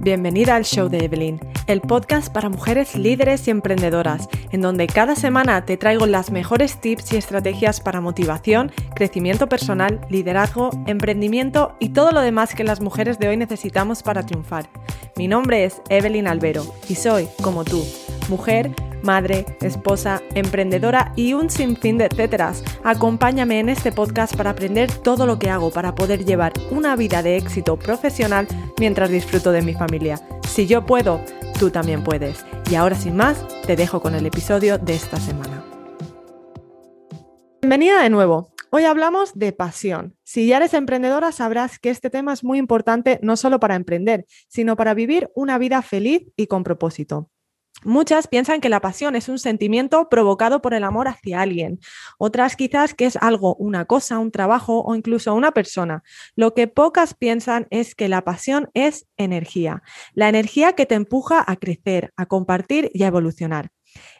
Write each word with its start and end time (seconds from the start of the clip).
Bienvenida 0.00 0.54
al 0.54 0.64
show 0.64 0.88
de 0.88 1.04
Evelyn, 1.04 1.40
el 1.66 1.80
podcast 1.80 2.32
para 2.32 2.48
mujeres 2.48 2.96
líderes 2.96 3.46
y 3.46 3.50
emprendedoras, 3.50 4.28
en 4.52 4.60
donde 4.60 4.86
cada 4.86 5.16
semana 5.16 5.64
te 5.64 5.76
traigo 5.76 6.06
las 6.06 6.30
mejores 6.30 6.80
tips 6.80 7.12
y 7.12 7.16
estrategias 7.16 7.80
para 7.80 8.00
motivación, 8.00 8.72
crecimiento 8.94 9.48
personal, 9.48 10.00
liderazgo, 10.08 10.70
emprendimiento 10.86 11.76
y 11.80 11.88
todo 11.88 12.12
lo 12.12 12.20
demás 12.20 12.54
que 12.54 12.64
las 12.64 12.80
mujeres 12.80 13.18
de 13.18 13.28
hoy 13.28 13.36
necesitamos 13.36 14.02
para 14.02 14.24
triunfar. 14.24 14.68
Mi 15.16 15.28
nombre 15.28 15.64
es 15.64 15.82
Evelyn 15.88 16.28
Albero 16.28 16.64
y 16.88 16.94
soy, 16.94 17.28
como 17.42 17.64
tú, 17.64 17.84
mujer, 18.28 18.72
madre, 19.06 19.46
esposa, 19.62 20.20
emprendedora 20.34 21.12
y 21.16 21.32
un 21.32 21.48
sinfín 21.48 21.96
de 21.96 22.06
etcéteras. 22.06 22.62
Acompáñame 22.84 23.60
en 23.60 23.70
este 23.70 23.92
podcast 23.92 24.36
para 24.36 24.50
aprender 24.50 24.92
todo 24.92 25.24
lo 25.24 25.38
que 25.38 25.48
hago 25.48 25.70
para 25.70 25.94
poder 25.94 26.26
llevar 26.26 26.52
una 26.70 26.96
vida 26.96 27.22
de 27.22 27.36
éxito 27.38 27.78
profesional 27.78 28.46
mientras 28.78 29.08
disfruto 29.08 29.52
de 29.52 29.62
mi 29.62 29.72
familia. 29.72 30.20
Si 30.46 30.66
yo 30.66 30.84
puedo, 30.84 31.20
tú 31.58 31.70
también 31.70 32.04
puedes. 32.04 32.44
Y 32.70 32.74
ahora 32.74 32.96
sin 32.96 33.16
más, 33.16 33.42
te 33.66 33.76
dejo 33.76 34.02
con 34.02 34.14
el 34.14 34.26
episodio 34.26 34.76
de 34.76 34.94
esta 34.94 35.18
semana. 35.18 35.64
Bienvenida 37.62 38.02
de 38.02 38.10
nuevo. 38.10 38.52
Hoy 38.70 38.84
hablamos 38.84 39.32
de 39.34 39.52
pasión. 39.52 40.16
Si 40.24 40.48
ya 40.48 40.56
eres 40.56 40.74
emprendedora, 40.74 41.30
sabrás 41.30 41.78
que 41.78 41.90
este 41.90 42.10
tema 42.10 42.32
es 42.32 42.42
muy 42.42 42.58
importante 42.58 43.20
no 43.22 43.36
solo 43.36 43.60
para 43.60 43.76
emprender, 43.76 44.26
sino 44.48 44.76
para 44.76 44.92
vivir 44.92 45.30
una 45.34 45.56
vida 45.56 45.80
feliz 45.82 46.26
y 46.36 46.48
con 46.48 46.64
propósito. 46.64 47.30
Muchas 47.84 48.26
piensan 48.26 48.60
que 48.60 48.68
la 48.68 48.80
pasión 48.80 49.16
es 49.16 49.28
un 49.28 49.38
sentimiento 49.38 50.08
provocado 50.08 50.62
por 50.62 50.74
el 50.74 50.82
amor 50.82 51.08
hacia 51.08 51.40
alguien, 51.40 51.78
otras 52.18 52.56
quizás 52.56 52.94
que 52.94 53.04
es 53.06 53.16
algo, 53.16 53.54
una 53.56 53.84
cosa, 53.84 54.18
un 54.18 54.32
trabajo 54.32 54.82
o 54.82 54.94
incluso 54.94 55.34
una 55.34 55.52
persona. 55.52 56.02
Lo 56.34 56.54
que 56.54 56.68
pocas 56.68 57.14
piensan 57.14 57.66
es 57.70 57.94
que 57.94 58.08
la 58.08 58.22
pasión 58.24 58.70
es 58.74 59.06
energía, 59.16 59.82
la 60.14 60.28
energía 60.28 60.72
que 60.72 60.86
te 60.86 60.94
empuja 60.94 61.44
a 61.46 61.56
crecer, 61.56 62.12
a 62.16 62.26
compartir 62.26 62.90
y 62.94 63.02
a 63.04 63.08
evolucionar 63.08 63.70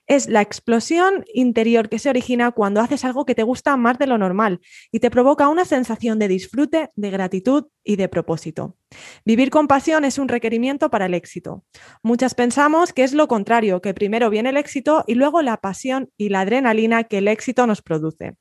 es 0.07 0.29
la 0.29 0.41
explosión 0.41 1.25
interior 1.33 1.89
que 1.89 1.99
se 1.99 2.09
origina 2.09 2.53
cuando 2.53 2.81
haces 2.81 3.05
algo 3.05 3.25
que 3.25 3.35
te 3.35 3.43
gusta 3.43 3.77
más 3.77 3.99
de 3.99 4.07
lo 4.07 4.19
normal 4.19 4.61
y 4.93 5.01
te 5.01 5.11
provoca 5.11 5.49
una 5.49 5.65
sensación 5.65 6.19
de 6.19 6.29
disfrute, 6.29 6.91
de 6.95 7.11
gratitud 7.11 7.67
y 7.85 7.97
de 7.97 8.09
propósito. 8.09 8.77
Vivir 9.25 9.51
con 9.51 9.67
pasión 9.67 10.05
es 10.05 10.19
un 10.19 10.29
requerimiento 10.29 10.91
para 10.91 11.07
el 11.07 11.15
éxito. 11.15 11.65
Muchas 12.03 12.35
pensamos 12.35 12.93
que 12.93 13.05
es 13.05 13.13
lo 13.13 13.29
contrario, 13.29 13.81
que 13.81 13.95
primero 13.95 14.31
viene 14.31 14.51
el 14.51 14.57
éxito 14.57 15.05
y 15.07 15.15
luego 15.15 15.43
la 15.43 15.57
pasión 15.57 16.11
y 16.17 16.29
la 16.29 16.41
adrenalina 16.41 17.05
que 17.05 17.19
el 17.19 17.29
éxito 17.29 17.67
nos 17.67 17.83
produce. 17.83 18.37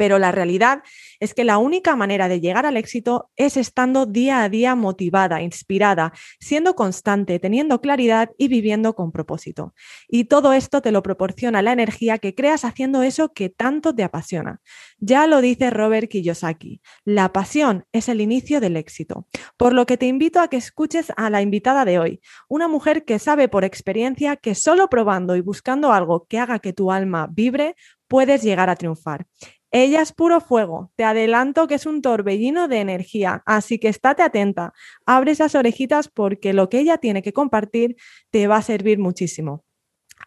Pero 0.00 0.18
la 0.18 0.32
realidad 0.32 0.82
es 1.18 1.34
que 1.34 1.44
la 1.44 1.58
única 1.58 1.94
manera 1.94 2.26
de 2.26 2.40
llegar 2.40 2.64
al 2.64 2.78
éxito 2.78 3.28
es 3.36 3.58
estando 3.58 4.06
día 4.06 4.42
a 4.42 4.48
día 4.48 4.74
motivada, 4.74 5.42
inspirada, 5.42 6.14
siendo 6.40 6.74
constante, 6.74 7.38
teniendo 7.38 7.82
claridad 7.82 8.30
y 8.38 8.48
viviendo 8.48 8.94
con 8.94 9.12
propósito. 9.12 9.74
Y 10.08 10.24
todo 10.24 10.54
esto 10.54 10.80
te 10.80 10.90
lo 10.90 11.02
proporciona 11.02 11.60
la 11.60 11.72
energía 11.72 12.16
que 12.16 12.34
creas 12.34 12.64
haciendo 12.64 13.02
eso 13.02 13.34
que 13.34 13.50
tanto 13.50 13.94
te 13.94 14.02
apasiona. 14.02 14.62
Ya 15.00 15.26
lo 15.26 15.42
dice 15.42 15.68
Robert 15.68 16.08
Kiyosaki, 16.08 16.80
la 17.04 17.34
pasión 17.34 17.84
es 17.92 18.08
el 18.08 18.22
inicio 18.22 18.58
del 18.58 18.78
éxito. 18.78 19.26
Por 19.58 19.74
lo 19.74 19.84
que 19.84 19.98
te 19.98 20.06
invito 20.06 20.40
a 20.40 20.48
que 20.48 20.56
escuches 20.56 21.12
a 21.18 21.28
la 21.28 21.42
invitada 21.42 21.84
de 21.84 21.98
hoy, 21.98 22.22
una 22.48 22.68
mujer 22.68 23.04
que 23.04 23.18
sabe 23.18 23.48
por 23.48 23.64
experiencia 23.64 24.36
que 24.36 24.54
solo 24.54 24.88
probando 24.88 25.36
y 25.36 25.42
buscando 25.42 25.92
algo 25.92 26.24
que 26.26 26.38
haga 26.38 26.58
que 26.58 26.72
tu 26.72 26.90
alma 26.90 27.28
vibre, 27.30 27.76
puedes 28.10 28.42
llegar 28.42 28.68
a 28.68 28.76
triunfar. 28.76 29.26
Ella 29.72 30.02
es 30.02 30.12
puro 30.12 30.40
fuego. 30.40 30.90
Te 30.96 31.04
adelanto 31.04 31.66
que 31.68 31.76
es 31.76 31.86
un 31.86 32.02
torbellino 32.02 32.68
de 32.68 32.80
energía, 32.80 33.42
así 33.46 33.78
que 33.78 33.88
estate 33.88 34.22
atenta. 34.22 34.72
Abre 35.06 35.32
esas 35.32 35.54
orejitas 35.54 36.08
porque 36.08 36.52
lo 36.52 36.68
que 36.68 36.80
ella 36.80 36.98
tiene 36.98 37.22
que 37.22 37.32
compartir 37.32 37.96
te 38.30 38.46
va 38.48 38.56
a 38.56 38.62
servir 38.62 38.98
muchísimo. 38.98 39.64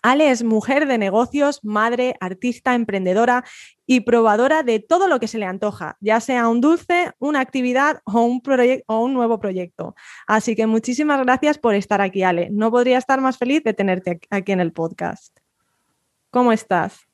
Ale 0.02 0.32
es 0.32 0.44
mujer 0.44 0.88
de 0.88 0.98
negocios, 0.98 1.60
madre, 1.64 2.16
artista, 2.20 2.74
emprendedora 2.74 3.44
y 3.86 4.02
probadora 4.02 4.64
de 4.64 4.80
todo 4.80 5.08
lo 5.08 5.20
que 5.20 5.28
se 5.28 5.38
le 5.38 5.46
antoja, 5.46 5.98
ya 6.02 6.20
sea 6.20 6.48
un 6.48 6.62
dulce, 6.62 7.12
una 7.20 7.40
actividad 7.40 8.02
o 8.06 8.22
un, 8.22 8.42
o 8.88 9.00
un 9.00 9.14
nuevo 9.14 9.40
proyecto. 9.40 9.96
Así 10.28 10.56
que 10.56 10.68
muchísimas 10.68 11.22
gracias 11.22 11.58
por 11.58 11.76
estar 11.76 12.02
aquí, 12.02 12.24
Ale. 12.24 12.50
No 12.52 12.72
podría 12.72 12.98
estar 12.98 13.22
más 13.22 13.38
feliz 13.38 13.64
de 13.64 13.74
tenerte 13.74 14.20
aquí 14.30 14.52
en 14.52 14.62
el 14.62 14.74
podcast. 14.74 15.38
¿Cómo 16.32 16.52
estás? 16.52 17.08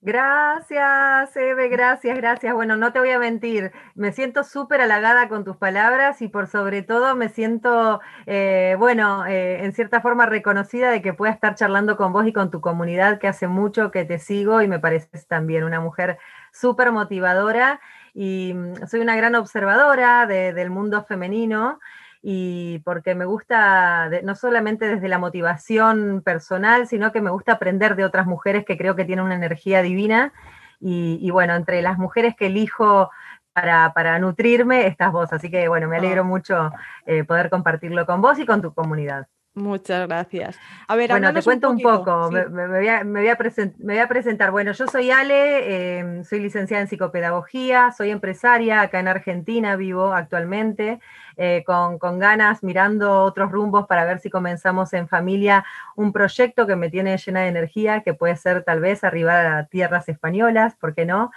Gracias, 0.00 1.36
Eve, 1.36 1.68
gracias, 1.68 2.16
gracias. 2.16 2.54
Bueno, 2.54 2.76
no 2.76 2.92
te 2.92 3.00
voy 3.00 3.10
a 3.10 3.18
mentir, 3.18 3.72
me 3.96 4.12
siento 4.12 4.44
súper 4.44 4.80
halagada 4.80 5.28
con 5.28 5.42
tus 5.44 5.56
palabras 5.56 6.22
y 6.22 6.28
por 6.28 6.46
sobre 6.46 6.82
todo 6.82 7.16
me 7.16 7.28
siento, 7.28 8.00
eh, 8.26 8.76
bueno, 8.78 9.26
eh, 9.26 9.64
en 9.64 9.72
cierta 9.72 10.00
forma 10.00 10.24
reconocida 10.26 10.90
de 10.92 11.02
que 11.02 11.14
pueda 11.14 11.32
estar 11.32 11.56
charlando 11.56 11.96
con 11.96 12.12
vos 12.12 12.26
y 12.28 12.32
con 12.32 12.52
tu 12.52 12.60
comunidad 12.60 13.18
que 13.18 13.26
hace 13.26 13.48
mucho 13.48 13.90
que 13.90 14.04
te 14.04 14.20
sigo 14.20 14.62
y 14.62 14.68
me 14.68 14.78
pareces 14.78 15.26
también 15.26 15.64
una 15.64 15.80
mujer 15.80 16.18
súper 16.52 16.92
motivadora 16.92 17.80
y 18.14 18.54
mm, 18.54 18.86
soy 18.86 19.00
una 19.00 19.16
gran 19.16 19.34
observadora 19.34 20.26
del 20.26 20.70
mundo 20.70 21.04
femenino 21.06 21.80
y 22.22 22.80
porque 22.80 23.14
me 23.14 23.24
gusta, 23.24 24.10
no 24.22 24.34
solamente 24.34 24.86
desde 24.86 25.08
la 25.08 25.18
motivación 25.18 26.22
personal, 26.24 26.86
sino 26.88 27.12
que 27.12 27.20
me 27.20 27.30
gusta 27.30 27.52
aprender 27.52 27.96
de 27.96 28.04
otras 28.04 28.26
mujeres 28.26 28.64
que 28.64 28.76
creo 28.76 28.96
que 28.96 29.04
tienen 29.04 29.24
una 29.24 29.36
energía 29.36 29.82
divina. 29.82 30.32
Y, 30.80 31.30
bueno, 31.32 31.54
entre 31.56 31.82
las 31.82 31.98
mujeres 31.98 32.36
que 32.36 32.46
elijo 32.46 33.10
para, 33.52 34.18
nutrirme, 34.20 34.86
estás 34.86 35.12
vos. 35.12 35.32
Así 35.32 35.50
que 35.50 35.66
bueno, 35.68 35.88
me 35.88 35.96
alegro 35.96 36.22
ah. 36.22 36.24
mucho 36.24 36.72
eh, 37.06 37.24
poder 37.24 37.50
compartirlo 37.50 38.06
con 38.06 38.20
vos 38.20 38.38
y 38.38 38.46
con 38.46 38.62
tu 38.62 38.72
comunidad. 38.72 39.26
Muchas 39.58 40.06
gracias. 40.06 40.58
A 40.86 40.96
ver, 40.96 41.10
bueno, 41.10 41.32
te 41.32 41.42
cuento 41.42 41.68
un, 41.68 41.80
poco, 41.80 42.30
me, 42.30 42.46
voy 42.46 42.88
a, 42.88 43.04
me, 43.04 43.20
voy 43.20 43.98
a 43.98 44.08
presentar. 44.08 44.50
Bueno, 44.50 44.72
yo 44.72 44.86
soy 44.86 45.10
Ale, 45.10 45.98
em, 45.98 46.24
soy 46.24 46.40
licenciada 46.40 46.82
en 46.82 46.88
psicopedagogía, 46.88 47.92
soy 47.92 48.10
empresaria, 48.10 48.80
acá 48.80 49.00
en 49.00 49.08
Argentina 49.08 49.76
vivo 49.76 50.12
actualmente. 50.12 51.00
Eh, 51.40 51.62
con, 51.64 52.18
ganas, 52.18 52.64
mirando 52.64 53.22
otros 53.22 53.52
rumbos 53.52 53.86
para 53.86 54.04
ver 54.04 54.18
si 54.18 54.28
comenzamos 54.28 54.92
en 54.92 55.06
familia 55.06 55.64
un 55.94 56.12
proyecto 56.12 56.66
que 56.66 56.74
me 56.74 56.90
tiene 56.90 57.16
llena 57.16 57.42
de 57.42 57.46
energía, 57.46 58.02
que 58.02 58.12
puede 58.12 58.34
ser 58.34 58.64
tal 58.64 58.80
vez 58.80 59.04
arribar 59.04 59.46
a 59.46 59.66
tierras 59.66 60.08
españolas, 60.08 60.74
¿por 60.74 60.96
qué 60.96 61.04
no? 61.06 61.30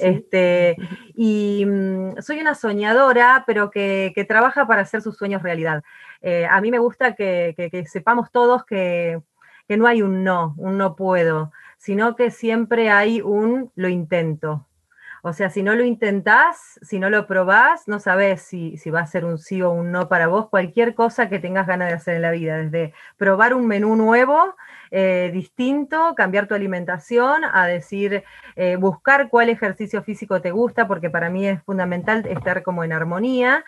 este, 0.00 0.76
y 1.14 1.66
mm, 1.66 2.22
soy 2.22 2.40
una 2.40 2.54
soñadora, 2.54 3.44
pero 3.46 3.70
que, 3.70 4.24
trabaja 4.26 4.66
para 4.66 4.82
hacer 4.82 5.02
sus 5.02 5.18
sueños 5.18 5.42
realidad. 5.42 5.82
Eh, 6.22 6.46
a 6.50 6.58
mí 6.62 6.70
me 6.70 6.78
gusta 6.78 7.14
que, 7.14 7.54
que 7.54 7.84
sepamos 7.84 8.32
todos 8.32 8.64
que, 8.64 9.20
que 9.68 9.76
no 9.76 9.86
hay 9.86 10.00
un 10.00 10.24
no, 10.24 10.54
un 10.56 10.78
no 10.78 10.96
puedo, 10.96 11.52
sino 11.76 12.16
que 12.16 12.30
siempre 12.30 12.88
hay 12.88 13.20
un 13.20 13.70
lo 13.74 13.88
intento. 13.88 14.66
O 15.24 15.32
sea, 15.32 15.50
si 15.50 15.62
no 15.62 15.76
lo 15.76 15.84
intentás, 15.84 16.80
si 16.82 16.98
no 16.98 17.08
lo 17.08 17.28
probás, 17.28 17.86
no 17.86 18.00
sabes 18.00 18.42
si, 18.42 18.76
va 18.90 19.00
a 19.00 19.06
ser 19.06 19.24
un 19.24 19.38
sí 19.38 19.62
o 19.62 19.70
un 19.70 19.92
no 19.92 20.08
para 20.08 20.26
vos. 20.26 20.48
Cualquier 20.48 20.96
cosa 20.96 21.28
que 21.28 21.38
tengas 21.38 21.68
ganas 21.68 21.88
de 21.90 21.94
hacer 21.94 22.16
en 22.16 22.22
la 22.22 22.32
vida, 22.32 22.56
desde 22.56 22.92
probar 23.16 23.54
un 23.54 23.68
menú 23.68 23.94
nuevo, 23.94 24.56
eh, 24.90 25.30
distinto, 25.32 26.14
cambiar 26.16 26.48
tu 26.48 26.56
alimentación, 26.56 27.44
a 27.44 27.68
decir, 27.68 28.24
eh, 28.56 28.74
buscar 28.74 29.28
cuál 29.28 29.48
ejercicio 29.48 30.02
físico 30.02 30.40
te 30.42 30.50
gusta, 30.50 30.88
porque 30.88 31.08
para 31.08 31.30
mí 31.30 31.46
es 31.46 31.62
fundamental 31.62 32.26
estar 32.26 32.64
como 32.64 32.82
en 32.82 32.92
armonía 32.92 33.64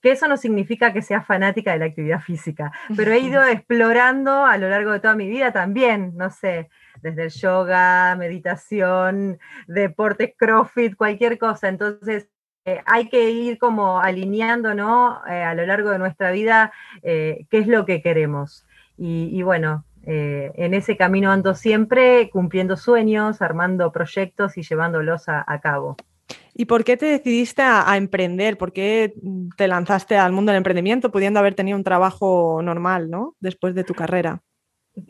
que 0.00 0.12
eso 0.12 0.28
no 0.28 0.36
significa 0.36 0.92
que 0.92 1.00
sea 1.00 1.22
fanática 1.22 1.72
de 1.72 1.78
la 1.78 1.86
actividad 1.86 2.20
física, 2.20 2.70
pero 2.94 3.10
he 3.12 3.20
ido 3.20 3.42
explorando 3.46 4.44
a 4.44 4.58
lo 4.58 4.68
largo 4.68 4.92
de 4.92 5.00
toda 5.00 5.16
mi 5.16 5.28
vida 5.28 5.50
también, 5.50 6.12
no 6.14 6.28
sé, 6.28 6.68
desde 7.02 7.24
el 7.24 7.30
yoga, 7.30 8.16
meditación, 8.16 9.38
deportes, 9.66 10.32
crossfit, 10.36 10.96
cualquier 10.96 11.38
cosa. 11.38 11.68
Entonces, 11.68 12.28
eh, 12.66 12.80
hay 12.86 13.08
que 13.10 13.30
ir 13.30 13.58
como 13.58 14.00
alineando, 14.00 14.74
¿no? 14.74 15.20
Eh, 15.28 15.42
a 15.42 15.54
lo 15.54 15.66
largo 15.66 15.90
de 15.90 15.98
nuestra 15.98 16.30
vida, 16.30 16.72
eh, 17.02 17.46
qué 17.50 17.58
es 17.58 17.66
lo 17.66 17.84
que 17.84 18.00
queremos. 18.00 18.66
Y, 18.96 19.42
bueno, 19.42 19.84
en 20.06 20.72
ese 20.72 20.96
camino 20.96 21.32
ando 21.32 21.54
siempre 21.54 22.30
cumpliendo 22.30 22.76
sueños, 22.76 23.42
armando 23.42 23.90
proyectos 23.90 24.56
y 24.56 24.62
llevándolos 24.62 25.24
a, 25.26 25.60
cabo. 25.60 25.96
¿Y 26.54 26.66
por 26.66 26.84
qué 26.84 26.96
te 26.96 27.06
decidiste 27.06 27.62
a, 27.62 27.90
a, 27.90 27.96
emprender? 27.96 28.56
¿Por 28.56 28.72
qué 28.72 29.14
te 29.56 29.66
lanzaste 29.66 30.16
al 30.16 30.30
mundo 30.30 30.52
del 30.52 30.58
emprendimiento 30.58 31.10
pudiendo 31.10 31.40
haber 31.40 31.56
tenido 31.56 31.76
un 31.76 31.82
trabajo 31.82 32.60
normal, 32.62 33.10
¿no? 33.10 33.34
Después 33.40 33.74
de 33.74 33.82
tu 33.82 33.94
carrera. 33.94 34.40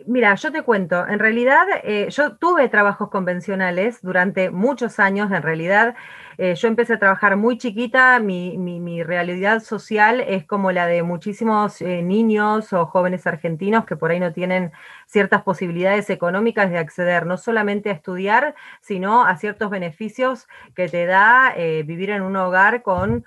Mira, 0.07 0.35
yo 0.37 0.51
te 0.51 0.63
cuento, 0.63 1.07
en 1.07 1.19
realidad 1.19 1.67
eh, 1.83 2.09
yo 2.09 2.37
tuve 2.39 2.71
trabajos 2.71 3.11
convencionales 3.11 4.01
durante 4.01 4.49
muchos 4.49 4.99
años, 4.99 5.31
en 5.31 5.43
realidad 5.43 5.95
eh, 6.39 6.55
yo 6.55 6.69
empecé 6.69 6.95
a 6.95 6.99
trabajar 6.99 7.37
muy 7.37 7.59
chiquita, 7.59 8.19
mi, 8.19 9.03
realidad 9.03 9.61
social 9.61 10.21
es 10.21 10.47
como 10.47 10.73
la 10.73 10.87
de 10.87 11.03
muchísimos 11.03 11.83
eh, 11.83 12.01
niños 12.01 12.73
o 12.73 12.87
jóvenes 12.87 13.27
argentinos 13.27 13.85
que 13.85 13.95
por 13.95 14.11
ahí 14.11 14.21
no 14.21 14.33
tienen 14.33 14.73
ciertas 15.07 15.43
posibilidades 15.43 16.09
económicas 16.09 16.71
de 16.71 16.79
acceder 16.79 17.27
no 17.27 17.37
solamente 17.37 17.91
a 17.91 17.93
estudiar, 17.93 18.55
sino 18.81 19.27
a 19.27 19.37
ciertos 19.37 19.69
beneficios 19.69 20.49
que 20.75 20.89
te 20.89 21.05
da 21.05 21.55
vivir 21.85 22.09
en 22.09 22.23
un 22.23 22.37
hogar 22.37 22.83
con, 22.83 23.25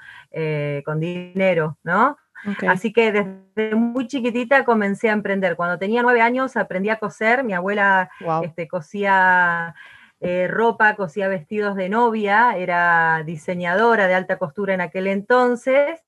con 0.84 1.00
dinero, 1.00 1.78
¿no? 1.84 2.18
Así 2.68 2.94
que 2.94 3.12
desde 3.12 3.76
muy 3.76 4.08
chiquitita 4.08 4.64
comencé 4.64 5.10
a 5.10 5.14
emprender. 5.14 5.56
Cuando 5.56 5.78
tenía 5.78 6.02
nueve 6.02 6.22
años 6.22 6.56
aprendí 6.58 6.90
a 6.90 6.98
coser. 6.98 7.44
Mi 7.44 7.54
abuela 7.54 8.10
este, 8.44 8.68
cosía 8.68 9.76
eh, 10.20 10.48
ropa, 10.48 10.96
cosía 10.96 11.28
vestidos 11.28 11.76
de 11.76 11.90
novia, 11.90 12.58
era 12.58 13.24
diseñadora 13.26 14.08
de 14.08 14.16
alta 14.16 14.38
costura 14.38 14.74
en 14.74 14.82
aquel 14.82 15.08
entonces. 15.08 16.02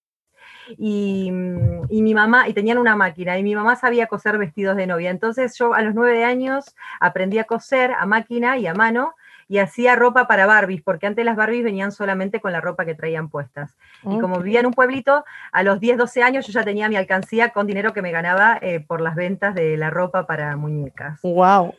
Y, 0.77 1.31
y, 1.89 2.01
mi 2.03 2.13
mamá, 2.13 2.47
y 2.47 2.53
tenían 2.53 2.77
una 2.77 2.95
máquina, 2.95 3.39
y 3.39 3.43
mi 3.43 3.55
mamá 3.55 3.75
sabía 3.75 4.05
coser 4.05 4.37
vestidos 4.37 4.77
de 4.77 4.85
novia. 4.85 5.09
Entonces 5.09 5.57
yo 5.57 5.73
a 5.73 5.81
los 5.81 5.95
nueve 5.95 6.23
años 6.23 6.75
aprendí 6.99 7.39
a 7.39 7.45
coser 7.45 7.91
a 7.93 8.05
máquina 8.05 8.57
y 8.57 8.67
a 8.67 8.75
mano, 8.75 9.15
y 9.49 9.57
hacía 9.57 9.95
ropa 9.95 10.27
para 10.27 10.45
Barbies, 10.45 10.83
porque 10.83 11.07
antes 11.07 11.25
las 11.25 11.35
Barbies 11.35 11.63
venían 11.63 11.91
solamente 11.91 12.39
con 12.39 12.53
la 12.53 12.61
ropa 12.61 12.85
que 12.85 12.93
traían 12.93 13.29
puestas. 13.29 13.75
Y 14.03 14.19
como 14.19 14.39
vivía 14.39 14.59
en 14.59 14.67
un 14.67 14.73
pueblito, 14.73 15.25
a 15.51 15.63
los 15.63 15.79
10, 15.79 15.97
12 15.97 16.21
años 16.21 16.47
yo 16.47 16.53
ya 16.53 16.63
tenía 16.63 16.87
mi 16.87 16.95
alcancía 16.95 17.49
con 17.49 17.65
dinero 17.65 17.91
que 17.91 18.03
me 18.03 18.11
ganaba 18.11 18.59
eh, 18.61 18.79
por 18.79 19.01
las 19.01 19.15
ventas 19.15 19.55
de 19.55 19.75
la 19.75 19.89
ropa 19.89 20.27
para 20.27 20.55
muñecas. 20.55 21.19
¡Wow! 21.23 21.73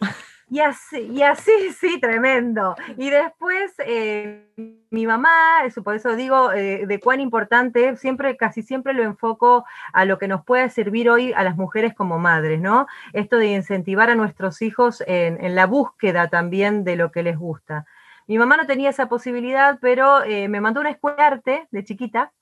Y 0.50 0.58
así, 0.58 0.98
y 1.12 1.22
así, 1.22 1.52
sí, 1.80 2.00
tremendo. 2.00 2.74
Y 2.96 3.08
después 3.10 3.72
eh, 3.86 4.48
mi 4.90 5.06
mamá, 5.06 5.62
por 5.84 5.94
eso 5.94 6.16
digo 6.16 6.52
eh, 6.52 6.86
de 6.86 6.98
cuán 6.98 7.20
importante, 7.20 7.96
siempre, 7.96 8.36
casi 8.36 8.62
siempre 8.62 8.92
lo 8.92 9.04
enfoco 9.04 9.64
a 9.92 10.04
lo 10.04 10.18
que 10.18 10.26
nos 10.26 10.44
puede 10.44 10.68
servir 10.70 11.08
hoy 11.08 11.32
a 11.32 11.44
las 11.44 11.56
mujeres 11.56 11.94
como 11.94 12.18
madres, 12.18 12.60
¿no? 12.60 12.88
Esto 13.12 13.36
de 13.36 13.46
incentivar 13.46 14.10
a 14.10 14.16
nuestros 14.16 14.60
hijos 14.60 15.04
en, 15.06 15.54
la 15.54 15.66
búsqueda 15.66 16.28
también 16.28 16.82
de 16.82 16.96
lo 16.96 17.12
que 17.12 17.22
les 17.22 17.38
gusta. 17.38 17.86
Mi 18.26 18.36
mamá 18.36 18.56
no 18.56 18.66
tenía 18.66 18.90
esa 18.90 19.08
posibilidad, 19.08 19.78
pero 19.80 20.24
eh, 20.24 20.48
me 20.48 20.60
mandó 20.60 20.80
una 20.80 20.90
escuela 20.90 21.16
de 21.16 21.22
arte 21.22 21.68
de 21.70 21.84
chiquita 21.84 22.32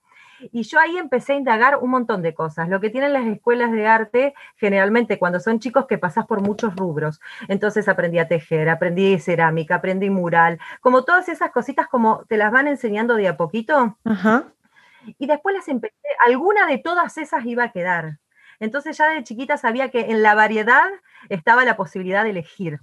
y 0.41 0.63
yo 0.63 0.79
ahí 0.79 0.97
empecé 0.97 1.33
a 1.33 1.37
indagar 1.37 1.77
un 1.77 1.91
montón 1.91 2.23
de 2.23 2.35
cosas. 2.35 2.69
Lo 2.69 2.81
que 2.81 2.91
tienen 2.91 3.13
las 3.13 3.27
escuelas 3.27 3.73
de 3.73 3.87
arte, 3.87 4.35
generalmente 4.57 5.19
cuando 5.19 5.41
son 5.41 5.59
chicos 5.59 5.87
que 5.87 5.99
pasás 5.99 6.27
por 6.27 6.41
muchos 6.41 6.75
rubros. 6.77 7.21
Entonces 7.49 7.89
aprendí 7.89 8.19
a 8.19 8.29
tejer, 8.29 8.69
aprendí 8.69 9.19
cerámica, 9.19 9.77
aprendí 9.77 10.11
mural, 10.11 10.59
como 10.81 11.05
todas 11.05 11.29
esas 11.29 11.51
cositas 11.51 11.89
como 11.89 12.25
te 12.29 12.37
las 12.37 12.53
van 12.53 12.69
enseñando 12.69 13.15
de 13.15 13.29
a 13.29 13.37
poquito. 13.37 13.99
Y 15.19 15.27
después 15.27 15.55
las 15.55 15.69
empecé, 15.69 15.95
alguna 16.25 16.67
de 16.67 16.79
todas 16.79 17.19
esas 17.19 17.45
iba 17.45 17.65
a 17.65 17.73
quedar. 17.73 18.19
Entonces 18.61 18.97
ya 18.97 19.09
de 19.09 19.23
chiquita 19.23 19.57
sabía 19.57 19.91
que 19.91 20.11
en 20.11 20.23
la 20.23 20.35
variedad 20.35 20.89
estaba 21.29 21.65
la 21.65 21.77
posibilidad 21.77 22.25
de 22.25 22.31
elegir. 22.31 22.81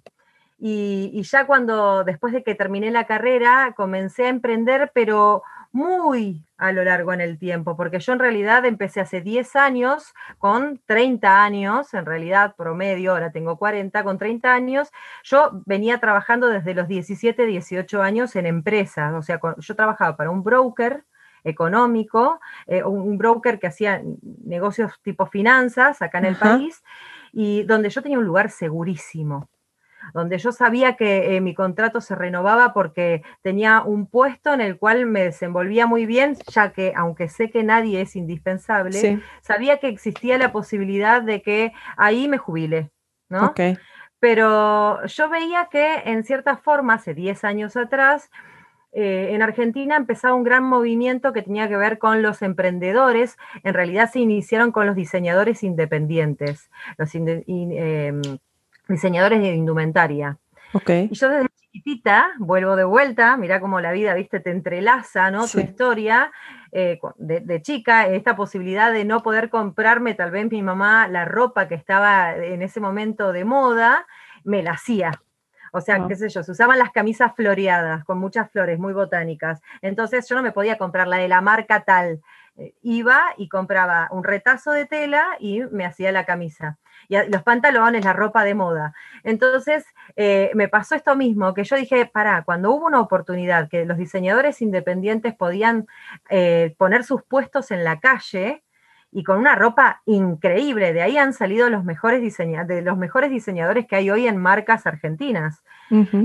Y, 0.58 1.12
y, 1.14 1.24
ya 1.24 1.46
cuando, 1.46 2.06
después 2.06 2.32
de 2.32 2.42
que 2.42 2.56
terminé 2.56 2.90
la 2.90 3.06
carrera, 3.06 3.74
comencé 3.76 4.26
a 4.26 4.30
emprender, 4.30 4.90
pero 4.94 5.44
muy 5.76 6.48
a 6.58 6.72
lo 6.72 6.86
largo 6.86 7.12
en 7.12 7.20
el 7.20 7.38
tiempo, 7.38 7.76
porque 7.76 8.00
yo 8.00 8.14
en 8.14 8.20
realidad 8.20 8.64
empecé 8.64 9.02
hace 9.02 9.20
10 9.20 9.58
años 9.58 10.14
con 10.38 10.82
30 10.86 11.44
años, 11.44 11.94
en 11.94 12.06
realidad 12.06 12.56
promedio, 12.56 13.12
ahora 13.12 13.34
tengo 13.34 13.58
40, 13.58 14.02
con 14.06 14.18
30 14.18 14.54
años, 14.54 14.90
yo 15.22 15.62
venía 15.66 16.00
trabajando 16.00 16.48
desde 16.48 16.74
los 16.74 16.88
17, 16.88 17.46
18 17.46 18.02
años 18.02 18.38
en 18.38 18.46
empresas, 18.46 19.14
o 19.14 19.22
sea, 19.22 19.42
yo 19.58 19.76
trabajaba 19.76 20.16
para 20.16 20.30
un 20.30 20.44
broker 20.44 21.04
económico, 21.44 22.40
eh, 22.68 22.82
un 22.82 23.18
broker 23.18 23.60
que 23.60 23.68
hacía 23.68 24.02
negocios 24.46 24.94
tipo 25.04 25.26
finanzas 25.26 26.02
acá 26.02 26.20
en 26.20 26.26
el 26.26 26.38
país, 26.38 26.84
y 27.34 27.64
donde 27.64 27.90
yo 27.90 28.02
tenía 28.02 28.18
un 28.18 28.26
lugar 28.26 28.50
segurísimo 28.50 29.50
donde 30.14 30.38
yo 30.38 30.52
sabía 30.52 30.96
que 30.96 31.36
eh, 31.36 31.42
mi 31.42 31.54
contrato 31.54 32.02
se 32.02 32.16
renovaba 32.16 32.74
porque 32.74 33.24
tenía 33.42 33.82
un 33.82 34.08
puesto 34.08 34.54
en 34.54 34.62
el 34.62 34.78
cual 34.78 35.06
me 35.06 35.24
desenvolvía 35.24 35.88
muy 35.88 36.06
bien, 36.06 36.38
ya 36.52 36.72
que 36.72 36.94
aunque 36.96 37.30
sé 37.30 37.50
que 37.50 37.64
nadie 37.64 38.02
es 38.02 38.16
indispensable, 38.16 39.22
sabía 39.42 39.80
que 39.80 39.88
existía 39.88 40.38
la 40.38 40.52
posibilidad 40.52 41.22
de 41.22 41.42
que 41.42 41.74
ahí 41.98 42.28
me 42.28 42.38
jubile, 42.38 42.92
¿no? 43.30 43.54
Pero 44.20 45.06
yo 45.06 45.30
veía 45.30 45.68
que 45.70 45.98
en 46.06 46.24
cierta 46.24 46.58
forma, 46.58 46.96
hace 46.96 47.14
10 47.14 47.44
años 47.44 47.76
atrás, 47.76 48.30
eh, 48.98 49.34
en 49.34 49.42
Argentina 49.42 49.98
empezaba 49.98 50.34
un 50.36 50.46
gran 50.46 50.64
movimiento 50.64 51.34
que 51.34 51.42
tenía 51.42 51.68
que 51.68 51.76
ver 51.76 52.00
con 52.00 52.22
los 52.22 52.42
emprendedores. 52.42 53.38
En 53.64 53.74
realidad 53.74 54.10
se 54.10 54.20
iniciaron 54.20 54.72
con 54.72 54.88
los 54.88 54.96
diseñadores 54.96 55.64
independientes. 55.64 56.72
Los 56.98 57.14
em, 57.14 58.22
diseñadores 58.88 59.42
de 59.42 59.56
indumentaria. 59.56 60.38
Okay. 60.74 61.08
Y 61.12 61.16
yo 61.16 61.30
desde 61.30 61.50
chiquitita, 61.76 62.34
vuelvo 62.40 62.76
de 62.76 62.84
vuelta, 62.84 63.38
mira 63.38 63.60
cómo 63.60 63.82
la 63.82 63.92
vida, 63.92 64.14
viste, 64.14 64.40
te 64.40 64.52
entrelaza, 64.52 65.32
¿no? 65.32 65.48
Tu 65.48 65.60
historia, 65.60 66.32
eh, 66.72 67.00
de, 67.18 67.62
chica, 67.62 68.08
esta 68.08 68.36
posibilidad 68.36 68.92
de 68.92 69.06
no 69.06 69.24
poder 69.24 69.50
comprarme 69.50 70.14
tal 70.14 70.32
vez 70.32 70.50
mi 70.50 70.62
mamá 70.62 71.08
la 71.08 71.26
ropa 71.26 71.68
que 71.68 71.76
estaba 71.76 72.36
en 72.36 72.62
ese 72.62 72.80
momento 72.80 73.32
de 73.32 73.46
moda, 73.46 74.06
me 74.44 74.64
la 74.64 74.72
hacía. 74.72 75.12
O 75.72 75.82
sea, 75.82 75.96
ah. 75.96 76.06
qué 76.08 76.16
sé 76.16 76.30
yo, 76.30 76.44
se 76.44 76.52
usaban 76.52 76.80
las 76.80 76.92
camisas 76.92 77.34
floreadas, 77.36 78.06
con 78.06 78.18
muchas 78.18 78.50
flores, 78.50 78.80
muy 78.80 78.94
botánicas. 78.94 79.62
Entonces 79.82 80.28
yo 80.30 80.36
no 80.36 80.44
me 80.44 80.54
podía 80.54 80.78
comprar 80.78 81.08
la 81.08 81.18
de 81.18 81.28
la 81.28 81.42
marca 81.42 81.84
tal. 81.84 82.22
Eh, 82.58 82.74
iba 82.82 83.34
y 83.38 83.50
compraba 83.50 84.08
un 84.12 84.24
retazo 84.24 84.72
de 84.72 84.86
tela 84.86 85.26
y 85.40 85.62
me 85.72 85.86
hacía 85.86 86.12
la 86.12 86.26
camisa 86.26 86.78
y 87.10 87.18
los 87.30 87.44
pantalones, 87.44 88.06
la 88.06 88.14
ropa 88.14 88.44
de 88.44 88.56
moda. 88.56 88.94
Entonces, 89.24 89.86
eh, 90.16 90.52
me 90.56 90.68
pasó 90.68 90.96
esto 90.96 91.16
mismo, 91.16 91.54
que 91.54 91.64
yo 91.64 91.76
dije, 91.76 92.06
para, 92.06 92.44
cuando 92.44 92.72
hubo 92.72 92.86
una 92.86 93.02
oportunidad 93.02 93.70
que 93.70 93.86
los 93.86 93.98
diseñadores 93.98 94.62
independientes 94.62 95.36
podían 95.36 95.88
eh, 96.30 96.76
poner 96.78 97.04
sus 97.04 97.24
puestos 97.24 97.72
en 97.72 97.84
la 97.84 98.00
calle, 98.00 98.64
y 99.12 99.24
con 99.24 99.38
una 99.38 99.56
ropa 99.56 100.02
increíble. 100.06 100.92
De 100.92 101.02
ahí 101.02 101.18
han 101.18 101.32
salido 101.32 101.70
los 101.70 101.86
mejores, 101.86 102.22
de 102.38 102.82
los 102.82 102.98
mejores 102.98 103.30
diseñadores 103.30 103.88
que 103.88 103.96
hay 103.96 104.10
hoy 104.10 104.28
en 104.28 104.36
marcas 104.36 104.86
argentinas. 104.86 105.64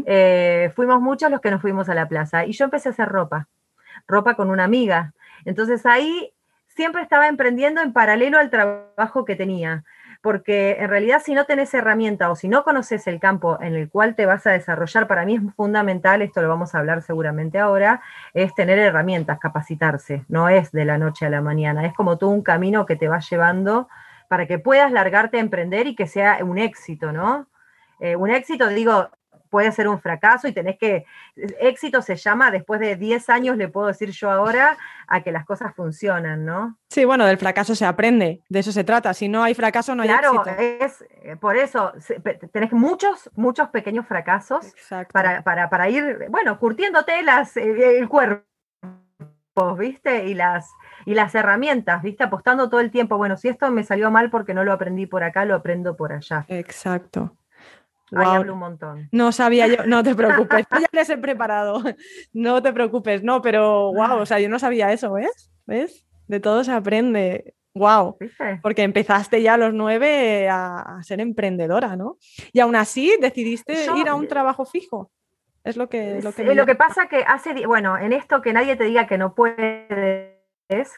Eh, 0.07 0.73
fuimos 0.75 1.01
muchos 1.01 1.31
los 1.31 1.41
que 1.41 1.53
nos 1.53 1.63
fuimos 1.63 1.89
a 1.89 1.95
la 1.95 2.09
plaza 2.09 2.45
y 2.47 2.53
yo 2.53 2.65
empecé 2.65 2.89
a 2.89 2.93
hacer 2.93 3.09
ropa, 3.09 3.47
ropa 4.09 4.35
con 4.35 4.51
una 4.51 4.65
amiga. 4.65 5.15
Entonces 5.45 5.87
ahí 5.87 6.33
siempre 6.69 7.03
estaba 7.03 7.29
emprendiendo 7.29 7.81
en 7.81 7.93
paralelo 7.93 8.39
al 8.39 8.51
trabajo 8.51 9.25
que 9.25 9.37
tenía 9.37 9.85
porque 10.23 10.77
en 10.79 10.89
realidad 10.91 11.23
si 11.25 11.35
no 11.35 11.47
tenés 11.47 11.73
herramienta 11.73 12.31
o 12.31 12.37
si 12.37 12.49
no 12.49 12.63
conoces 12.63 13.07
el 13.07 13.21
campo 13.21 13.59
en 13.61 13.75
el 13.75 13.89
cual 13.89 14.15
te 14.15 14.27
vas 14.27 14.47
a 14.47 14.51
desarrollar, 14.51 15.07
para 15.07 15.25
mí 15.25 15.37
es 15.37 15.55
fundamental, 15.55 16.21
esto 16.21 16.43
lo 16.43 16.49
vamos 16.49 16.75
a 16.75 16.79
hablar 16.79 17.03
seguramente 17.03 17.59
ahora, 17.59 18.03
es 18.35 18.55
tener 18.55 18.79
herramientas, 18.79 19.39
capacitarse, 19.39 20.25
no 20.29 20.49
es 20.49 20.73
de 20.73 20.85
la 20.85 20.99
noche 20.99 21.27
a 21.27 21.31
la 21.31 21.41
mañana, 21.41 21.87
es 21.87 21.95
como 21.95 22.19
todo 22.19 22.31
un 22.31 22.43
camino 22.43 22.85
que 22.85 22.97
te 22.97 23.09
va 23.09 23.21
llevando 23.21 23.89
para 24.29 24.47
que 24.47 24.59
puedas 24.59 24.93
largarte 24.93 25.39
a 25.39 25.41
emprender 25.41 25.87
y 25.87 25.97
que 25.97 26.07
sea 26.07 26.39
un 26.45 26.59
éxito, 26.59 27.13
¿no? 27.13 27.47
Eh, 27.99 28.17
un 28.17 28.31
éxito, 28.31 28.69
digo, 28.69 29.09
puede 29.51 29.73
ser 29.73 29.89
un 29.89 30.01
fracaso 30.01 30.49
y 30.49 30.53
tenés 30.53 30.79
que, 30.79 31.05
éxito 31.61 32.01
se 32.01 32.17
llama, 32.17 32.51
después 32.51 32.81
de 32.81 32.97
10 32.97 33.29
años, 33.29 33.57
le 33.57 33.69
puedo 33.69 33.89
decir 33.89 34.11
yo 34.11 34.31
ahora, 34.31 34.79
a 35.09 35.23
que 35.23 35.33
las 35.33 35.45
cosas 35.45 35.75
funcionan, 35.75 36.45
¿no? 36.47 36.79
Sí, 36.89 37.05
bueno, 37.05 37.27
del 37.27 37.37
fracaso 37.37 37.75
se 37.75 37.85
aprende, 37.85 38.43
de 38.49 38.59
eso 38.61 38.73
se 38.73 38.85
trata, 38.85 39.13
si 39.13 39.29
no 39.29 39.43
hay 39.43 39.55
fracaso 39.55 39.95
no 39.95 40.05
hay 40.05 40.11
éxito. 40.11 40.43
Claro, 40.43 40.61
es 40.61 41.05
eh, 41.23 41.37
por 41.37 41.57
eso, 41.57 41.93
tenés 42.53 42.73
muchos, 42.73 43.29
muchos 43.35 43.69
pequeños 43.69 44.07
fracasos 44.07 44.73
para, 45.13 45.43
para, 45.43 45.91
ir, 45.91 46.27
bueno, 46.31 46.59
curtiéndote 46.59 47.23
las, 47.23 47.57
eh, 47.57 47.99
el 47.99 48.09
cuerpo, 48.09 48.45
¿viste? 49.77 50.27
Y 50.27 50.35
las, 50.35 50.71
y 51.05 51.15
las 51.15 51.35
herramientas, 51.35 52.03
¿viste? 52.03 52.23
Apostando 52.23 52.71
todo 52.71 52.81
el 52.81 52.93
tiempo, 52.93 53.17
bueno, 53.17 53.37
si 53.37 53.49
esto 53.49 53.71
me 53.71 53.83
salió 53.83 54.11
mal 54.13 54.31
porque 54.31 54.55
no 54.55 54.63
lo 54.65 54.73
aprendí 54.73 55.07
por 55.07 55.25
acá, 55.25 55.45
lo 55.45 55.57
aprendo 55.57 55.97
por 55.97 56.13
allá. 56.13 56.45
Exacto. 56.49 57.37
Ahí 58.17 58.27
hablo 58.27 58.55
un 58.55 58.59
montón. 58.59 59.09
No 59.13 59.33
sabía 59.33 59.67
yo, 59.67 59.87
no 59.87 60.03
te 60.03 60.15
preocupes, 60.17 60.67
ya 60.71 60.87
les 60.93 61.11
he 61.11 61.19
preparado, 61.19 61.83
no 62.33 62.63
te 62.63 62.73
preocupes, 62.73 63.23
no, 63.23 63.43
pero 63.43 63.93
wow, 63.93 64.21
o 64.21 64.27
sea, 64.27 64.41
yo 64.41 64.49
no 64.49 64.59
sabía 64.59 64.93
eso, 64.93 65.13
¿ves? 65.13 65.51
¿Ves? 65.67 66.07
De 66.27 66.41
todo 66.41 66.65
se 66.65 66.73
aprende, 66.73 67.55
wow, 67.75 68.17
porque 68.63 68.83
empezaste 68.83 69.43
ya 69.43 69.55
a 69.55 69.59
los 69.59 69.75
nueve 69.75 70.49
a, 70.49 70.99
ser 71.03 71.21
emprendedora, 71.21 71.97
¿no? 71.97 72.19
Y 72.53 72.61
aún 72.61 72.77
así 72.77 73.17
decidiste 73.21 73.75
ir 73.97 74.09
a 74.09 74.15
un 74.15 74.29
trabajo 74.29 74.65
fijo. 74.65 75.11
Es 75.63 75.77
lo 75.77 75.89
que... 75.89 76.21
Lo 76.23 76.33
que, 76.33 76.55
lo 76.55 76.67
que 76.67 76.75
pasa 76.75 77.07
que 77.07 77.23
hace, 77.27 77.67
bueno, 77.67 77.99
en 77.99 78.13
esto 78.13 78.41
que 78.41 78.53
nadie 78.53 78.77
te 78.77 78.85
diga 78.85 79.07
que 79.07 79.19
no 79.19 79.35
puede 79.35 80.40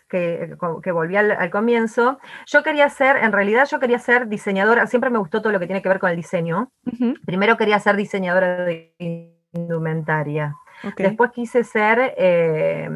que, 0.08 0.54
que 0.82 0.92
volví 0.92 1.16
al, 1.16 1.50
comienzo, 1.50 2.18
yo 2.46 2.62
quería 2.62 2.88
ser, 2.88 3.16
en 3.16 3.32
realidad 3.32 3.66
yo 3.70 3.80
quería 3.80 3.98
ser 3.98 4.28
diseñadora, 4.28 4.86
siempre 4.86 5.10
me 5.10 5.18
gustó 5.18 5.40
todo 5.40 5.52
lo 5.52 5.58
que 5.58 5.66
tiene 5.66 5.82
que 5.82 5.88
ver 5.88 5.98
con 5.98 6.10
el 6.10 6.16
diseño. 6.16 6.70
Primero 7.24 7.56
quería 7.56 7.78
ser 7.78 7.96
diseñadora 7.96 8.64
de 8.64 8.94
indumentaria. 9.52 10.54
Después 10.96 11.30
quise 11.32 11.64
ser 11.64 12.14
eh, 12.16 12.88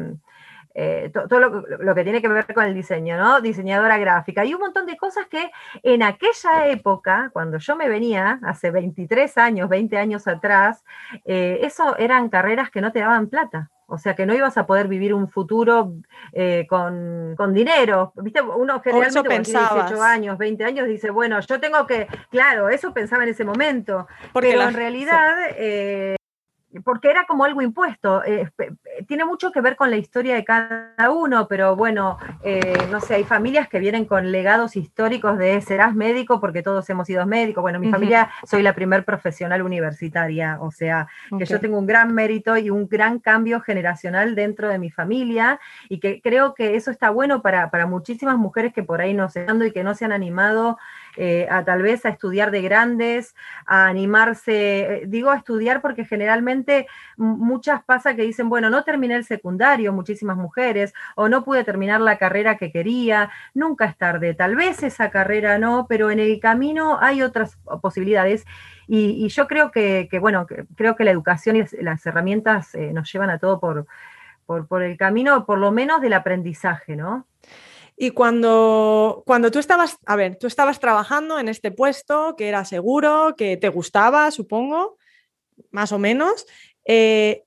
eh, 0.79 1.09
todo 1.11 1.39
lo, 1.39 1.95
que 1.95 2.03
tiene 2.03 2.21
que 2.21 2.27
ver 2.27 2.53
con 2.53 2.63
el 2.63 2.75
diseño, 2.75 3.17
¿no? 3.17 3.41
Diseñadora 3.41 3.97
gráfica. 3.97 4.45
Y 4.45 4.53
un 4.53 4.59
montón 4.59 4.85
de 4.85 4.95
cosas 4.95 5.25
que 5.25 5.49
en 5.81 6.03
aquella 6.03 6.67
época, 6.67 7.31
cuando 7.33 7.57
yo 7.57 7.75
me 7.75 7.89
venía, 7.89 8.39
hace 8.43 8.69
23 8.69 9.39
años, 9.39 9.69
20 9.69 9.97
años 9.97 10.27
atrás, 10.27 10.83
eh, 11.25 11.61
eso 11.63 11.97
eran 11.97 12.29
carreras 12.29 12.69
que 12.69 12.81
no 12.81 12.91
te 12.91 12.99
daban 12.99 13.27
plata. 13.27 13.71
O 13.87 13.97
sea, 13.97 14.15
que 14.15 14.27
no 14.27 14.35
ibas 14.35 14.55
a 14.59 14.67
poder 14.67 14.87
vivir 14.87 15.15
un 15.15 15.27
futuro 15.27 15.93
eh, 16.31 16.67
con, 16.69 17.35
dinero. 17.55 18.13
¿Viste? 18.17 18.41
Uno 18.41 18.79
generalmente 18.79 19.27
cuando 19.27 19.43
tiene 19.45 19.59
18 19.59 20.03
años, 20.03 20.37
20 20.37 20.63
años, 20.63 20.87
dice, 20.87 21.09
bueno, 21.09 21.39
yo 21.39 21.59
tengo 21.59 21.87
que, 21.87 22.07
claro, 22.29 22.69
eso 22.69 22.93
pensaba 22.93 23.23
en 23.23 23.29
ese 23.29 23.43
momento. 23.43 24.07
Porque 24.31 24.49
pero 24.49 24.61
en 24.61 24.75
realidad 24.75 25.37
porque 26.83 27.09
era 27.09 27.25
como 27.25 27.43
algo 27.43 27.61
impuesto. 27.61 28.23
Eh, 28.23 28.49
tiene 29.07 29.25
mucho 29.25 29.51
que 29.51 29.61
ver 29.61 29.75
con 29.75 29.89
la 29.89 29.97
historia 29.97 30.35
de 30.35 30.45
cada 30.45 31.09
uno, 31.11 31.47
pero 31.47 31.75
bueno, 31.75 32.17
eh, 32.43 32.77
no 32.91 33.01
sé, 33.01 33.15
hay 33.15 33.23
familias 33.23 33.67
que 33.67 33.79
vienen 33.79 34.05
con 34.05 34.31
legados 34.31 34.75
históricos 34.75 35.37
de 35.37 35.59
serás 35.61 35.95
médico 35.95 36.39
porque 36.39 36.61
todos 36.61 36.89
hemos 36.89 37.07
sido 37.07 37.25
médicos. 37.25 37.61
Bueno, 37.61 37.79
mi 37.79 37.89
familia 37.89 38.29
soy 38.45 38.61
la 38.61 38.73
primer 38.73 39.03
profesional 39.03 39.61
universitaria, 39.61 40.57
o 40.61 40.71
sea, 40.71 41.07
que 41.37 41.45
yo 41.45 41.59
tengo 41.59 41.79
un 41.79 41.87
gran 41.87 42.13
mérito 42.13 42.57
y 42.57 42.69
un 42.69 42.87
gran 42.87 43.19
cambio 43.19 43.59
generacional 43.61 44.35
dentro 44.35 44.69
de 44.69 44.77
mi 44.77 44.91
familia 44.91 45.59
y 45.89 45.99
que 45.99 46.21
creo 46.21 46.53
que 46.53 46.75
eso 46.75 46.91
está 46.91 47.09
bueno 47.09 47.41
para, 47.41 47.71
para 47.71 47.87
muchísimas 47.87 48.37
mujeres 48.37 48.73
que 48.73 48.83
por 48.83 49.01
ahí 49.01 49.13
no 49.13 49.29
se 49.29 49.47
y 49.65 49.71
que 49.71 49.83
no 49.83 49.95
se 49.95 50.05
han 50.05 50.11
animado 50.11 50.77
eh, 51.19 51.47
a 51.49 51.65
tal 51.65 51.81
vez 51.81 52.05
a 52.05 52.09
estudiar 52.09 52.51
de 52.51 52.61
grandes, 52.61 53.35
a 53.65 53.87
animarse, 53.87 54.79
eh, 54.79 55.03
digo 55.07 55.31
a 55.31 55.37
estudiar 55.37 55.81
porque 55.81 56.05
generalmente 56.05 56.85
muchas 57.17 57.83
pasa 57.83 58.15
que 58.15 58.21
dicen, 58.21 58.49
bueno, 58.49 58.69
no 58.69 58.83
terminé 58.83 59.15
el 59.15 59.25
secundario, 59.25 59.91
muchísimas 59.93 60.37
mujeres, 60.37 60.93
o 61.15 61.27
no 61.27 61.43
pude 61.43 61.63
terminar 61.63 62.01
la 62.01 62.19
carrera 62.19 62.57
que 62.57 62.71
quería, 62.71 63.31
nunca 63.55 63.85
es 63.85 63.97
tarde, 63.97 64.35
tal 64.35 64.55
vez 64.55 64.83
esa 64.83 65.09
carrera 65.09 65.57
no, 65.57 65.87
pero 65.89 66.11
en 66.11 66.19
el 66.19 66.39
camino 66.39 66.99
hay 67.01 67.23
otras 67.23 67.57
posibilidades. 67.81 68.45
Y, 68.87 69.27
yo 69.27 69.47
creo 69.47 69.71
que, 69.71 70.07
bueno, 70.21 70.47
creo 70.75 70.95
que 70.95 71.03
la 71.03 71.11
educación 71.11 71.57
y 71.57 71.65
las 71.81 72.05
herramientas 72.05 72.73
eh, 72.75 72.93
nos 72.93 73.11
llevan 73.11 73.29
a 73.29 73.39
todo 73.39 73.59
por, 73.59 73.87
por, 74.45 74.67
por 74.67 74.83
el 74.83 74.97
camino, 74.97 75.45
por 75.45 75.57
lo 75.57 75.71
menos 75.71 75.99
del 75.99 76.13
aprendizaje, 76.13 76.95
¿no? 76.95 77.25
Y 77.99 78.11
cuando, 78.11 79.23
cuando 79.25 79.49
tú 79.49 79.57
estabas, 79.57 79.97
a 80.05 80.15
ver, 80.15 80.37
tú 80.37 80.45
estabas 80.45 80.79
trabajando 80.79 81.39
en 81.39 81.49
este 81.49 81.71
puesto 81.71 82.35
que 82.37 82.47
era 82.47 82.63
seguro, 82.63 83.33
que 83.35 83.57
te 83.57 83.69
gustaba, 83.69 84.29
supongo, 84.29 84.97
más 85.71 85.91
o 85.91 85.97
menos, 85.97 86.45
eh, 86.85 87.43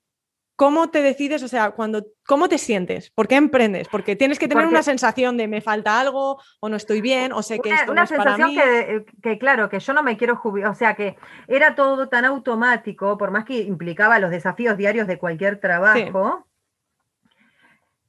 ¿cómo 0.56 0.90
te 0.90 1.02
decides? 1.02 1.44
O 1.44 1.48
sea, 1.48 1.70
cuando, 1.70 2.04
¿cómo 2.26 2.48
te 2.48 2.58
sientes? 2.58 3.10
¿Por 3.10 3.28
qué 3.28 3.36
emprendes? 3.36 3.86
Porque 3.86 4.16
tienes 4.16 4.40
que 4.40 4.48
tener 4.48 4.66
una 4.66 4.82
sensación 4.82 5.36
de 5.36 5.46
me 5.46 5.60
falta 5.60 6.00
algo 6.00 6.42
o 6.58 6.68
no 6.68 6.74
estoy 6.74 7.00
bien 7.00 7.32
o 7.32 7.44
sé 7.44 7.60
que 7.60 7.70
esto 7.70 7.94
no 7.94 8.02
es 8.02 8.10
para 8.10 8.36
mí. 8.36 8.56
Que, 8.56 9.04
que, 9.22 9.38
claro, 9.38 9.68
que 9.68 9.78
yo 9.78 9.92
no 9.92 10.02
me 10.02 10.16
quiero 10.16 10.34
jubilar, 10.34 10.72
o 10.72 10.74
sea, 10.74 10.96
que 10.96 11.16
era 11.46 11.76
todo 11.76 12.08
tan 12.08 12.24
automático, 12.24 13.16
por 13.16 13.30
más 13.30 13.44
que 13.44 13.58
implicaba 13.58 14.18
los 14.18 14.32
desafíos 14.32 14.76
diarios 14.76 15.06
de 15.06 15.16
cualquier 15.16 15.60
trabajo. 15.60 16.44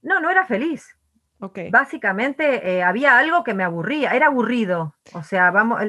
No, 0.01 0.19
no 0.19 0.31
era 0.31 0.47
feliz. 0.47 0.97
Básicamente 1.71 2.69
eh, 2.69 2.83
había 2.83 3.17
algo 3.17 3.43
que 3.43 3.55
me 3.55 3.63
aburría, 3.63 4.11
era 4.11 4.27
aburrido. 4.27 4.93
O 5.13 5.23
sea, 5.23 5.49
vamos, 5.49 5.81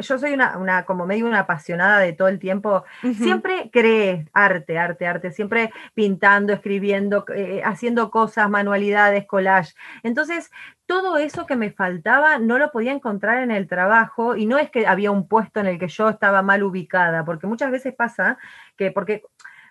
yo 0.00 0.18
soy 0.18 0.32
una, 0.32 0.84
como 0.86 1.06
medio 1.06 1.26
una 1.26 1.40
apasionada 1.40 1.98
de 1.98 2.14
todo 2.14 2.28
el 2.28 2.38
tiempo. 2.38 2.84
Siempre 3.18 3.70
creé 3.70 4.26
arte, 4.32 4.78
arte, 4.78 5.06
arte, 5.06 5.30
siempre 5.30 5.70
pintando, 5.92 6.52
escribiendo, 6.54 7.24
eh, 7.34 7.60
haciendo 7.64 8.10
cosas, 8.10 8.48
manualidades, 8.48 9.26
collage. 9.26 9.74
Entonces, 10.02 10.50
todo 10.86 11.18
eso 11.18 11.46
que 11.46 11.56
me 11.56 11.70
faltaba 11.70 12.38
no 12.38 12.58
lo 12.58 12.70
podía 12.70 12.92
encontrar 12.92 13.42
en 13.42 13.50
el 13.50 13.68
trabajo 13.68 14.36
y 14.36 14.46
no 14.46 14.58
es 14.58 14.70
que 14.70 14.86
había 14.86 15.10
un 15.10 15.28
puesto 15.28 15.60
en 15.60 15.66
el 15.66 15.78
que 15.78 15.88
yo 15.88 16.08
estaba 16.08 16.42
mal 16.42 16.62
ubicada, 16.62 17.24
porque 17.24 17.46
muchas 17.46 17.70
veces 17.70 17.94
pasa 17.94 18.38
que, 18.76 18.90
porque 18.90 19.22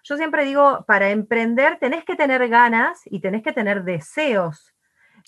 yo 0.04 0.18
siempre 0.18 0.46
digo, 0.46 0.84
para 0.86 1.10
emprender 1.10 1.78
tenés 1.80 2.04
que 2.04 2.16
tener 2.16 2.48
ganas 2.50 3.02
y 3.06 3.20
tenés 3.20 3.42
que 3.42 3.54
tener 3.54 3.84
deseos 3.84 4.73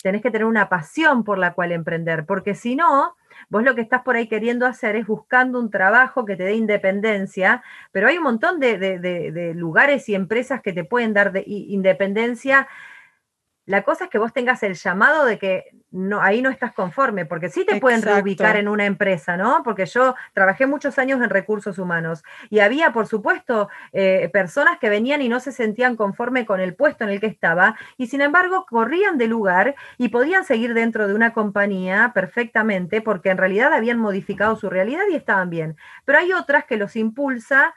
tenés 0.02 0.22
que 0.22 0.30
tener 0.30 0.46
una 0.46 0.68
pasión 0.68 1.24
por 1.24 1.38
la 1.38 1.54
cual 1.54 1.72
emprender, 1.72 2.26
porque 2.26 2.54
si 2.54 2.76
no, 2.76 3.16
vos 3.48 3.62
lo 3.62 3.74
que 3.74 3.80
estás 3.80 4.02
por 4.02 4.16
ahí 4.16 4.28
queriendo 4.28 4.66
hacer 4.66 4.96
es 4.96 5.06
buscando 5.06 5.58
un 5.58 5.70
trabajo 5.70 6.24
que 6.24 6.36
te 6.36 6.44
dé 6.44 6.54
independencia, 6.54 7.62
pero 7.92 8.08
hay 8.08 8.18
un 8.18 8.24
montón 8.24 8.60
de, 8.60 9.52
lugares 9.54 10.08
y 10.08 10.14
empresas 10.14 10.60
que 10.62 10.72
te 10.72 10.84
pueden 10.84 11.12
dar 11.12 11.32
independencia 11.46 12.68
la 13.66 13.82
cosa 13.82 14.04
es 14.04 14.10
que 14.10 14.18
vos 14.18 14.32
tengas 14.32 14.62
el 14.62 14.74
llamado 14.74 15.24
de 15.24 15.38
que 15.38 15.74
no, 15.90 16.20
ahí 16.20 16.40
no 16.40 16.50
estás 16.50 16.72
conforme, 16.72 17.26
porque 17.26 17.48
sí 17.48 17.64
te 17.64 17.80
pueden 17.80 18.02
reubicar 18.02 18.56
en 18.56 18.68
una 18.68 18.84
empresa, 18.84 19.36
¿no? 19.36 19.62
Porque 19.64 19.86
yo 19.86 20.14
trabajé 20.34 20.66
muchos 20.66 20.98
años 20.98 21.20
en 21.20 21.30
recursos 21.30 21.78
humanos 21.78 22.22
y 22.48 22.60
había, 22.60 22.92
por 22.92 23.06
supuesto, 23.06 23.68
eh, 23.92 24.28
personas 24.32 24.78
que 24.78 24.88
venían 24.88 25.20
y 25.20 25.28
no 25.28 25.40
se 25.40 25.52
sentían 25.52 25.96
conforme 25.96 26.46
con 26.46 26.60
el 26.60 26.74
puesto 26.74 27.04
en 27.04 27.10
el 27.10 27.20
que 27.20 27.26
estaba 27.26 27.76
y 27.96 28.06
sin 28.06 28.20
embargo 28.20 28.66
corrían 28.68 29.18
de 29.18 29.26
lugar 29.26 29.74
y 29.98 30.08
podían 30.08 30.44
seguir 30.44 30.74
dentro 30.74 31.08
de 31.08 31.14
una 31.14 31.32
compañía 31.32 32.12
perfectamente 32.14 33.00
porque 33.00 33.30
en 33.30 33.38
realidad 33.38 33.72
habían 33.72 33.98
modificado 33.98 34.54
su 34.56 34.70
realidad 34.70 35.04
y 35.10 35.16
estaban 35.16 35.50
bien. 35.50 35.76
Pero 36.04 36.18
hay 36.18 36.32
otras 36.32 36.66
que 36.66 36.76
los 36.76 36.94
impulsa 36.94 37.74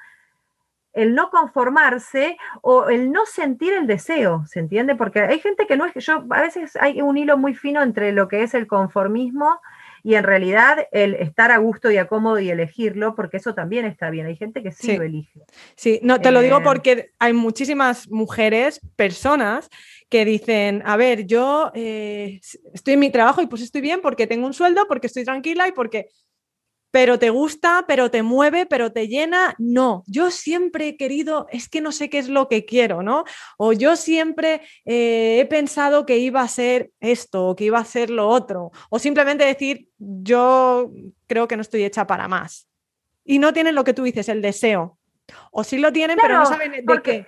el 1.00 1.16
no 1.16 1.30
conformarse 1.30 2.38
o 2.62 2.90
el 2.90 3.12
no 3.12 3.26
sentir 3.26 3.74
el 3.74 3.88
deseo, 3.88 4.44
¿se 4.48 4.60
entiende? 4.60 4.96
Porque 4.96 5.22
hay 5.22 5.40
gente 5.40 5.66
que 5.66 5.78
no 5.78 5.86
es, 5.86 5.94
yo 5.96 6.26
a 6.30 6.42
veces 6.42 6.76
hay 6.76 7.02
un 7.02 7.18
hilo 7.18 7.38
muy 7.38 7.54
fino 7.54 7.82
entre 7.82 8.12
lo 8.12 8.28
que 8.28 8.44
es 8.44 8.54
el 8.54 8.68
conformismo 8.68 9.60
y 10.04 10.16
en 10.16 10.24
realidad 10.24 10.88
el 10.92 11.14
estar 11.16 11.52
a 11.52 11.58
gusto 11.58 11.90
y 11.92 11.98
a 11.98 12.08
cómodo 12.08 12.40
y 12.40 12.50
elegirlo, 12.50 13.16
porque 13.16 13.38
eso 13.38 13.54
también 13.54 13.86
está 13.86 14.10
bien. 14.10 14.26
Hay 14.26 14.36
gente 14.36 14.62
que 14.62 14.72
sí, 14.72 14.98
lo 14.98 15.04
elige. 15.04 15.42
Sí, 15.76 16.00
no, 16.04 16.20
te 16.20 16.32
lo 16.32 16.42
digo 16.42 16.60
eh, 16.60 16.64
porque 16.64 17.12
hay 17.20 17.34
muchísimas 17.34 18.10
mujeres, 18.10 18.82
personas 18.96 19.70
que 20.10 20.26
dicen, 20.26 20.82
a 20.86 20.98
ver, 20.98 21.26
yo 21.26 21.72
eh, 21.76 22.40
estoy 22.74 22.96
en 22.96 23.00
mi 23.00 23.10
trabajo 23.10 23.42
y 23.42 23.48
pues 23.48 23.62
estoy 23.62 23.82
bien 23.82 24.02
porque 24.02 24.28
tengo 24.28 24.48
un 24.48 24.54
sueldo, 24.54 24.86
porque 24.88 25.08
estoy 25.08 25.24
tranquila 25.24 25.68
y 25.68 25.72
porque 25.72 26.10
pero 26.92 27.20
te 27.20 27.30
gusta, 27.30 27.86
pero 27.88 28.10
te 28.10 28.24
mueve, 28.24 28.66
pero 28.66 28.92
te 28.92 29.08
llena. 29.08 29.56
No, 29.58 30.04
yo 30.08 30.32
siempre 30.32 30.90
he 30.90 30.98
querido, 30.98 31.48
es 31.52 31.70
que 31.70 31.82
no 31.82 31.92
sé 31.92 32.10
qué 32.10 32.18
es 32.18 32.30
lo 32.30 32.48
que 32.48 32.66
quiero, 32.66 33.04
¿no? 33.04 33.26
O 33.58 33.74
yo 33.74 33.96
siempre 33.96 34.62
eh, 34.86 35.40
he 35.40 35.46
pensado 35.46 36.06
que 36.06 36.18
iba 36.18 36.42
a 36.42 36.48
ser 36.48 36.92
esto, 37.00 37.50
o 37.50 37.56
que 37.56 37.66
iba 37.66 37.80
a 37.80 37.86
ser 37.86 38.10
lo 38.10 38.28
otro. 38.28 38.72
O 38.90 39.00
simplemente 39.00 39.46
decir, 39.46 39.90
yo 39.98 40.92
creo 41.28 41.48
que 41.48 41.56
no 41.56 41.62
estoy 41.62 41.84
hecha 41.84 42.08
para 42.08 42.28
más. 42.28 42.68
Y 43.24 43.40
no 43.40 43.54
tienen 43.54 43.76
lo 43.76 43.84
que 43.84 43.94
tú 43.94 44.04
dices, 44.04 44.30
el 44.30 44.42
deseo. 44.42 44.98
O 45.52 45.64
sí 45.64 45.78
lo 45.78 45.94
tienen, 45.94 46.18
pero 46.20 46.40
no 46.40 46.46
saben 46.46 46.72
de 46.72 47.02
qué. 47.04 47.28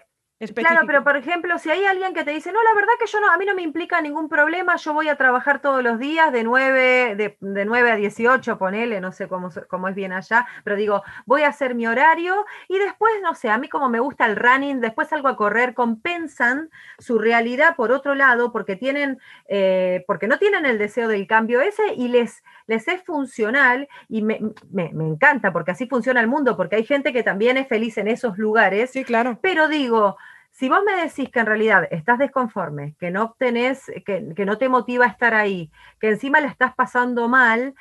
Claro, 0.56 0.82
pero 0.88 1.04
por 1.04 1.16
ejemplo, 1.18 1.60
si 1.60 1.70
hay 1.70 1.86
alguien 1.86 2.14
que 2.14 2.24
te 2.24 2.32
dice, 2.32 2.52
no, 2.52 2.64
la 2.64 2.74
verdad 2.74 2.94
que 3.00 3.06
yo 3.06 3.20
no, 3.20 3.30
a 3.32 3.38
mí 3.38 3.46
no 3.46 3.54
me 3.54 3.62
implica 3.62 4.02
ningún 4.02 4.28
problema, 4.28 4.76
yo 4.76 4.94
voy 4.94 5.08
a 5.08 5.16
trabajar 5.16 5.62
todos 5.62 5.84
los 5.84 6.00
días 6.00 6.32
de 6.34 6.44
9, 6.44 7.16
de, 7.16 7.38
de 7.40 7.66
9 7.66 7.92
a 7.92 7.96
18, 7.96 8.58
ponele, 8.58 9.02
no 9.02 9.12
sé 9.12 9.28
cómo, 9.28 9.50
cómo 9.68 9.88
es 9.88 9.94
bien 9.94 10.14
allá, 10.14 10.48
pero 10.64 10.76
digo, 10.76 11.04
voy 11.28 11.44
a 11.44 11.50
hacer 11.50 11.76
mi 11.76 11.86
horario 11.86 12.46
y 12.68 12.80
después, 12.80 13.14
no 13.22 13.36
sé, 13.36 13.50
a 13.50 13.60
mí 13.60 13.70
como 13.70 13.90
me 13.90 14.00
gusta 14.00 14.26
el 14.26 14.36
running, 14.36 14.82
después 14.82 15.10
salgo 15.10 15.28
a 15.28 15.36
correr, 15.36 15.76
compensan 15.76 16.72
su 16.98 17.20
realidad 17.20 17.76
por 17.76 17.92
otro 17.92 18.16
lado 18.16 18.52
porque 18.52 18.76
tienen, 18.76 19.20
eh, 19.48 20.04
porque 20.08 20.28
no 20.28 20.40
tienen 20.40 20.66
el 20.66 20.80
deseo 20.80 21.08
del 21.08 21.28
cambio 21.28 21.62
ese 21.62 21.94
y 21.94 22.08
les, 22.08 22.44
les 22.66 22.88
es 22.88 23.04
funcional 23.04 23.88
y 24.10 24.24
me, 24.24 24.40
me, 24.72 24.92
me 24.94 25.06
encanta 25.06 25.54
porque 25.54 25.72
así 25.72 25.88
funciona 25.88 26.20
el 26.20 26.28
mundo, 26.28 26.58
porque 26.58 26.78
hay 26.78 26.84
gente 26.84 27.14
que 27.14 27.22
también 27.22 27.58
es 27.58 27.68
feliz 27.68 27.98
en 28.00 28.08
esos 28.08 28.38
lugares. 28.40 28.92
Sí, 28.92 29.04
claro. 29.04 29.38
Pero 29.42 29.68
digo, 29.68 30.18
si 30.52 30.70
vos 30.70 30.82
me 30.86 30.96
decís 30.96 31.30
que 31.30 31.40
en 31.40 31.46
realidad 31.46 31.88
estás 31.92 32.20
desconforme, 32.20 32.96
que 33.00 33.10
no 33.10 33.24
obtenés, 33.24 33.92
que, 34.06 34.22
no 34.46 34.58
te 34.58 34.70
motiva 34.70 35.06
a 35.06 35.10
estar 35.10 35.34
ahí, 35.34 35.72
que 36.00 36.10
encima 36.10 36.42
la 36.42 36.48
estás 36.48 36.76
pasando 36.76 37.28
mal, 37.28 37.74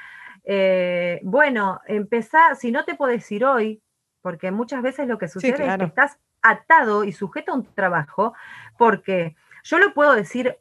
eh, 0.44 1.20
bueno, 1.22 1.80
empezá, 1.86 2.54
si 2.54 2.70
no 2.70 2.84
te 2.84 2.94
podés 2.94 3.30
ir 3.32 3.44
hoy, 3.44 3.82
porque 4.22 4.50
muchas 4.50 4.82
veces 4.82 5.08
lo 5.08 5.18
que 5.18 5.28
sucede 5.28 5.66
es 5.66 5.76
que 5.78 5.84
estás 5.84 6.18
atado 6.42 7.04
y 7.04 7.12
sujeto 7.12 7.52
a 7.52 7.56
un 7.56 7.66
trabajo, 7.74 8.34
porque 8.78 9.36
yo 9.64 9.78
lo 9.78 9.92
puedo 9.92 10.14
decir 10.14 10.56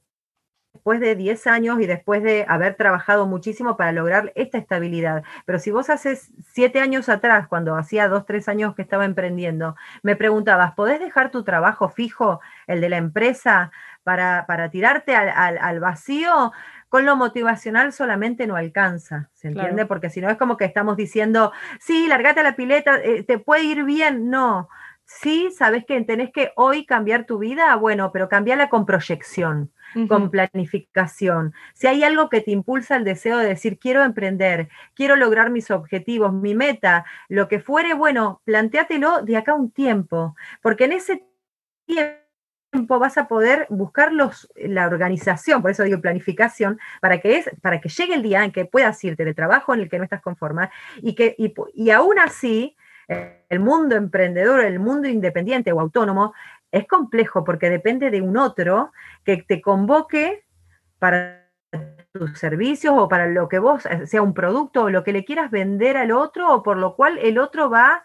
después 0.73 0.99
de 0.99 1.15
10 1.15 1.47
años 1.47 1.81
y 1.81 1.88
después 1.88 2.23
de 2.23 2.45
haber 2.47 2.75
trabajado 2.75 3.25
muchísimo 3.25 3.75
para 3.75 3.91
lograr 3.91 4.31
esta 4.35 4.57
estabilidad. 4.57 5.23
Pero 5.45 5.59
si 5.59 5.71
vos 5.71 5.89
haces 5.89 6.31
7 6.53 6.79
años 6.79 7.09
atrás, 7.09 7.47
cuando 7.47 7.75
hacía 7.75 8.07
2, 8.07 8.25
3 8.25 8.49
años 8.49 8.75
que 8.75 8.81
estaba 8.81 9.05
emprendiendo, 9.05 9.75
me 10.03 10.15
preguntabas, 10.15 10.73
¿podés 10.73 10.99
dejar 10.99 11.31
tu 11.31 11.43
trabajo 11.43 11.89
fijo, 11.89 12.39
el 12.67 12.81
de 12.81 12.89
la 12.89 12.97
empresa, 12.97 13.71
para, 14.03 14.69
tirarte 14.71 15.15
al, 15.15 15.79
vacío? 15.79 16.51
Con 16.88 17.05
lo 17.05 17.15
motivacional 17.15 17.93
solamente 17.93 18.47
no 18.47 18.55
alcanza, 18.55 19.29
¿se 19.33 19.49
entiende? 19.49 19.85
Porque 19.85 20.09
si 20.09 20.21
no 20.21 20.29
es 20.29 20.38
como 20.38 20.57
que 20.57 20.65
estamos 20.65 20.97
diciendo, 20.97 21.51
sí, 21.79 22.07
largate 22.07 22.39
a 22.39 22.43
la 22.43 22.55
pileta, 22.55 22.99
eh, 23.03 23.23
te 23.23 23.38
puede 23.38 23.63
ir 23.63 23.83
bien. 23.83 24.31
No, 24.31 24.69
sí, 25.05 25.51
sabes 25.55 25.85
que 25.85 26.01
tenés 26.01 26.31
que 26.31 26.51
hoy 26.55 26.85
cambiar 26.85 27.25
tu 27.25 27.38
vida, 27.38 27.75
bueno, 27.75 28.11
pero 28.11 28.27
cambiarla 28.27 28.69
con 28.69 28.85
proyección 28.85 29.71
con 30.08 30.29
planificación. 30.29 31.53
Si 31.74 31.88
hay 31.88 32.03
algo 32.03 32.29
que 32.29 32.41
te 32.41 32.51
impulsa 32.51 32.96
el 32.96 33.03
deseo 33.03 33.38
de 33.38 33.48
decir, 33.48 33.79
quiero 33.79 34.03
emprender, 34.03 34.69
quiero 34.93 35.15
lograr 35.15 35.50
mis 35.50 35.72
objetivos, 35.72 36.34
mi 36.34 36.55
meta, 36.55 37.05
lo 37.27 37.48
que 37.48 37.60
fuere, 37.60 37.93
bueno, 37.93 38.41
planteátelo 38.46 39.22
de 39.22 39.38
acá 39.38 39.53
un 39.53 39.72
tiempo, 39.72 40.36
porque 40.62 40.86
en 40.86 40.93
ese 40.93 41.24
tiempo 41.86 43.00
vas 43.00 43.17
a 43.17 43.27
poder 43.27 43.65
buscar 43.69 44.12
la 44.13 44.88
organización, 44.88 45.62
por 45.62 45.72
eso 45.72 45.84
digo 45.84 46.01
planificación, 46.01 46.79
para 47.01 47.19
que, 47.19 47.38
es, 47.38 47.50
para 47.62 47.81
que 47.81 47.89
llegue 47.89 48.13
el 48.13 48.22
día 48.22 48.43
en 48.43 48.51
que 48.51 48.65
puedas 48.65 49.03
irte 49.03 49.25
de 49.25 49.34
trabajo 49.34 49.74
en 49.74 49.81
el 49.81 49.89
que 49.89 49.98
no 49.98 50.03
estás 50.03 50.22
conforme 50.22 50.69
y 51.01 51.15
que 51.15 51.36
y, 51.38 51.53
y 51.74 51.89
aún 51.89 52.19
así 52.19 52.75
el 53.50 53.60
mundo 53.60 53.96
emprendedor, 53.96 54.63
el 54.63 54.79
mundo 54.79 55.08
independiente 55.08 55.72
o 55.72 55.79
autónomo 55.79 56.34
es 56.71 56.88
complejo 56.88 57.43
porque 57.43 57.69
depende 57.69 58.11
de 58.11 58.21
un 58.21 58.38
otro 58.38 58.91
que 59.23 59.38
te 59.38 59.61
convoque 59.61 60.43
para 60.99 61.47
tus 62.11 62.38
servicios 62.39 62.93
o 62.97 63.07
para 63.07 63.27
lo 63.27 63.47
que 63.47 63.59
vos, 63.59 63.85
eh, 63.85 64.07
sea 64.07 64.21
un 64.21 64.33
producto 64.33 64.83
o 64.83 64.89
lo 64.89 65.03
que 65.03 65.13
le 65.13 65.25
quieras 65.25 65.51
vender 65.51 65.97
al 65.97 66.11
otro 66.11 66.53
o 66.53 66.63
por 66.63 66.77
lo 66.77 66.95
cual 66.95 67.17
el 67.19 67.38
otro 67.38 67.69
va 67.69 68.03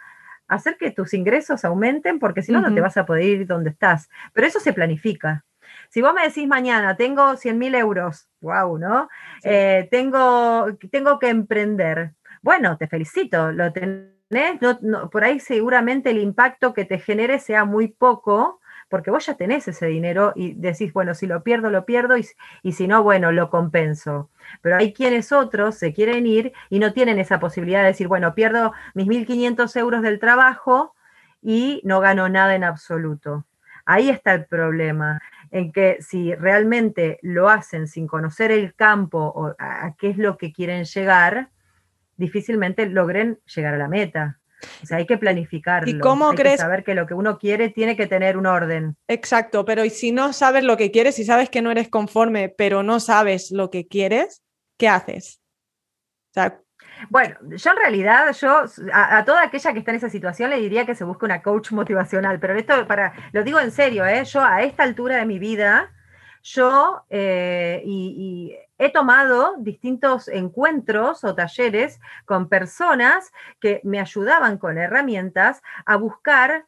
a 0.49 0.55
hacer 0.55 0.77
que 0.77 0.91
tus 0.91 1.15
ingresos 1.15 1.65
aumenten 1.65 2.19
porque 2.19 2.43
si 2.43 2.53
no, 2.53 2.61
no 2.61 2.75
te 2.75 2.81
vas 2.81 2.97
a 2.97 3.07
poder 3.07 3.25
ir 3.25 3.47
donde 3.47 3.71
estás. 3.71 4.11
Pero 4.33 4.47
eso 4.47 4.61
se 4.61 4.73
planifica. 4.75 5.45
Si 5.89 6.03
vos 6.03 6.13
me 6.13 6.23
decís 6.23 6.47
mañana, 6.47 6.97
tengo 6.97 7.37
100 7.37 7.59
mil 7.59 7.75
euros, 7.75 8.29
wow, 8.41 8.79
¿no? 8.79 9.09
Eh, 9.43 9.89
tengo, 9.91 10.67
tengo 10.91 11.19
que 11.19 11.29
emprender. 11.29 12.13
Bueno, 12.43 12.77
te 12.77 12.87
felicito, 12.87 13.53
lo 13.53 13.73
tenés 13.73 14.14
por 15.11 15.25
ahí 15.25 15.41
seguramente 15.41 16.11
el 16.11 16.19
impacto 16.19 16.75
que 16.75 16.85
te 16.85 16.99
genere 16.99 17.39
sea 17.39 17.65
muy 17.65 17.89
poco, 17.89 18.61
porque 18.89 19.11
vos 19.11 19.27
ya 19.27 19.35
tenés 19.35 19.67
ese 19.69 19.87
dinero 19.87 20.33
y 20.37 20.55
decís, 20.55 20.93
bueno, 20.93 21.15
si 21.15 21.27
lo 21.27 21.43
pierdo, 21.43 21.71
lo 21.71 21.85
pierdo, 21.85 22.17
y, 22.17 22.27
y 22.63 22.73
si 22.73 22.87
no, 22.87 23.03
bueno, 23.03 23.33
lo 23.33 23.51
compenso. 23.51 24.31
Pero 24.61 24.77
hay 24.77 24.93
quienes 24.93 25.33
otros 25.33 25.77
se 25.77 25.93
quieren 25.93 26.27
ir 26.27 26.53
y 26.71 26.79
no 26.79 26.93
tienen 26.93 27.19
esa 27.19 27.41
posibilidad 27.41 27.81
de 27.81 27.89
decir, 27.89 28.09
bueno, 28.09 28.35
pierdo 28.35 28.73
mis 28.95 29.07
1.500 29.07 29.77
euros 29.79 30.03
del 30.03 30.19
trabajo 30.19 30.95
y 31.43 31.81
no 31.85 32.01
gano 32.01 32.29
nada 32.29 32.55
en 32.55 32.65
absoluto. 32.65 33.47
Ahí 33.87 34.09
está 34.09 34.33
el 34.33 34.47
problema, 34.47 35.21
en 35.51 35.73
que 35.73 35.99
si 36.01 36.35
realmente 36.35 37.19
lo 37.23 37.51
hacen 37.51 37.87
sin 37.87 38.07
conocer 38.07 38.51
el 38.51 38.75
campo 38.75 39.19
o 39.35 39.55
a 39.59 39.95
qué 39.99 40.09
es 40.11 40.17
lo 40.17 40.39
que 40.39 40.53
quieren 40.53 40.85
llegar, 40.85 41.51
difícilmente 42.17 42.87
logren 42.87 43.39
llegar 43.55 43.75
a 43.75 43.79
la 43.79 43.89
meta. 43.89 44.41
O 44.83 44.87
sea, 44.87 44.99
hay 44.99 45.07
que 45.07 45.19
planificarlo. 45.19 45.91
¿Y 45.91 45.99
cómo 45.99 46.31
hay 46.31 46.37
crees? 46.37 46.57
Que 46.57 46.63
saber 46.63 46.85
que 46.85 46.95
lo 46.95 47.07
que 47.07 47.15
uno 47.15 47.39
quiere 47.39 47.69
tiene 47.69 47.97
que 47.97 48.07
tener 48.07 48.37
un 48.37 48.47
orden. 48.47 48.97
Exacto, 49.09 49.65
pero 49.65 49.85
¿y 49.85 49.91
si 49.91 50.13
no 50.13 50.33
sabes 50.33 50.65
lo 50.65 50.77
que 50.77 50.91
quieres, 50.91 51.19
y 51.19 51.25
sabes 51.25 51.51
que 51.51 51.63
no 51.63 51.71
eres 51.71 51.89
conforme, 51.89 52.49
pero 52.49 52.83
no 52.83 53.01
sabes 53.01 53.51
lo 53.51 53.71
que 53.71 53.87
quieres, 53.87 54.43
¿qué 54.79 54.89
haces? 54.89 55.41
bueno, 57.11 57.37
yo 57.57 57.71
en 57.71 57.77
realidad, 57.77 58.33
yo 58.33 58.65
a, 58.93 59.25
toda 59.25 59.45
aquella 59.45 59.73
que 59.73 59.79
está 59.79 59.93
en 59.93 59.99
esa 59.99 60.11
situación 60.11 60.51
le 60.51 60.59
diría 60.59 60.85
que 60.85 60.97
se 60.97 61.05
busque 61.05 61.25
una 61.25 61.43
coach 61.43 61.71
motivacional, 61.71 62.41
pero 62.41 62.55
esto 62.55 62.89
para, 62.89 63.13
lo 63.33 63.45
digo 63.45 63.61
en 63.61 63.71
serio, 63.71 64.05
¿eh? 64.05 64.25
yo 64.25 64.43
a 64.43 64.63
esta 64.63 64.83
altura 64.83 65.17
de 65.17 65.27
mi 65.27 65.39
vida, 65.39 65.93
yo 66.45 67.05
eh, 67.09 67.83
y 67.85 68.55
he 68.79 68.91
tomado 68.91 69.55
distintos 69.59 70.29
encuentros 70.29 71.25
o 71.25 71.35
talleres 71.35 71.99
con 72.27 72.49
personas 72.51 73.33
que 73.61 73.81
me 73.83 73.99
ayudaban 73.99 74.59
con 74.59 74.77
herramientas 74.77 75.63
a 75.87 75.97
buscar 75.97 76.67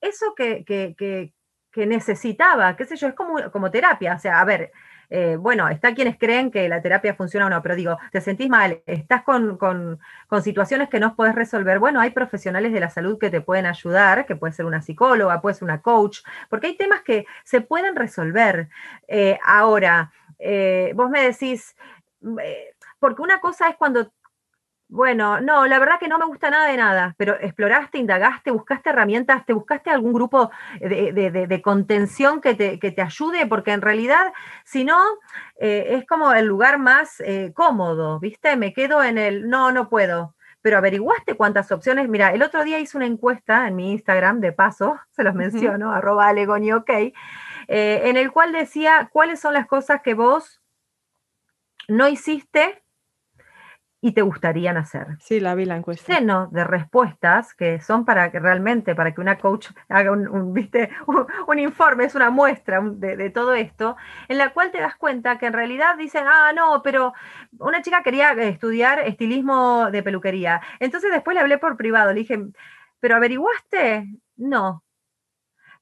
eso 0.00 0.34
que, 0.36 1.34
necesitaba, 1.74 2.76
qué 2.76 2.84
sé 2.84 2.96
yo, 2.96 3.08
es 3.08 3.14
como, 3.14 3.50
como 3.50 3.70
terapia. 3.70 4.14
O 4.14 4.18
sea, 4.18 4.40
a 4.40 4.44
ver, 4.44 4.70
eh, 5.14 5.36
bueno, 5.36 5.68
está 5.68 5.94
quienes 5.94 6.16
creen 6.16 6.50
que 6.50 6.66
la 6.70 6.80
terapia 6.80 7.14
funciona 7.14 7.44
o 7.44 7.50
no, 7.50 7.60
pero 7.60 7.76
digo, 7.76 7.98
te 8.12 8.22
sentís 8.22 8.48
mal, 8.48 8.82
estás 8.86 9.22
con, 9.24 10.00
situaciones 10.42 10.88
que 10.88 11.00
no 11.00 11.14
puedes 11.14 11.34
resolver. 11.34 11.78
Bueno, 11.78 12.00
hay 12.00 12.12
profesionales 12.12 12.72
de 12.72 12.80
la 12.80 12.88
salud 12.88 13.18
que 13.18 13.28
te 13.28 13.42
pueden 13.42 13.66
ayudar, 13.66 14.24
que 14.24 14.36
puede 14.36 14.54
ser 14.54 14.64
una 14.64 14.80
psicóloga, 14.80 15.42
puede 15.42 15.54
ser 15.54 15.64
una 15.64 15.82
coach, 15.82 16.20
porque 16.48 16.68
hay 16.68 16.78
temas 16.78 17.02
que 17.02 17.26
se 17.44 17.60
pueden 17.60 17.94
resolver. 17.94 18.70
Eh, 19.06 19.38
ahora, 19.44 20.10
eh, 20.38 20.92
vos 20.94 21.10
me 21.10 21.22
decís, 21.22 21.76
porque 22.98 23.20
una 23.20 23.38
cosa 23.38 23.68
es 23.68 23.76
cuando, 23.76 24.10
bueno, 24.92 25.40
no, 25.40 25.66
la 25.66 25.78
verdad 25.78 25.98
que 25.98 26.08
no 26.08 26.18
me 26.18 26.26
gusta 26.26 26.50
nada 26.50 26.66
de 26.66 26.76
nada, 26.76 27.14
pero 27.16 27.34
exploraste, 27.40 27.98
indagaste, 27.98 28.50
buscaste 28.50 28.90
herramientas, 28.90 29.44
te 29.46 29.52
buscaste 29.52 29.90
algún 29.90 30.12
grupo 30.12 30.50
de, 30.80 31.60
contención 31.64 32.40
que 32.40 32.54
te, 32.54 33.02
ayude, 33.02 33.46
porque 33.46 33.72
en 33.72 33.80
realidad, 33.80 34.32
si 34.64 34.84
no, 34.84 34.98
eh, 35.56 35.96
es 35.96 36.06
como 36.06 36.32
el 36.32 36.46
lugar 36.46 36.78
más 36.78 37.22
cómodo, 37.54 38.20
¿viste? 38.20 38.56
Me 38.56 38.72
quedo 38.72 39.02
en 39.02 39.18
el, 39.18 39.48
no, 39.48 39.72
no 39.72 39.88
puedo 39.88 40.34
pero 40.62 40.78
averiguaste 40.78 41.34
cuántas 41.34 41.70
opciones. 41.72 42.08
Mira, 42.08 42.32
el 42.32 42.42
otro 42.42 42.64
día 42.64 42.78
hice 42.78 42.96
una 42.96 43.06
encuesta 43.06 43.66
en 43.66 43.76
mi 43.76 43.90
Instagram, 43.90 44.40
de 44.40 44.52
paso, 44.52 44.98
se 45.10 45.24
los 45.24 45.34
menciono, 45.34 45.92
arroba 45.92 46.28
alegoni 46.28 46.72
ok, 46.72 46.90
eh, 46.90 47.12
en 47.68 48.16
el 48.16 48.32
cual 48.32 48.52
decía 48.52 49.10
cuáles 49.12 49.40
son 49.40 49.54
las 49.54 49.66
cosas 49.66 50.00
que 50.02 50.14
vos 50.14 50.62
no 51.88 52.08
hiciste 52.08 52.81
y 54.04 54.12
te 54.12 54.22
gustarían 54.22 54.76
hacer. 54.76 55.16
Sí, 55.20 55.38
la 55.38 55.54
vi 55.54 55.64
la 55.64 55.76
encuesta. 55.76 56.12
Lleno 56.12 56.48
de 56.48 56.64
respuestas 56.64 57.54
que 57.54 57.80
son 57.80 58.04
para 58.04 58.32
que 58.32 58.40
realmente, 58.40 58.96
para 58.96 59.14
que 59.14 59.20
una 59.20 59.38
coach 59.38 59.68
haga 59.88 60.10
un, 60.10 60.52
¿viste? 60.52 60.90
un, 61.46 61.58
informe, 61.60 62.04
es 62.04 62.16
una 62.16 62.28
muestra 62.28 62.80
de, 62.82 63.16
de, 63.16 63.30
todo 63.30 63.54
esto, 63.54 63.96
en 64.26 64.38
la 64.38 64.52
cual 64.52 64.72
te 64.72 64.80
das 64.80 64.96
cuenta 64.96 65.38
que 65.38 65.46
en 65.46 65.52
realidad 65.52 65.96
dicen, 65.96 66.24
ah, 66.26 66.52
no, 66.52 66.82
pero 66.82 67.12
una 67.58 67.80
chica 67.80 68.02
quería 68.02 68.32
estudiar 68.32 68.98
estilismo 68.98 69.88
de 69.92 70.02
peluquería. 70.02 70.60
Entonces 70.80 71.12
después 71.12 71.36
le 71.36 71.40
hablé 71.40 71.58
por 71.58 71.76
privado, 71.76 72.12
le 72.12 72.20
dije, 72.20 72.40
¿pero 72.98 73.14
averiguaste? 73.14 74.08
No, 74.34 74.82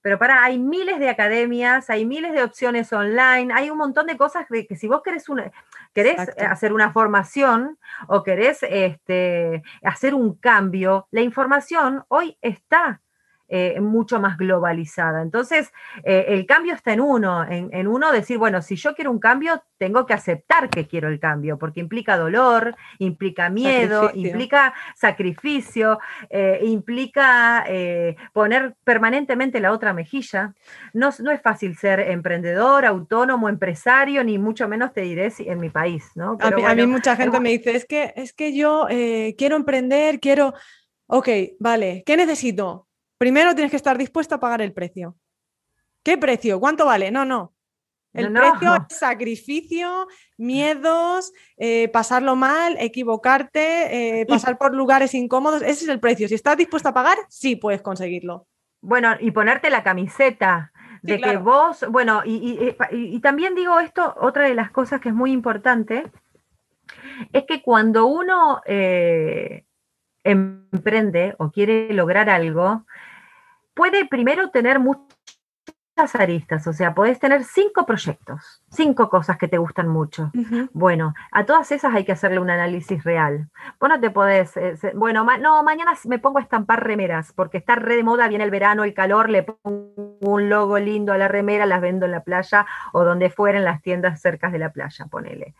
pero 0.02 0.18
para, 0.18 0.42
hay 0.44 0.58
miles 0.58 0.98
de 0.98 1.10
academias, 1.10 1.90
hay 1.90 2.06
miles 2.06 2.32
de 2.32 2.42
opciones 2.42 2.92
online, 2.92 3.52
hay 3.52 3.70
un 3.70 3.76
montón 3.76 4.06
de 4.06 4.16
cosas 4.16 4.46
que, 4.48 4.66
que 4.66 4.76
si 4.76 4.88
vos 4.88 5.02
querés, 5.02 5.28
una, 5.28 5.50
querés 5.92 6.30
hacer 6.38 6.72
una 6.72 6.92
formación 6.92 7.78
o 8.08 8.22
querés 8.22 8.62
este, 8.62 9.62
hacer 9.82 10.14
un 10.14 10.36
cambio, 10.36 11.08
la 11.10 11.22
información 11.22 12.04
hoy 12.08 12.36
está 12.40 13.02
eh, 13.52 13.80
mucho 13.80 14.20
más 14.20 14.38
globalizada. 14.38 15.22
Entonces, 15.22 15.72
eh, 16.04 16.26
el 16.28 16.46
cambio 16.46 16.72
está 16.72 16.92
en 16.92 17.00
uno, 17.00 17.44
en, 17.44 17.88
uno 17.88 18.12
decir, 18.12 18.38
bueno, 18.38 18.62
si 18.62 18.76
yo 18.76 18.94
quiero 18.94 19.10
un 19.10 19.18
cambio, 19.18 19.60
tengo 19.76 20.06
que 20.06 20.14
aceptar 20.14 20.70
que 20.70 20.86
quiero 20.86 21.08
el 21.08 21.18
cambio, 21.18 21.58
porque 21.58 21.80
implica 21.80 22.16
dolor, 22.16 22.76
implica 23.00 23.50
miedo, 23.50 24.12
implica 24.14 24.72
sacrificio, 24.94 25.98
eh, 26.28 26.60
implica 26.62 27.64
poner 28.32 28.76
permanentemente 28.84 29.58
la 29.58 29.72
otra 29.72 29.92
mejilla. 29.94 30.54
No, 30.92 31.10
no, 31.18 31.32
es 31.32 31.42
fácil 31.42 31.76
ser 31.76 31.98
emprendedor, 31.98 32.86
autónomo, 32.86 33.48
empresario, 33.48 34.22
ni 34.22 34.38
mucho 34.38 34.68
menos 34.68 34.92
te 34.92 35.00
diré 35.00 35.32
si, 35.32 35.48
en 35.48 35.58
mi 35.58 35.70
país, 35.70 36.08
¿no? 36.14 36.38
a, 36.40 36.74
mí, 36.76 36.86
mucha 36.86 37.16
gente 37.16 37.40
me 37.40 37.48
dice, 37.48 37.74
es 37.74 37.84
que, 37.84 38.12
es 38.14 38.32
que 38.32 38.54
yo 38.54 38.86
quiero 39.36 39.56
emprender, 39.56 40.20
quiero... 40.20 40.54
Ok, 41.12 41.28
vale, 41.58 42.04
¿qué 42.06 42.16
necesito? 42.16 42.86
Primero 43.20 43.54
tienes 43.54 43.70
que 43.70 43.76
estar 43.76 43.98
dispuesto 43.98 44.34
a 44.34 44.40
pagar 44.40 44.62
el 44.62 44.72
precio. 44.72 45.14
¿Qué 46.02 46.16
precio? 46.16 46.58
¿Cuánto 46.58 46.86
vale? 46.86 47.10
No, 47.10 47.26
no. 47.26 47.52
El 48.14 48.32
precio 48.32 48.74
es 48.88 48.96
sacrificio, 48.96 50.08
miedos, 50.38 51.34
eh, 51.58 51.88
pasarlo 51.88 52.34
mal, 52.34 52.78
equivocarte, 52.80 54.20
eh, 54.20 54.26
pasar 54.26 54.56
por 54.56 54.74
lugares 54.74 55.12
incómodos. 55.12 55.60
Ese 55.60 55.84
es 55.84 55.88
el 55.88 56.00
precio. 56.00 56.28
Si 56.28 56.34
estás 56.34 56.56
dispuesto 56.56 56.88
a 56.88 56.94
pagar, 56.94 57.18
sí 57.28 57.56
puedes 57.56 57.82
conseguirlo. 57.82 58.46
Bueno, 58.80 59.14
y 59.20 59.32
ponerte 59.32 59.68
la 59.68 59.82
camiseta 59.82 60.72
de 61.02 61.20
que 61.20 61.36
vos, 61.36 61.84
bueno, 61.90 62.22
y, 62.24 63.20
también 63.20 63.54
digo 63.54 63.80
esto, 63.80 64.14
otra 64.18 64.44
de 64.44 64.54
las 64.54 64.70
cosas 64.70 64.98
que 64.98 65.10
es 65.10 65.14
muy 65.14 65.32
importante, 65.32 66.10
es 67.34 67.44
que 67.44 67.60
cuando 67.60 68.06
uno 68.06 68.62
eh, 68.64 69.66
emprende 70.24 71.34
o 71.38 71.50
quiere 71.50 71.92
lograr 71.92 72.30
algo, 72.30 72.86
puede 73.74 74.06
primero 74.06 74.50
tener 74.50 74.78
mucha 74.78 75.10
aristas, 76.14 76.66
o 76.66 76.72
sea, 76.72 76.94
podés 76.94 77.18
tener 77.18 77.44
cinco 77.44 77.84
proyectos, 77.84 78.62
cinco 78.70 79.10
cosas 79.10 79.36
que 79.36 79.48
te 79.48 79.58
gustan 79.58 79.88
mucho. 79.88 80.30
Bueno, 80.72 81.14
a 81.30 81.44
todas 81.44 81.70
esas 81.72 81.94
hay 81.94 82.04
que 82.04 82.12
hacerle 82.12 82.40
un 82.40 82.50
análisis 82.50 83.04
real. 83.04 83.50
Vos 83.78 83.90
no 83.90 84.00
te 84.00 84.10
podés, 84.10 84.56
eh, 84.56 84.74
bueno, 84.94 85.26
no, 85.40 85.62
mañana 85.62 85.92
me 86.06 86.18
pongo 86.18 86.38
a 86.38 86.42
estampar 86.42 86.84
remeras, 86.84 87.32
porque 87.32 87.58
está 87.58 87.74
re 87.74 87.96
de 87.96 88.02
moda, 88.02 88.28
viene 88.28 88.44
el 88.44 88.50
verano, 88.50 88.84
el 88.84 88.94
calor, 88.94 89.28
le 89.28 89.42
pongo 89.42 90.18
un 90.20 90.48
logo 90.48 90.78
lindo 90.78 91.12
a 91.12 91.18
la 91.18 91.28
remera, 91.28 91.66
las 91.66 91.80
vendo 91.80 92.06
en 92.06 92.12
la 92.12 92.24
playa 92.24 92.66
o 92.92 93.04
donde 93.04 93.30
fuera 93.30 93.58
en 93.58 93.64
las 93.64 93.82
tiendas 93.82 94.20
cercas 94.20 94.52
de 94.52 94.58
la 94.58 94.70
playa, 94.70 95.06
ponele. 95.06 95.54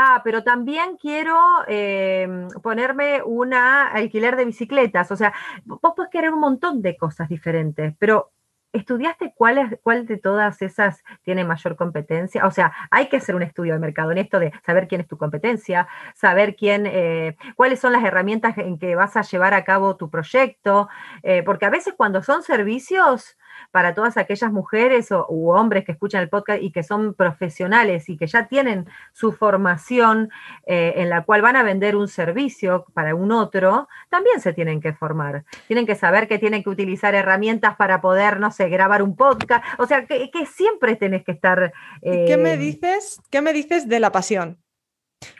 Ah, 0.00 0.20
pero 0.22 0.44
también 0.44 0.96
quiero 0.96 1.36
em, 1.66 2.46
ponerme 2.62 3.20
una 3.24 3.88
alquiler 3.88 4.36
de 4.36 4.44
bicicletas. 4.44 5.10
O 5.10 5.16
sea, 5.16 5.32
vos 5.64 5.80
podés 5.96 6.08
querer 6.08 6.32
un 6.32 6.38
montón 6.38 6.82
de 6.82 6.96
cosas 6.96 7.28
diferentes, 7.28 7.94
pero 7.98 8.30
¿Estudiaste 8.74 9.32
cuál, 9.34 9.80
cuál 9.82 10.06
de 10.06 10.18
todas 10.18 10.60
esas 10.60 11.02
tiene 11.22 11.42
mayor 11.42 11.74
competencia? 11.74 12.46
O 12.46 12.50
sea, 12.50 12.70
hay 12.90 13.08
que 13.08 13.16
hacer 13.16 13.34
un 13.34 13.42
estudio 13.42 13.72
de 13.72 13.78
mercado 13.78 14.12
en 14.12 14.18
esto 14.18 14.38
de 14.38 14.52
saber 14.64 14.88
quién 14.88 15.00
es 15.00 15.08
tu 15.08 15.16
competencia, 15.16 15.88
saber 16.14 16.54
quién, 16.54 16.84
eh, 16.86 17.38
cuáles 17.56 17.80
son 17.80 17.92
las 17.92 18.04
herramientas 18.04 18.58
en 18.58 18.78
que 18.78 18.94
vas 18.94 19.16
a 19.16 19.22
llevar 19.22 19.54
a 19.54 19.64
cabo 19.64 19.96
tu 19.96 20.10
proyecto, 20.10 20.90
eh, 21.22 21.42
porque 21.44 21.64
a 21.64 21.70
veces 21.70 21.94
cuando 21.96 22.22
son 22.22 22.42
servicios, 22.42 23.37
para 23.70 23.94
todas 23.94 24.16
aquellas 24.16 24.52
mujeres 24.52 25.12
o, 25.12 25.26
u 25.28 25.50
hombres 25.50 25.84
que 25.84 25.92
escuchan 25.92 26.22
el 26.22 26.28
podcast 26.28 26.62
y 26.62 26.70
que 26.70 26.82
son 26.82 27.14
profesionales 27.14 28.08
y 28.08 28.16
que 28.16 28.26
ya 28.26 28.46
tienen 28.48 28.86
su 29.12 29.32
formación 29.32 30.30
eh, 30.66 30.94
en 30.96 31.10
la 31.10 31.24
cual 31.24 31.42
van 31.42 31.56
a 31.56 31.62
vender 31.62 31.96
un 31.96 32.08
servicio 32.08 32.86
para 32.94 33.14
un 33.14 33.32
otro, 33.32 33.88
también 34.08 34.40
se 34.40 34.52
tienen 34.52 34.80
que 34.80 34.92
formar. 34.92 35.44
Tienen 35.66 35.86
que 35.86 35.94
saber 35.94 36.28
que 36.28 36.38
tienen 36.38 36.62
que 36.62 36.70
utilizar 36.70 37.14
herramientas 37.14 37.76
para 37.76 38.00
poder, 38.00 38.40
no 38.40 38.50
sé, 38.50 38.68
grabar 38.68 39.02
un 39.02 39.16
podcast. 39.16 39.64
O 39.78 39.86
sea, 39.86 40.06
que, 40.06 40.30
siempre 40.46 40.96
tenés 40.96 41.24
que 41.24 41.32
estar... 41.32 41.72
¿Qué 42.00 42.36
me 42.36 42.54
eh, 42.54 42.56
dices? 42.56 43.20
¿Qué 43.30 43.42
me 43.42 43.52
dices 43.52 43.88
de 43.88 44.00
la 44.00 44.12
pasión? 44.12 44.58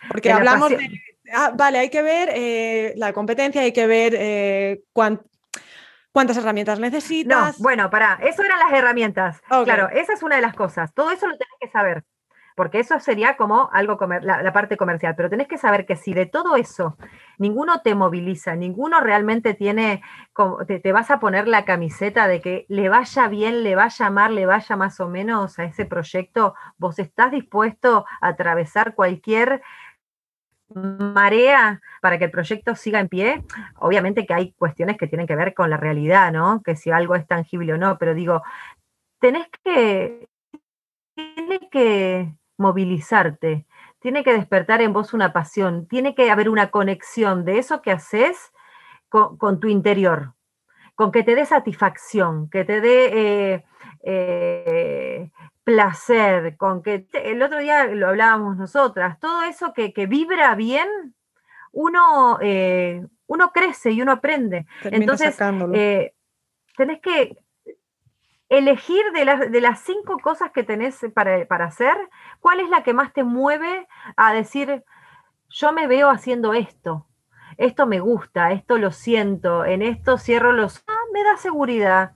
Porque 0.09 0.33
hablamos 0.33 0.70
de... 0.70 0.88
Ah, 1.33 1.52
vale, 1.54 1.78
hay 1.78 1.90
que 1.90 2.02
ver 2.02 2.31
eh, 2.33 2.94
la 2.96 3.12
competencia, 3.12 3.61
hay 3.61 3.72
que 3.72 3.87
ver 3.87 4.14
cuántas 6.12 6.37
herramientas 6.37 6.79
necesitas. 6.79 7.59
No, 7.59 7.62
bueno, 7.62 7.90
para, 7.90 8.14
eso 8.23 8.42
eran 8.42 8.59
las 8.59 8.73
herramientas. 8.73 9.40
Claro, 9.64 9.88
esa 9.90 10.12
es 10.12 10.23
una 10.23 10.37
de 10.37 10.42
las 10.42 10.55
cosas. 10.55 10.92
Todo 10.94 11.11
eso 11.11 11.27
lo 11.27 11.37
tenés 11.37 11.55
que 11.61 11.68
saber, 11.68 12.05
porque 12.57 12.81
eso 12.81 12.99
sería 12.99 13.37
como 13.37 13.71
algo 13.73 13.99
comer, 13.99 14.25
la, 14.25 14.53
parte 14.53 14.77
comercial. 14.77 15.14
Pero 15.16 15.31
tenés 15.31 15.49
que 15.49 15.59
saber 15.59 15.87
que 15.87 15.97
si 15.97 16.14
de 16.14 16.27
todo 16.27 16.57
eso 16.57 16.97
ninguno 17.38 17.83
te 17.83 17.94
moviliza, 17.94 18.57
ninguno 18.57 19.01
realmente 19.01 19.55
tiene, 19.55 20.03
te, 20.66 20.81
te 20.81 20.92
vas 20.92 21.11
a 21.11 21.21
poner 21.21 21.47
la 21.47 21.64
camiseta 21.64 22.27
de 22.27 22.40
que 22.40 22.66
le 22.68 22.88
vaya 22.88 23.29
bien, 23.29 23.62
le 23.62 23.77
vaya 23.77 24.07
a 24.07 24.09
amar, 24.09 24.31
le 24.31 24.47
vaya 24.47 24.77
más 24.77 24.99
o 25.01 25.09
menos 25.09 25.59
a 25.59 25.64
ese 25.64 25.85
proyecto, 25.85 26.55
vos 26.79 26.99
estás 26.99 27.31
dispuesto 27.31 28.07
a 28.21 28.29
atravesar 28.29 28.94
cualquier 28.94 29.62
marea 30.74 31.81
para 32.00 32.18
que 32.18 32.26
el 32.26 32.31
proyecto 32.31 32.74
siga 32.76 33.00
en 33.00 33.09
pie, 33.09 33.42
obviamente 33.76 34.26
que 34.26 34.35
hay 34.35 34.52
cuestiones 34.52 34.96
que 34.96 35.07
tienen 35.07 35.26
que 35.26 35.37
ver 35.37 35.54
con 35.54 35.70
la 35.70 35.76
realidad, 35.76 36.33
¿no? 36.33 36.62
Que 36.62 36.76
si 36.76 36.90
algo 36.90 37.14
es 37.14 37.26
tangible 37.26 37.72
o 37.72 37.78
no, 37.78 37.98
pero 37.98 38.14
digo, 38.14 38.42
tenés 39.18 39.46
que, 39.64 40.28
que 41.70 42.33
movilizarte, 42.57 43.66
tiene 44.00 44.22
que 44.22 44.33
despertar 44.33 44.83
en 44.83 44.92
vos 44.92 45.14
una 45.14 45.33
pasión, 45.33 45.87
tiene 45.87 46.14
que 46.14 46.31
haber 46.31 46.48
una 46.48 46.70
conexión 46.70 47.44
de 47.44 47.59
eso 47.59 47.83
que 47.83 47.90
haces 47.90 48.52
con, 49.09 49.61
tu 49.61 49.68
interior, 49.68 50.35
con 50.94 51.11
que 51.11 51.22
te 51.22 51.35
dé 51.35 51.46
satisfacción, 51.46 52.50
que 52.50 52.64
te 52.64 52.81
dé 52.81 53.54
eh, 53.54 53.64
eh, 54.02 55.31
placer, 55.68 56.57
con 56.57 56.83
que 56.83 57.07
el 57.12 57.42
otro 57.42 57.59
día 57.59 57.85
lo 57.88 58.09
hablábamos 58.09 58.57
nosotras, 58.57 59.20
todo 59.20 59.42
eso 59.42 59.74
que, 59.74 60.07
vibra 60.07 60.54
bien, 60.54 60.88
uno, 61.72 62.38
eh, 62.40 63.07
uno 63.26 63.52
crece 63.52 63.90
y 63.90 64.00
uno 64.00 64.12
aprende. 64.12 64.64
Entonces, 64.85 65.38
eh, 65.74 66.14
tenés 66.74 67.00
que 67.02 67.37
elegir 68.48 69.12
de 69.12 69.26
las, 69.26 69.52
de 69.52 69.61
las 69.61 69.81
cinco 69.81 70.16
cosas 70.20 70.52
que 70.52 70.62
tenés 70.62 71.04
para, 71.12 71.46
para, 71.46 71.66
hacer, 71.66 71.98
cuál 72.40 72.61
es 72.61 72.70
la 72.70 72.83
que 72.83 72.94
más 72.94 73.12
te 73.12 73.22
mueve 73.22 73.87
a 74.16 74.33
decir, 74.33 74.83
yo 75.50 75.74
me 75.74 75.87
veo 75.87 76.09
haciendo 76.09 76.54
esto, 76.54 77.07
esto 77.59 77.87
me 77.87 78.00
gusta, 78.00 78.52
esto 78.52 78.78
lo 78.78 78.90
siento, 78.90 79.66
en 79.66 79.83
esto 79.83 80.16
cierro 80.16 80.52
los... 80.52 80.83
Ah, 80.88 80.96
me 81.12 81.22
da 81.24 81.37
seguridad. 81.37 82.12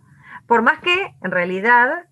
Por 0.47 0.63
más 0.63 0.81
que 0.81 1.15
en 1.23 1.31
realidad 1.31 2.07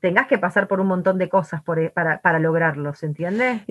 tengas 0.00 0.26
que 0.26 0.38
pasar 0.38 0.68
por 0.68 0.80
un 0.80 0.86
montón 0.86 1.18
de 1.18 1.28
cosas 1.28 1.62
e, 1.76 1.90
para, 1.90 2.38
lograrlo, 2.38 2.94
¿se 2.94 3.06
entiende? 3.06 3.64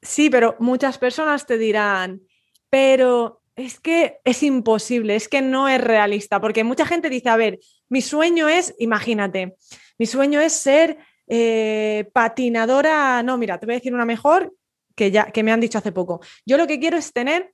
sí, 0.00 0.30
pero 0.30 0.56
muchas 0.58 0.98
personas 0.98 1.46
te 1.46 1.58
dirán, 1.58 2.22
pero 2.70 3.42
es 3.56 3.80
que 3.80 4.18
es 4.24 4.42
imposible, 4.42 5.14
es 5.14 5.28
que 5.28 5.42
no 5.42 5.68
es 5.68 5.80
realista, 5.80 6.40
porque 6.40 6.64
mucha 6.64 6.86
gente 6.86 7.10
dice, 7.10 7.28
a 7.28 7.36
ver, 7.36 7.58
mi 7.88 8.00
sueño 8.00 8.48
es, 8.48 8.74
imagínate, 8.78 9.56
mi 9.98 10.06
sueño 10.06 10.40
es 10.40 10.54
ser 10.54 10.98
eh, 11.28 12.10
patinadora, 12.12 13.22
no, 13.22 13.38
mira, 13.38 13.58
te 13.58 13.66
voy 13.66 13.74
a 13.74 13.78
decir 13.78 13.94
una 13.94 14.04
mejor 14.04 14.54
que, 14.96 15.10
ya, 15.10 15.26
que 15.26 15.42
me 15.42 15.52
han 15.52 15.60
dicho 15.60 15.78
hace 15.78 15.92
poco. 15.92 16.20
Yo 16.46 16.56
lo 16.56 16.66
que 16.66 16.80
quiero 16.80 16.96
es 16.96 17.12
tener 17.12 17.52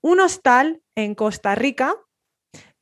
un 0.00 0.20
hostal 0.20 0.80
en 0.94 1.14
Costa 1.14 1.54
Rica 1.54 1.94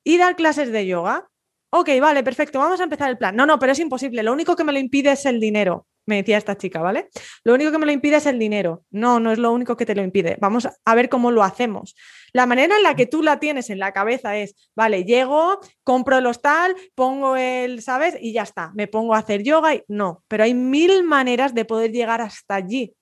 y 0.04 0.18
dar 0.18 0.36
clases 0.36 0.70
de 0.72 0.86
yoga 0.86 1.28
ok, 1.70 1.90
vale, 2.00 2.22
perfecto, 2.22 2.58
vamos 2.58 2.80
a 2.80 2.84
empezar 2.84 3.10
el 3.10 3.18
plan. 3.18 3.36
No, 3.36 3.46
no, 3.46 3.58
pero 3.58 3.72
es 3.72 3.78
imposible, 3.78 4.22
lo 4.22 4.32
único 4.32 4.56
que 4.56 4.64
me 4.64 4.72
lo 4.72 4.78
impide 4.78 5.12
es 5.12 5.26
el 5.26 5.40
dinero, 5.40 5.86
me 6.06 6.16
decía 6.16 6.38
esta 6.38 6.56
chica, 6.56 6.80
¿vale? 6.80 7.08
Lo 7.42 7.54
único 7.54 7.72
que 7.72 7.78
me 7.78 7.86
lo 7.86 7.92
impide 7.92 8.16
es 8.16 8.26
el 8.26 8.38
dinero. 8.38 8.84
No, 8.90 9.18
no 9.18 9.32
es 9.32 9.38
lo 9.38 9.52
único 9.52 9.76
que 9.76 9.84
te 9.84 9.94
lo 9.94 10.02
impide. 10.02 10.38
Vamos 10.40 10.68
a 10.84 10.94
ver 10.94 11.08
cómo 11.08 11.32
lo 11.32 11.42
hacemos. 11.42 11.96
La 12.32 12.46
manera 12.46 12.76
en 12.76 12.84
la 12.84 12.94
que 12.94 13.06
tú 13.06 13.22
la 13.22 13.40
tienes 13.40 13.70
en 13.70 13.80
la 13.80 13.92
cabeza 13.92 14.36
es, 14.36 14.70
vale, 14.76 15.04
llego, 15.04 15.58
compro 15.82 16.16
el 16.16 16.26
hostal, 16.26 16.76
pongo 16.94 17.36
el, 17.36 17.82
¿sabes? 17.82 18.16
Y 18.20 18.32
ya 18.32 18.42
está, 18.42 18.70
me 18.74 18.86
pongo 18.86 19.14
a 19.14 19.18
hacer 19.18 19.42
yoga 19.42 19.74
y 19.74 19.82
no, 19.88 20.22
pero 20.28 20.44
hay 20.44 20.54
mil 20.54 21.02
maneras 21.02 21.54
de 21.54 21.64
poder 21.64 21.90
llegar 21.90 22.20
hasta 22.20 22.54
allí. 22.54 22.94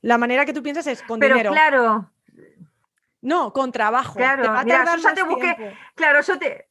La 0.00 0.16
manera 0.16 0.46
que 0.46 0.52
tú 0.52 0.62
piensas 0.62 0.86
es 0.86 1.02
con 1.02 1.20
pero 1.20 1.34
dinero. 1.34 1.52
claro. 1.52 2.10
No, 3.22 3.52
con 3.52 3.70
trabajo. 3.70 4.14
Claro, 4.14 4.44
yo 4.44 4.96
ya 4.96 5.14
te 5.14 5.22
busqué, 5.24 5.74
claro, 5.94 6.22
yo 6.22 6.38
te, 6.38 6.69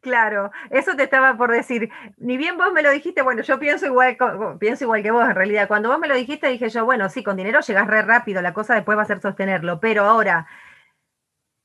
Claro, 0.00 0.50
eso 0.70 0.94
te 0.96 1.04
estaba 1.04 1.36
por 1.36 1.50
decir. 1.50 1.90
Ni 2.18 2.36
bien 2.36 2.56
vos 2.56 2.72
me 2.72 2.82
lo 2.82 2.90
dijiste, 2.90 3.22
bueno, 3.22 3.42
yo 3.42 3.58
pienso 3.58 3.86
igual, 3.86 4.16
pienso 4.60 4.84
igual 4.84 5.02
que 5.02 5.10
vos 5.10 5.28
en 5.28 5.34
realidad. 5.34 5.66
Cuando 5.68 5.88
vos 5.88 5.98
me 5.98 6.08
lo 6.08 6.14
dijiste, 6.14 6.48
dije 6.48 6.68
yo, 6.68 6.84
bueno, 6.84 7.08
sí, 7.08 7.24
con 7.24 7.36
dinero 7.36 7.60
llegas 7.60 7.86
re 7.86 8.02
rápido, 8.02 8.40
la 8.42 8.54
cosa 8.54 8.74
después 8.74 8.96
va 8.96 9.02
a 9.02 9.06
ser 9.06 9.20
sostenerlo, 9.20 9.80
pero 9.80 10.04
ahora, 10.04 10.46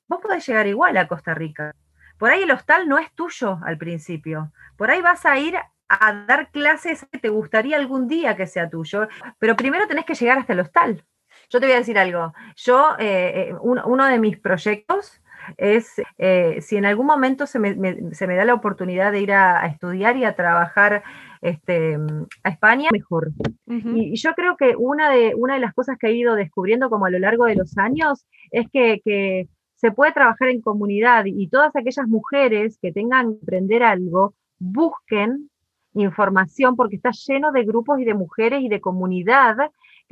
vos 0.08 0.19
podés 0.22 0.46
llegar 0.48 0.67
igual 0.67 0.98
a 0.98 1.08
Costa 1.08 1.34
Rica. 1.34 1.76
Por 2.17 2.32
ahí 2.32 2.43
el 2.43 2.52
hostal 2.52 2.88
no 2.88 2.98
es 2.98 3.12
tuyo 3.13 3.60
al 3.65 3.78
principio. 3.78 4.52
Por 4.78 4.89
ahí 4.89 5.02
vas 5.02 5.26
a 5.26 5.38
ir 5.38 5.56
a 5.89 6.13
dar 6.26 6.50
clases 6.52 7.06
que 7.12 7.19
te 7.19 7.30
gustaría 7.30 7.78
algún 7.78 8.08
día 8.08 8.36
que 8.36 8.48
sea 8.48 8.69
tuyo, 8.69 9.08
pero 9.39 9.56
primero 9.56 9.88
tenés 9.88 10.06
que 10.06 10.15
llegar 10.15 10.38
hasta 10.39 10.54
el 10.54 10.62
hostal. 10.62 11.06
Yo 11.50 11.60
te 11.60 11.67
voy 11.67 11.76
a 11.76 11.80
decir 11.80 12.00
algo. 12.00 12.34
Yo, 12.56 12.96
eh, 13.00 13.50
eh, 13.50 13.56
uno 13.62 14.06
de 14.06 14.19
mis 14.19 14.39
proyectos 14.39 15.22
es 15.58 16.01
eh, 16.17 16.60
si 16.62 16.77
en 16.77 16.86
algún 16.86 17.06
momento 17.06 17.47
se 17.47 17.60
me, 17.60 17.75
da 17.75 18.45
la 18.45 18.53
oportunidad 18.53 19.12
de 19.12 19.21
ir 19.21 19.32
a, 19.32 19.65
estudiar 19.67 20.17
y 20.17 20.25
a 20.25 20.36
trabajar 20.36 21.03
este, 21.41 21.97
a 22.43 22.49
España, 22.49 22.89
mejor. 22.91 23.32
y, 23.67 24.15
yo 24.15 24.34
creo 24.34 24.56
que 24.58 24.75
una 24.77 25.12
de, 25.12 25.34
una 25.36 25.56
de 25.56 25.60
las 25.60 25.73
cosas 25.73 25.97
que 25.99 26.08
he 26.08 26.13
ido 26.13 26.36
descubriendo 26.36 26.89
como 26.89 27.06
a 27.06 27.10
lo 27.10 27.19
largo 27.19 27.45
de 27.45 27.56
los 27.56 27.77
años 27.77 28.25
es 28.51 28.67
que, 28.71 29.47
se 29.75 29.91
puede 29.91 30.13
trabajar 30.13 30.47
en 30.47 30.62
comunidad 30.62 31.25
y 31.25 31.49
todas 31.49 31.75
aquellas 31.75 32.08
mujeres 32.08 32.79
que 32.82 32.93
tengan 32.93 33.34
que 33.34 33.39
aprender 33.43 33.84
algo, 33.84 34.34
busquen 34.58 35.49
información 35.93 36.77
porque 36.77 36.95
está 36.95 37.12
lleno 37.12 37.51
de 37.51 37.65
grupos 37.65 37.99
y 37.99 38.06
de 38.06 38.13
mujeres 38.13 38.62
y 38.62 38.69
de 38.69 38.79
comunidad 38.79 39.58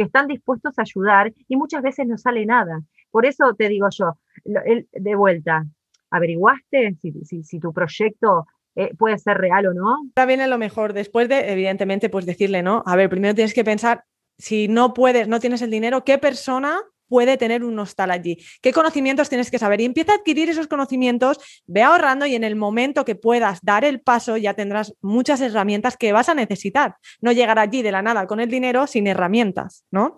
que 0.02 0.06
están 0.06 0.28
dispuestos 0.28 0.74
a 0.80 0.82
ayudar 0.82 1.32
y 1.48 1.56
muchas 1.56 1.84
veces 1.84 2.08
no 2.08 2.18
sale 2.18 2.44
nada. 2.44 2.82
Por 3.12 3.28
eso 3.28 3.54
te 3.54 3.70
digo 3.70 3.88
yo, 3.92 4.18
de 4.44 5.16
vuelta, 5.16 5.64
¿averiguaste 6.10 6.98
si, 7.00 7.60
tu 7.60 7.72
proyecto 7.72 8.48
eh, 8.76 8.96
puede 8.98 9.20
ser 9.20 9.38
real 9.38 9.68
o 9.68 9.74
no? 9.76 9.90
Ahora 10.16 10.26
viene 10.26 10.48
lo 10.48 10.58
mejor, 10.58 10.94
después 10.94 11.30
de, 11.30 11.52
evidentemente, 11.52 12.10
pues 12.10 12.26
decirle, 12.26 12.64
¿no? 12.64 12.82
A 12.88 12.96
ver, 12.96 13.10
primero 13.10 13.36
tienes 13.36 13.54
que 13.54 13.64
pensar, 13.64 14.06
si 14.40 14.68
no 14.68 14.96
puedes, 14.96 15.28
no 15.28 15.40
tienes 15.40 15.62
el 15.62 15.70
dinero, 15.70 16.04
¿qué 16.04 16.18
persona 16.18 16.80
puede 17.12 17.36
tener 17.36 17.66
un 17.66 17.78
hostal 17.78 18.10
allí. 18.10 18.38
¿Qué 18.62 18.72
conocimientos 18.72 19.28
tienes 19.28 19.52
que 19.52 19.60
saber? 19.60 19.82
Y 19.82 19.84
empieza 19.84 20.14
a 20.14 20.16
adquirir 20.16 20.50
esos 20.50 20.68
conocimientos, 20.68 21.40
ve 21.68 21.84
ahorrando 21.84 22.26
y 22.26 22.36
en 22.36 22.46
el 22.46 22.56
momento 22.56 23.04
que 23.04 23.16
puedas 23.16 23.60
dar 23.62 23.84
el 23.84 24.00
paso 24.00 24.38
ya 24.38 24.54
tendrás 24.54 24.94
muchas 25.02 25.42
herramientas 25.42 25.98
que 25.98 26.14
vas 26.14 26.30
a 26.30 26.36
necesitar. 26.36 26.96
No 27.20 27.34
llegar 27.34 27.60
allí 27.60 27.82
de 27.82 27.92
la 27.92 28.02
nada 28.02 28.28
con 28.28 28.40
el 28.40 28.50
dinero 28.50 28.88
sin 28.88 29.08
herramientas, 29.08 29.84
¿no? 29.92 30.16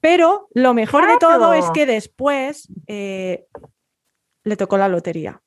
Pero 0.00 0.48
lo 0.54 0.72
mejor 0.72 1.06
de 1.06 1.18
todo 1.18 1.52
es 1.52 1.66
que 1.72 1.84
después 1.84 2.68
eh, 2.86 3.44
le 4.44 4.56
tocó 4.56 4.78
la 4.78 4.88
lotería. 4.88 5.42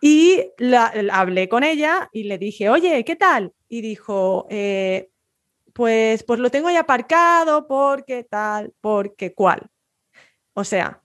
Y 0.00 0.50
hablé 1.12 1.48
con 1.48 1.62
ella 1.62 2.08
y 2.12 2.24
le 2.24 2.38
dije, 2.38 2.70
oye, 2.70 3.04
¿qué 3.04 3.14
tal? 3.14 3.52
Y 3.68 3.82
dijo, 3.82 4.48
eh, 4.50 5.10
pues, 5.78 6.24
pues 6.24 6.40
lo 6.40 6.50
tengo 6.50 6.68
ya 6.70 6.80
aparcado 6.80 7.68
porque 7.68 8.24
tal, 8.24 8.72
porque 8.80 9.32
cual. 9.32 9.70
O 10.52 10.64
sea, 10.64 11.00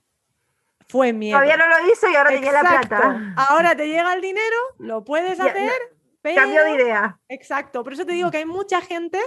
fue 0.87 1.13
miedo. 1.13 1.37
Todavía 1.37 1.57
no 1.57 1.67
lo 1.67 1.91
hizo 1.91 2.09
y 2.09 2.15
ahora 2.15 2.31
te 2.31 2.39
llega 2.39 2.63
la 2.63 2.69
plata. 2.79 3.35
Ahora 3.37 3.75
te 3.75 3.85
llega 3.85 4.11
el 4.15 4.21
dinero, 4.21 4.55
lo 4.79 5.03
puedes 5.03 5.39
hacer. 5.39 5.71
Cambio 6.23 6.63
de 6.63 6.71
idea. 6.71 7.19
Exacto, 7.29 7.83
por 7.83 7.93
eso 7.93 8.03
te 8.03 8.13
digo 8.13 8.31
que 8.31 8.37
hay 8.37 8.45
mucha 8.45 8.81
gente 8.81 9.19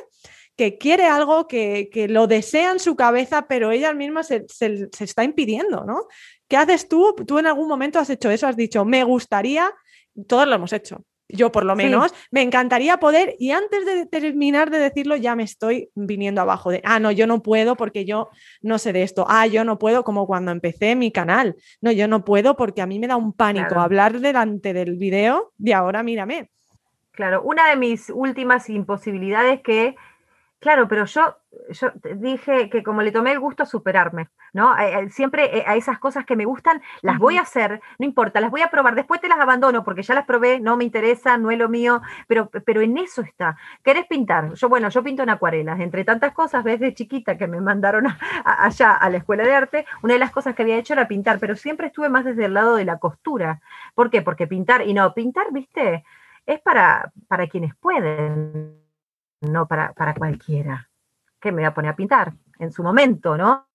que 0.56 0.78
quiere 0.78 1.06
algo, 1.06 1.46
que, 1.46 2.06
lo 2.10 2.26
desea 2.26 2.72
en 2.72 2.80
su 2.80 2.96
cabeza, 2.96 3.46
pero 3.46 3.70
ella 3.70 3.94
misma 3.94 4.24
se, 4.24 4.46
se, 4.48 4.88
está 4.98 5.22
impidiendo, 5.22 5.84
¿no? 5.84 6.08
¿Qué 6.48 6.56
haces 6.56 6.88
tú? 6.88 7.14
Tú 7.24 7.38
en 7.38 7.46
algún 7.46 7.68
momento 7.68 8.00
has 8.00 8.10
hecho 8.10 8.32
eso, 8.32 8.48
has 8.48 8.56
dicho, 8.56 8.84
me 8.84 9.04
gustaría, 9.04 9.72
todos 10.26 10.48
lo 10.48 10.56
hemos 10.56 10.72
hecho. 10.72 11.04
Yo 11.28 11.50
por 11.50 11.64
lo 11.64 11.74
menos, 11.74 12.14
me 12.30 12.42
encantaría 12.42 12.98
poder, 12.98 13.34
y 13.38 13.50
antes 13.50 13.84
de 13.84 14.06
terminar 14.06 14.70
de 14.70 14.78
decirlo, 14.78 15.16
ya 15.16 15.34
me 15.34 15.42
estoy 15.42 15.90
viniendo 15.94 16.40
abajo 16.40 16.70
de, 16.70 16.80
ah, 16.84 17.00
no, 17.00 17.10
yo 17.10 17.26
no 17.26 17.42
puedo 17.42 17.76
porque 17.76 18.04
yo 18.04 18.30
no 18.62 18.78
sé 18.78 18.92
de 18.92 19.02
esto, 19.02 19.26
ah, 19.28 19.46
yo 19.46 19.64
no 19.64 19.78
puedo 19.78 20.04
como 20.04 20.26
cuando 20.26 20.52
empecé 20.52 20.94
mi 20.94 21.10
canal, 21.10 21.56
no, 21.80 21.90
yo 21.90 22.06
no 22.06 22.24
puedo 22.24 22.56
porque 22.56 22.80
a 22.80 22.86
mí 22.86 23.00
me 23.00 23.08
da 23.08 23.16
un 23.16 23.32
pánico 23.32 23.80
hablar 23.80 24.20
delante 24.20 24.72
del 24.72 24.96
video 24.96 25.52
y 25.58 25.72
ahora 25.72 26.04
mírame. 26.04 26.50
Claro, 27.10 27.42
una 27.42 27.70
de 27.70 27.76
mis 27.76 28.10
últimas 28.10 28.68
imposibilidades 28.68 29.62
que 29.62 29.96
Claro, 30.66 30.88
pero 30.88 31.04
yo, 31.04 31.36
yo 31.68 31.92
dije 32.16 32.68
que 32.70 32.82
como 32.82 33.00
le 33.02 33.12
tomé 33.12 33.30
el 33.30 33.38
gusto 33.38 33.62
a 33.62 33.66
superarme, 33.66 34.30
¿no? 34.52 34.74
Siempre 35.10 35.58
eh, 35.58 35.64
a 35.64 35.76
esas 35.76 36.00
cosas 36.00 36.26
que 36.26 36.34
me 36.34 36.44
gustan, 36.44 36.82
las 37.02 37.20
voy 37.20 37.36
a 37.36 37.42
hacer, 37.42 37.80
no 38.00 38.04
importa, 38.04 38.40
las 38.40 38.50
voy 38.50 38.62
a 38.62 38.68
probar, 38.68 38.96
después 38.96 39.20
te 39.20 39.28
las 39.28 39.38
abandono 39.38 39.84
porque 39.84 40.02
ya 40.02 40.16
las 40.16 40.26
probé, 40.26 40.58
no 40.58 40.76
me 40.76 40.82
interesa, 40.82 41.38
no 41.38 41.52
es 41.52 41.58
lo 41.58 41.68
mío, 41.68 42.02
pero, 42.26 42.50
pero 42.50 42.80
en 42.80 42.98
eso 42.98 43.22
está. 43.22 43.56
¿Querés 43.84 44.06
pintar? 44.06 44.54
Yo, 44.54 44.68
bueno, 44.68 44.88
yo 44.88 45.04
pinto 45.04 45.22
en 45.22 45.30
acuarelas, 45.30 45.78
entre 45.78 46.02
tantas 46.02 46.32
cosas, 46.32 46.64
desde 46.64 46.94
chiquita 46.94 47.38
que 47.38 47.46
me 47.46 47.60
mandaron 47.60 48.04
allá 48.44 48.94
a 48.94 49.08
la 49.08 49.18
escuela 49.18 49.44
de 49.44 49.54
arte, 49.54 49.86
una 50.02 50.14
de 50.14 50.18
las 50.18 50.32
cosas 50.32 50.56
que 50.56 50.62
había 50.62 50.78
hecho 50.78 50.94
era 50.94 51.06
pintar, 51.06 51.38
pero 51.38 51.54
siempre 51.54 51.86
estuve 51.86 52.08
más 52.08 52.24
desde 52.24 52.44
el 52.44 52.54
lado 52.54 52.74
de 52.74 52.84
la 52.84 52.98
costura. 52.98 53.60
¿Por 53.94 54.10
qué? 54.10 54.20
Porque 54.20 54.48
pintar, 54.48 54.84
y 54.84 54.94
no, 54.94 55.14
pintar, 55.14 55.52
viste, 55.52 56.04
es 56.44 56.60
para, 56.60 57.12
para 57.28 57.46
quienes 57.46 57.72
pueden 57.76 58.84
no 59.46 59.66
para, 59.66 59.92
para 59.92 60.14
cualquiera. 60.14 60.88
Que 61.40 61.52
me 61.52 61.62
voy 61.62 61.66
a 61.66 61.74
poner 61.74 61.92
a 61.92 61.96
pintar 61.96 62.34
en 62.58 62.72
su 62.72 62.82
momento, 62.82 63.36
¿no? 63.36 63.66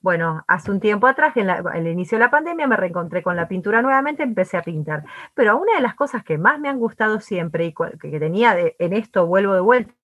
Bueno, 0.00 0.44
hace 0.48 0.70
un 0.70 0.80
tiempo 0.80 1.06
atrás, 1.06 1.36
en, 1.36 1.50
el 1.50 1.86
inicio 1.86 2.16
de 2.16 2.24
la 2.24 2.30
pandemia, 2.30 2.66
me 2.66 2.76
reencontré 2.76 3.22
con 3.22 3.36
la 3.36 3.48
pintura 3.48 3.82
nuevamente, 3.82 4.22
empecé 4.22 4.56
a 4.56 4.62
pintar. 4.62 5.04
Pero 5.34 5.58
una 5.58 5.74
de 5.74 5.82
las 5.82 5.94
cosas 5.94 6.24
que 6.24 6.38
más 6.38 6.58
me 6.58 6.68
han 6.68 6.78
gustado 6.78 7.20
siempre 7.20 7.66
y 7.66 7.74
que 7.74 8.18
tenía 8.18 8.56
en 8.78 8.92
esto, 8.94 9.26
vuelvo 9.26 9.54
de 9.54 9.60
vuelta, 9.60 9.94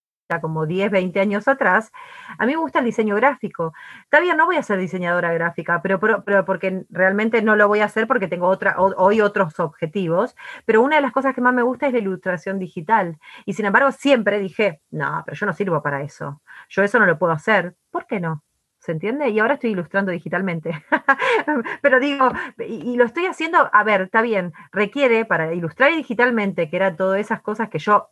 como 0.40 0.66
10, 0.66 0.90
20 0.90 1.20
años 1.20 1.48
atrás, 1.48 1.92
a 2.38 2.46
mí 2.46 2.52
me 2.52 2.58
gusta 2.58 2.80
el 2.80 2.84
diseño 2.84 3.14
gráfico. 3.16 3.72
Todavía 4.10 4.34
no 4.34 4.46
voy 4.46 4.56
a 4.56 4.62
ser 4.62 4.78
diseñadora 4.78 5.32
gráfica, 5.32 5.80
pero, 5.82 6.00
pero, 6.00 6.44
porque 6.44 6.84
realmente 6.90 7.42
no 7.42 7.56
lo 7.56 7.68
voy 7.68 7.80
a 7.80 7.86
hacer 7.86 8.06
porque 8.06 8.28
tengo 8.28 8.48
otra, 8.48 8.76
hoy 8.78 9.20
otros 9.20 9.58
objetivos, 9.60 10.34
pero 10.64 10.82
una 10.82 10.96
de 10.96 11.02
las 11.02 11.12
cosas 11.12 11.34
que 11.34 11.40
más 11.40 11.54
me 11.54 11.62
gusta 11.62 11.86
es 11.86 11.92
la 11.92 12.00
ilustración 12.00 12.58
digital. 12.58 13.18
Y 13.44 13.54
sin 13.54 13.66
embargo, 13.66 13.92
siempre 13.92 14.38
dije, 14.38 14.80
no, 14.90 15.22
pero 15.24 15.36
yo 15.36 15.46
no 15.46 15.52
sirvo 15.52 15.82
para 15.82 16.02
eso. 16.02 16.42
Yo 16.68 16.82
eso 16.82 16.98
no 16.98 17.06
lo 17.06 17.18
puedo 17.18 17.32
hacer. 17.32 17.76
¿Por 17.90 18.06
qué 18.06 18.20
no? 18.20 18.42
¿Se 18.78 18.92
entiende? 18.92 19.30
Y 19.30 19.40
ahora 19.40 19.54
estoy 19.54 19.70
ilustrando 19.70 20.12
digitalmente. 20.12 20.84
Pero 21.82 21.98
digo, 21.98 22.30
y, 22.58 22.92
y, 22.92 22.96
lo 22.96 23.04
estoy 23.04 23.26
haciendo, 23.26 23.68
a 23.72 23.82
ver, 23.82 24.02
está 24.02 24.22
bien, 24.22 24.52
requiere 24.70 25.24
para 25.24 25.52
ilustrar 25.54 25.92
digitalmente, 25.92 26.70
que 26.70 26.76
eran 26.76 26.96
todas 26.96 27.18
esas 27.18 27.42
cosas 27.42 27.68
que 27.68 27.80
yo 27.80 28.10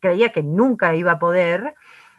creía 0.00 0.32
que 0.32 0.42
nunca 0.42 0.94
iba 0.94 1.12
a 1.12 1.18
poder, 1.18 1.74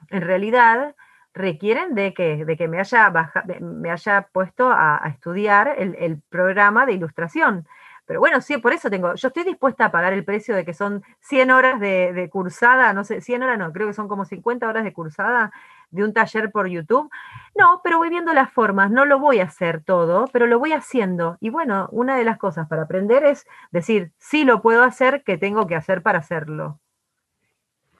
en 0.09 0.21
realidad 0.21 0.95
requieren 1.33 1.93
de 1.95 2.13
que, 2.13 2.45
de 2.45 2.57
que 2.57 2.67
me, 2.67 2.79
haya 2.79 3.11
me 3.59 3.91
haya 3.91 4.29
puesto 4.31 4.71
a, 4.71 5.01
estudiar 5.07 5.75
el, 5.77 6.21
programa 6.29 6.85
de 6.85 6.93
ilustración. 6.93 7.67
Pero 8.07 8.19
bueno, 8.19 8.39
sí, 8.39 8.57
por 8.57 8.71
eso 8.71 8.89
tengo, 8.89 9.15
yo 9.15 9.27
estoy 9.29 9.43
dispuesta 9.43 9.85
a 9.85 9.91
pagar 9.91 10.13
el 10.13 10.23
precio 10.23 10.55
de 10.55 10.63
que 10.63 10.73
son 10.73 11.03
100 11.21 11.51
horas 11.51 11.79
de, 11.79 12.29
cursada, 12.31 12.93
no 12.93 13.03
sé, 13.03 13.19
100 13.19 13.43
horas 13.43 13.57
no, 13.57 13.73
creo 13.73 13.87
que 13.87 13.93
son 13.93 14.07
como 14.07 14.25
50 14.25 14.67
horas 14.67 14.83
de 14.83 14.93
cursada 14.93 15.51
de 15.89 16.03
un 16.03 16.13
taller 16.13 16.51
por 16.51 16.67
YouTube. 16.67 17.09
No, 17.55 17.81
pero 17.83 17.97
voy 17.97 18.09
viendo 18.09 18.33
las 18.33 18.51
formas, 18.51 18.91
no 18.91 19.05
lo 19.05 19.19
voy 19.19 19.39
a 19.39 19.45
hacer 19.45 19.83
todo, 19.83 20.27
pero 20.31 20.47
lo 20.47 20.59
voy 20.59 20.73
haciendo. 20.73 21.37
Y 21.41 21.49
bueno, 21.49 21.89
una 21.91 22.15
de 22.15 22.23
las 22.23 22.37
cosas 22.37 22.67
para 22.67 22.83
aprender 22.83 23.23
es 23.25 23.45
decir, 23.71 24.11
sí 24.19 24.45
lo 24.45 24.61
puedo 24.61 24.83
hacer, 24.83 25.23
¿qué 25.23 25.37
tengo 25.37 25.67
que 25.67 25.75
hacer 25.75 26.01
para 26.01 26.19
hacerlo? 26.19 26.79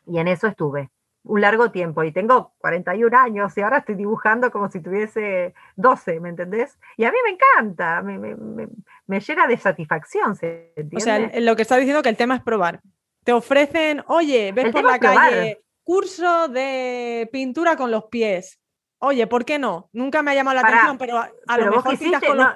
Y 0.08 0.20
en 0.20 0.28
eso 0.28 0.48
estuve 0.48 0.89
un 1.26 1.41
largo 1.41 1.72
tiempo 1.72 2.04
y 2.04 2.12
tengo 2.12 2.54
41 2.60 3.18
años 3.18 3.58
y 3.58 3.62
ahora 3.62 3.80
estoy 3.80 3.96
dibujando 3.96 4.52
como 4.52 4.70
si 4.70 4.80
tuviese 4.80 5.54
12, 5.76 6.20
¿me 6.20 6.30
entendés? 6.30 6.78
Y 6.98 7.06
a 7.06 7.12
mí 7.12 7.18
me 7.24 7.32
encanta, 7.32 8.02
me, 8.02 8.18
me, 8.18 8.68
me, 9.08 9.20
llena 9.20 9.48
de 9.48 9.58
satisfacción. 9.58 10.36
¿se 10.36 10.74
o 10.96 11.00
sea, 11.00 11.32
lo 11.39 11.56
que 11.56 11.63
está 11.63 11.78
diciendo 11.78 12.04
que 12.04 12.10
el 12.10 12.18
tema 12.18 12.36
es 12.36 12.41
probar. 12.41 12.82
Te 13.24 13.34
ofrecen, 13.34 14.04
oye, 14.08 14.52
ves 14.52 14.72
por 14.72 14.84
la 14.84 15.00
calle, 15.00 15.63
curso 15.84 16.48
de 16.48 17.28
pintura 17.32 17.76
con 17.76 17.89
los 17.89 18.06
pies. 18.06 18.60
Oye, 19.00 19.26
¿por 19.26 19.46
qué 19.46 19.58
no? 19.58 19.89
Nunca 19.94 20.22
me 20.22 20.32
ha 20.32 20.36
llamado 20.36 20.62
la 20.62 20.68
atención, 20.68 20.98
pero 20.98 21.18
a, 21.18 21.58
lo 21.58 21.72
mejor 21.72 21.98
pintas 21.98 22.24
con 22.24 22.38
los, 22.38 22.48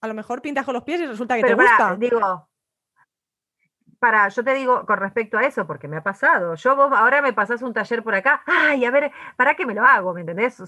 a 0.00 0.08
lo 0.08 0.14
mejor 0.14 0.42
pintas 0.42 0.64
con 0.64 0.74
los 0.74 0.82
pies 0.82 1.00
y 1.00 1.06
resulta 1.06 1.36
que 1.36 1.44
te 1.44 1.54
gusta. 1.54 1.96
Digo, 1.96 2.48
para, 3.98 4.28
yo 4.28 4.44
te 4.44 4.54
digo 4.54 4.86
con 4.86 4.98
respecto 4.98 5.38
a 5.38 5.44
eso, 5.44 5.66
porque 5.66 5.88
me 5.88 5.96
ha 5.96 6.02
pasado. 6.02 6.54
Yo 6.54 6.76
vos 6.76 6.92
ahora 6.92 7.22
me 7.22 7.32
pasás 7.32 7.62
un 7.62 7.72
taller 7.72 8.02
por 8.02 8.14
acá, 8.14 8.42
ay, 8.46 8.84
a 8.84 8.90
ver, 8.90 9.12
¿para 9.36 9.54
qué 9.54 9.66
me 9.66 9.74
lo 9.74 9.84
hago? 9.84 10.14
¿Me 10.14 10.20
entendés? 10.20 10.62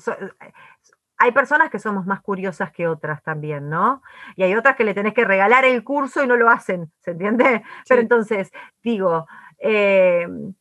hay 1.20 1.32
personas 1.32 1.68
que 1.70 1.80
somos 1.80 2.06
más 2.06 2.20
curiosas 2.20 2.70
que 2.70 2.86
otras 2.86 3.22
también, 3.24 3.68
¿no? 3.68 4.02
Y 4.36 4.44
hay 4.44 4.54
otras 4.54 4.76
que 4.76 4.84
le 4.84 4.94
tenés 4.94 5.14
que 5.14 5.24
regalar 5.24 5.64
el 5.64 5.82
curso 5.82 6.22
y 6.22 6.28
no 6.28 6.36
lo 6.36 6.48
hacen, 6.48 6.92
¿se 7.00 7.10
entiende? 7.10 7.62
Pero 7.88 8.00
entonces, 8.00 8.52
digo, 8.82 9.26
em, 9.58 10.54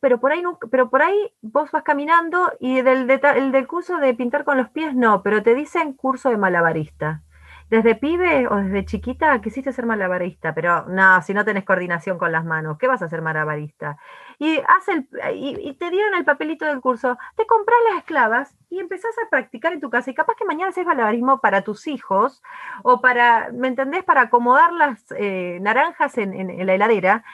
pero 0.00 0.20
por 0.20 0.30
ahí 0.30 0.42
pero 0.70 0.88
por 0.88 1.02
ahí 1.02 1.34
vos 1.42 1.70
vas 1.72 1.82
caminando 1.82 2.52
y 2.60 2.82
del, 2.82 3.10
el 3.10 3.52
del 3.52 3.66
curso 3.66 3.96
de 3.98 4.14
pintar 4.14 4.44
con 4.44 4.56
los 4.56 4.70
pies 4.70 4.94
no, 4.94 5.22
pero 5.22 5.42
te 5.42 5.54
dicen 5.54 5.94
curso 5.94 6.30
de 6.30 6.36
malabarista 6.36 7.22
desde 7.68 7.96
pibe 7.96 8.46
o 8.48 8.56
desde 8.56 8.84
chiquita 8.84 9.40
quisiste 9.40 9.72
ser 9.72 9.86
malabarista, 9.86 10.54
pero 10.54 10.86
no, 10.86 11.20
si 11.22 11.34
no 11.34 11.44
tenés 11.44 11.64
coordinación 11.64 12.18
con 12.18 12.30
las 12.30 12.44
manos, 12.44 12.78
¿qué 12.78 12.86
vas 12.86 13.02
a 13.02 13.08
ser 13.08 13.22
malabarista? 13.22 13.98
Y, 14.38 14.60
el, 14.88 15.08
y, 15.34 15.74
te 15.74 15.90
dieron 15.90 16.14
el 16.14 16.24
papelito 16.24 16.64
del 16.66 16.80
curso, 16.80 17.18
te 17.36 17.46
compras 17.46 17.78
las 17.90 17.98
esclavas 17.98 18.54
y 18.70 18.78
empezás 18.78 19.16
a 19.24 19.28
practicar 19.30 19.72
en 19.72 19.80
tu 19.80 19.90
casa 19.90 20.10
y 20.10 20.14
capaz 20.14 20.34
que 20.36 20.44
mañana 20.44 20.70
haces 20.70 20.86
malabarismo 20.86 21.40
para 21.40 21.62
tus 21.62 21.86
hijos 21.86 22.42
o 22.82 23.00
para, 23.00 23.50
¿me 23.52 23.68
entendés? 23.68 24.04
Para 24.04 24.22
acomodar 24.22 24.72
las 24.72 25.04
eh, 25.16 25.58
naranjas 25.60 26.18
en 26.18 26.66
la 26.66 26.74
heladera 26.74 27.24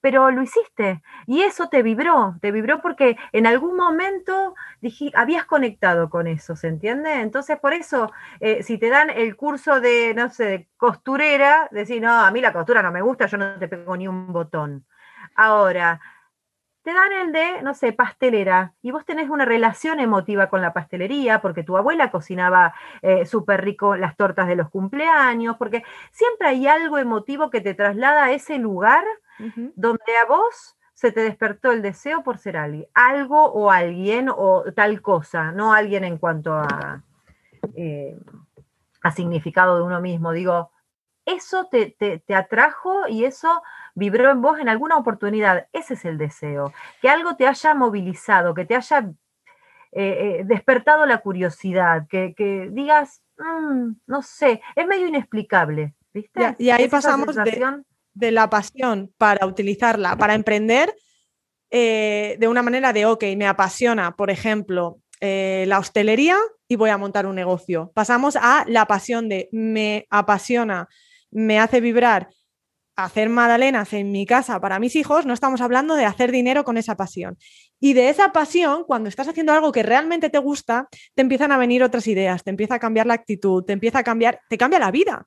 pero 0.00 0.30
lo 0.30 0.42
hiciste 0.42 1.02
y 1.26 1.42
eso 1.42 1.68
te 1.68 1.82
vibró, 1.82 2.36
te 2.40 2.52
vibró 2.52 2.80
porque 2.80 3.16
en 3.32 3.46
algún 3.46 3.76
momento 3.76 4.54
dije, 4.80 5.10
habías 5.14 5.44
conectado 5.46 6.10
con 6.10 6.26
eso, 6.26 6.56
¿se 6.56 6.68
entiende? 6.68 7.20
Entonces, 7.20 7.58
por 7.58 7.72
eso, 7.72 8.12
eh, 8.40 8.62
si 8.62 8.78
te 8.78 8.90
dan 8.90 9.10
el 9.10 9.36
curso 9.36 9.80
de, 9.80 10.14
no 10.14 10.30
sé, 10.30 10.44
de 10.44 10.68
costurera, 10.76 11.68
decir, 11.72 12.00
no, 12.02 12.12
a 12.12 12.30
mí 12.30 12.40
la 12.40 12.52
costura 12.52 12.82
no 12.82 12.92
me 12.92 13.02
gusta, 13.02 13.26
yo 13.26 13.38
no 13.38 13.58
te 13.58 13.68
pego 13.68 13.96
ni 13.96 14.08
un 14.08 14.32
botón. 14.32 14.86
Ahora, 15.34 16.00
te 16.86 16.94
dan 16.94 17.12
el 17.12 17.32
de, 17.32 17.62
no 17.62 17.74
sé, 17.74 17.92
pastelera, 17.92 18.72
y 18.80 18.92
vos 18.92 19.04
tenés 19.04 19.28
una 19.28 19.44
relación 19.44 19.98
emotiva 19.98 20.48
con 20.48 20.60
la 20.60 20.72
pastelería, 20.72 21.40
porque 21.40 21.64
tu 21.64 21.76
abuela 21.76 22.12
cocinaba 22.12 22.74
eh, 23.02 23.26
súper 23.26 23.64
rico 23.64 23.96
las 23.96 24.16
tortas 24.16 24.46
de 24.46 24.54
los 24.54 24.70
cumpleaños, 24.70 25.56
porque 25.56 25.82
siempre 26.12 26.46
hay 26.46 26.68
algo 26.68 26.98
emotivo 26.98 27.50
que 27.50 27.60
te 27.60 27.74
traslada 27.74 28.26
a 28.26 28.30
ese 28.30 28.58
lugar 28.58 29.04
donde 29.74 30.16
a 30.22 30.26
vos 30.26 30.78
se 30.94 31.10
te 31.10 31.22
despertó 31.22 31.72
el 31.72 31.82
deseo 31.82 32.22
por 32.22 32.38
ser 32.38 32.56
alguien, 32.56 32.86
algo 32.94 33.46
o 33.46 33.72
alguien 33.72 34.28
o 34.28 34.62
tal 34.72 35.02
cosa, 35.02 35.50
no 35.50 35.72
alguien 35.72 36.04
en 36.04 36.18
cuanto 36.18 36.52
a, 36.54 37.02
eh, 37.74 38.16
a 39.02 39.10
significado 39.10 39.76
de 39.76 39.82
uno 39.82 40.00
mismo. 40.00 40.30
Digo, 40.30 40.70
eso 41.24 41.68
te, 41.68 42.22
atrajo 42.32 43.08
y 43.08 43.24
eso 43.24 43.60
vibró 43.96 44.30
en 44.30 44.40
vos 44.40 44.60
en 44.60 44.68
alguna 44.68 44.96
oportunidad. 44.96 45.66
Ese 45.72 45.94
es 45.94 46.04
el 46.04 46.18
deseo, 46.18 46.72
que 47.02 47.08
algo 47.08 47.34
te 47.34 47.48
haya 47.48 47.74
movilizado, 47.74 48.54
que 48.54 48.64
te 48.64 48.76
haya 48.76 49.10
eh, 49.90 50.38
eh, 50.40 50.42
despertado 50.44 51.04
la 51.06 51.18
curiosidad, 51.18 52.06
que, 52.08 52.68
digas, 52.70 53.22
mm, 53.38 53.90
no 54.06 54.22
sé, 54.22 54.60
es 54.76 54.86
medio 54.86 55.08
inexplicable. 55.08 55.94
¿viste? 56.14 56.54
Y, 56.58 56.70
ahí 56.70 56.86
pasamos 56.86 57.34
de, 57.34 57.82
de 58.14 58.30
la 58.30 58.48
pasión 58.48 59.12
para 59.18 59.44
utilizarla, 59.46 60.16
para 60.16 60.34
emprender 60.34 60.94
eh, 61.70 62.36
de 62.38 62.48
una 62.48 62.62
manera 62.62 62.92
de, 62.92 63.06
ok, 63.06 63.24
me 63.36 63.46
apasiona, 63.46 64.14
por 64.14 64.30
ejemplo, 64.30 65.00
eh, 65.20 65.64
la 65.66 65.78
hostelería 65.78 66.36
y 66.68 66.76
voy 66.76 66.90
a 66.90 66.98
montar 66.98 67.26
un 67.26 67.34
negocio. 67.34 67.90
Pasamos 67.94 68.36
a 68.36 68.64
la 68.68 68.86
pasión 68.86 69.28
de, 69.28 69.48
me 69.52 70.06
apasiona 70.10 70.88
me 71.30 71.58
hace 71.58 71.80
vibrar 71.80 72.30
hacer 72.96 73.28
magdalenas 73.28 73.92
en 73.92 74.10
mi 74.10 74.26
casa 74.26 74.58
para 74.60 74.78
mis 74.78 74.96
hijos, 74.96 75.26
no 75.26 75.34
estamos 75.34 75.60
hablando 75.60 75.94
de 75.94 76.06
hacer 76.06 76.32
dinero 76.32 76.64
con 76.64 76.78
esa 76.78 76.96
pasión. 76.96 77.36
Y 77.78 77.92
de 77.92 78.08
esa 78.08 78.32
pasión, 78.32 78.84
cuando 78.84 79.08
estás 79.08 79.28
haciendo 79.28 79.52
algo 79.52 79.70
que 79.70 79.82
realmente 79.82 80.30
te 80.30 80.38
gusta, 80.38 80.88
te 81.14 81.22
empiezan 81.22 81.52
a 81.52 81.58
venir 81.58 81.82
otras 81.82 82.06
ideas, 82.06 82.42
te 82.42 82.50
empieza 82.50 82.76
a 82.76 82.78
cambiar 82.78 83.06
la 83.06 83.14
actitud, 83.14 83.62
te 83.64 83.74
empieza 83.74 83.98
a 83.98 84.04
cambiar, 84.04 84.40
te 84.48 84.56
cambia 84.56 84.78
la 84.78 84.90
vida. 84.90 85.26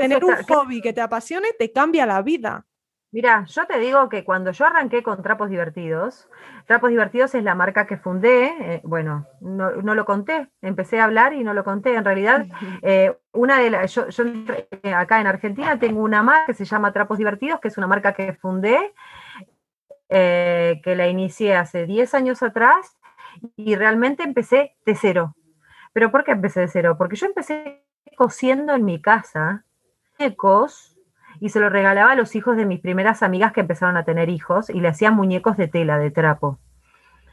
tener 0.00 0.24
un 0.24 0.34
hobby 0.48 0.80
que 0.80 0.92
te 0.92 1.00
apasione 1.00 1.48
te 1.58 1.70
cambia 1.70 2.06
la 2.06 2.22
vida. 2.22 2.66
Mira, 3.12 3.44
yo 3.46 3.66
te 3.66 3.80
digo 3.80 4.08
que 4.08 4.22
cuando 4.24 4.52
yo 4.52 4.66
arranqué 4.66 5.02
con 5.02 5.20
Trapos 5.20 5.50
Divertidos, 5.50 6.28
Trapos 6.66 6.90
Divertidos 6.90 7.34
es 7.34 7.42
la 7.42 7.56
marca 7.56 7.84
que 7.84 7.96
fundé, 7.96 8.54
eh, 8.60 8.80
bueno, 8.84 9.26
no, 9.40 9.72
lo 9.72 10.04
conté, 10.04 10.48
empecé 10.62 11.00
a 11.00 11.04
hablar 11.04 11.32
y 11.32 11.42
no 11.42 11.52
lo 11.52 11.64
conté. 11.64 11.94
En 11.96 12.04
realidad, 12.04 12.46
eh, 12.82 13.16
una 13.32 13.58
de 13.58 13.70
las, 13.70 13.92
yo, 13.92 14.04
eh, 14.04 14.94
acá 14.94 15.20
en 15.20 15.26
Argentina 15.26 15.76
tengo 15.80 16.02
una 16.02 16.22
marca 16.22 16.46
que 16.46 16.54
se 16.54 16.64
llama 16.64 16.92
Trapos 16.92 17.18
Divertidos, 17.18 17.58
que 17.58 17.66
es 17.66 17.78
una 17.78 17.88
marca 17.88 18.12
que 18.12 18.32
fundé, 18.34 18.78
que 20.08 20.94
la 20.96 21.08
inicié 21.08 21.56
hace 21.56 21.86
10 21.86 22.14
años 22.14 22.42
atrás 22.42 22.96
y 23.56 23.74
realmente 23.74 24.22
empecé 24.22 24.76
de 24.86 24.94
cero. 24.94 25.34
¿Pero 25.92 26.12
por 26.12 26.24
qué 26.24 26.32
empecé 26.32 26.60
de 26.60 26.68
cero? 26.68 26.96
Porque 26.96 27.16
yo 27.16 27.26
empecé 27.26 27.84
cosiendo 28.16 28.74
en 28.74 28.84
mi 28.84 29.00
casa, 29.00 29.64
ecos 30.18 30.99
y 31.40 31.48
se 31.48 31.58
lo 31.58 31.70
regalaba 31.70 32.12
a 32.12 32.16
los 32.16 32.36
hijos 32.36 32.56
de 32.56 32.66
mis 32.66 32.80
primeras 32.80 33.22
amigas 33.22 33.52
que 33.52 33.60
empezaron 33.60 33.96
a 33.96 34.04
tener 34.04 34.28
hijos 34.28 34.70
y 34.70 34.80
le 34.80 34.88
hacían 34.88 35.16
muñecos 35.16 35.56
de 35.56 35.68
tela, 35.68 35.98
de 35.98 36.10
trapo. 36.10 36.58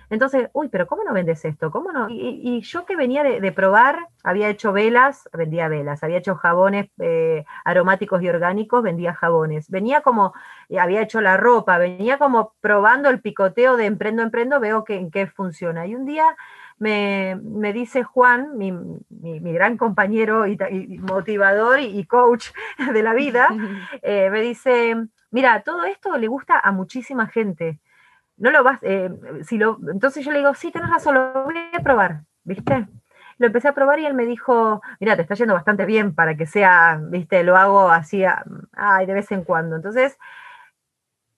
Entonces, 0.10 0.50
uy, 0.54 0.70
pero 0.70 0.88
¿cómo 0.88 1.04
no 1.04 1.12
vendes 1.12 1.44
esto? 1.44 1.70
¿Cómo 1.70 1.92
no? 1.92 2.08
Y, 2.10 2.62
yo 2.62 2.86
que 2.86 2.96
venía 2.96 3.24
de, 3.24 3.52
probar, 3.52 4.08
había 4.24 4.48
hecho 4.48 4.72
velas, 4.72 5.28
vendía 5.34 5.68
velas, 5.68 6.02
había 6.02 6.20
hecho 6.20 6.36
jabones 6.36 6.90
eh, 7.00 7.44
aromáticos 7.66 8.22
y 8.22 8.30
orgánicos, 8.30 8.84
vendía 8.84 9.14
jabones. 9.14 9.70
Venía 9.70 10.02
como, 10.02 10.34
eh, 10.70 10.80
había 10.80 11.02
hecho 11.02 11.20
la 11.20 11.36
ropa, 11.36 11.78
venía 11.78 12.18
como 12.18 12.54
probando 12.62 13.10
el 13.10 13.20
picoteo 13.20 13.76
de 13.76 13.86
emprendo, 13.86 14.24
emprendo, 14.24 14.62
veo 14.62 14.86
que, 14.86 14.96
en 14.96 15.12
qué 15.12 15.28
funciona. 15.28 15.86
Y 15.88 15.96
un 15.96 16.06
día 16.06 16.26
me, 16.80 17.74
dice 17.74 18.04
Juan, 18.04 18.58
mi, 18.58 18.72
gran 19.54 19.78
compañero 19.78 20.48
y, 20.48 20.58
motivador 21.00 21.80
y, 21.80 22.06
coach 22.06 22.50
de 22.94 23.04
la 23.04 23.14
vida, 23.14 23.48
eh, 24.02 24.30
me 24.30 24.42
dice, 24.42 24.96
mira, 25.32 25.62
todo 25.64 25.86
esto 25.86 26.18
le 26.18 26.28
gusta 26.28 26.60
a 26.60 26.72
muchísima 26.72 27.28
gente. 27.28 27.80
No 28.38 28.52
lo 28.52 28.64
vas, 28.64 28.80
eh, 28.84 29.10
si 29.44 29.58
lo, 29.58 29.80
entonces 29.92 30.24
yo 30.24 30.32
le 30.32 30.40
digo, 30.40 30.54
sí, 30.54 30.72
tenés 30.72 30.92
razón, 30.92 31.16
lo 31.16 31.44
voy 31.44 31.56
a 31.74 31.80
probar, 31.80 32.22
¿viste? 32.44 32.88
Lo 33.40 33.48
empecé 33.48 33.68
a 33.68 33.74
probar 33.74 34.00
y 34.00 34.06
él 34.06 34.14
me 34.14 34.26
dijo, 34.26 34.82
mira, 35.00 35.16
te 35.16 35.24
está 35.24 35.34
yendo 35.34 35.56
bastante 35.56 35.86
bien 35.86 36.14
para 36.14 36.36
que 36.36 36.46
sea, 36.46 37.00
¿viste? 37.02 37.44
Lo 37.44 37.58
hago 37.58 37.90
así, 37.90 38.24
ay, 38.74 39.06
de 39.08 39.14
vez 39.14 39.32
en 39.32 39.44
cuando. 39.44 39.76
Entonces, 39.76 40.18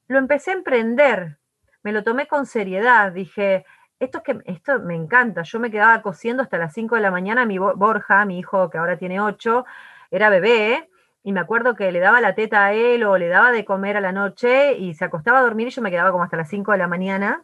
lo 0.07 0.17
empecé 0.17 0.51
a 0.51 0.55
emprender, 0.55 1.37
me 1.83 1.93
lo 1.93 2.03
tomé 2.03 2.27
con 2.27 2.45
seriedad, 2.45 3.13
dije, 3.13 3.65
esto 3.99 4.19
es 4.19 4.23
que 4.23 4.41
esto 4.45 4.79
me 4.79 4.95
encanta. 4.95 5.43
Yo 5.43 5.59
me 5.59 5.71
quedaba 5.71 6.01
cosiendo 6.01 6.43
hasta 6.43 6.57
las 6.57 6.73
5 6.73 6.95
de 6.95 7.01
la 7.01 7.11
mañana. 7.11 7.45
Mi 7.45 7.57
Borja, 7.57 8.25
mi 8.25 8.39
hijo 8.39 8.69
que 8.69 8.77
ahora 8.77 8.97
tiene 8.97 9.21
8, 9.21 9.65
era 10.11 10.29
bebé. 10.29 10.89
Y 11.23 11.33
me 11.33 11.41
acuerdo 11.41 11.75
que 11.75 11.91
le 11.91 11.99
daba 11.99 12.21
la 12.21 12.33
teta 12.35 12.65
a 12.65 12.73
él 12.73 13.03
o 13.03 13.17
le 13.17 13.27
daba 13.27 13.51
de 13.51 13.65
comer 13.65 13.97
a 13.97 14.01
la 14.01 14.11
noche 14.11 14.73
y 14.77 14.93
se 14.93 15.05
acostaba 15.05 15.39
a 15.39 15.41
dormir 15.41 15.67
y 15.67 15.71
yo 15.71 15.81
me 15.81 15.91
quedaba 15.91 16.11
como 16.11 16.23
hasta 16.23 16.37
las 16.37 16.49
5 16.49 16.71
de 16.71 16.77
la 16.77 16.87
mañana 16.87 17.43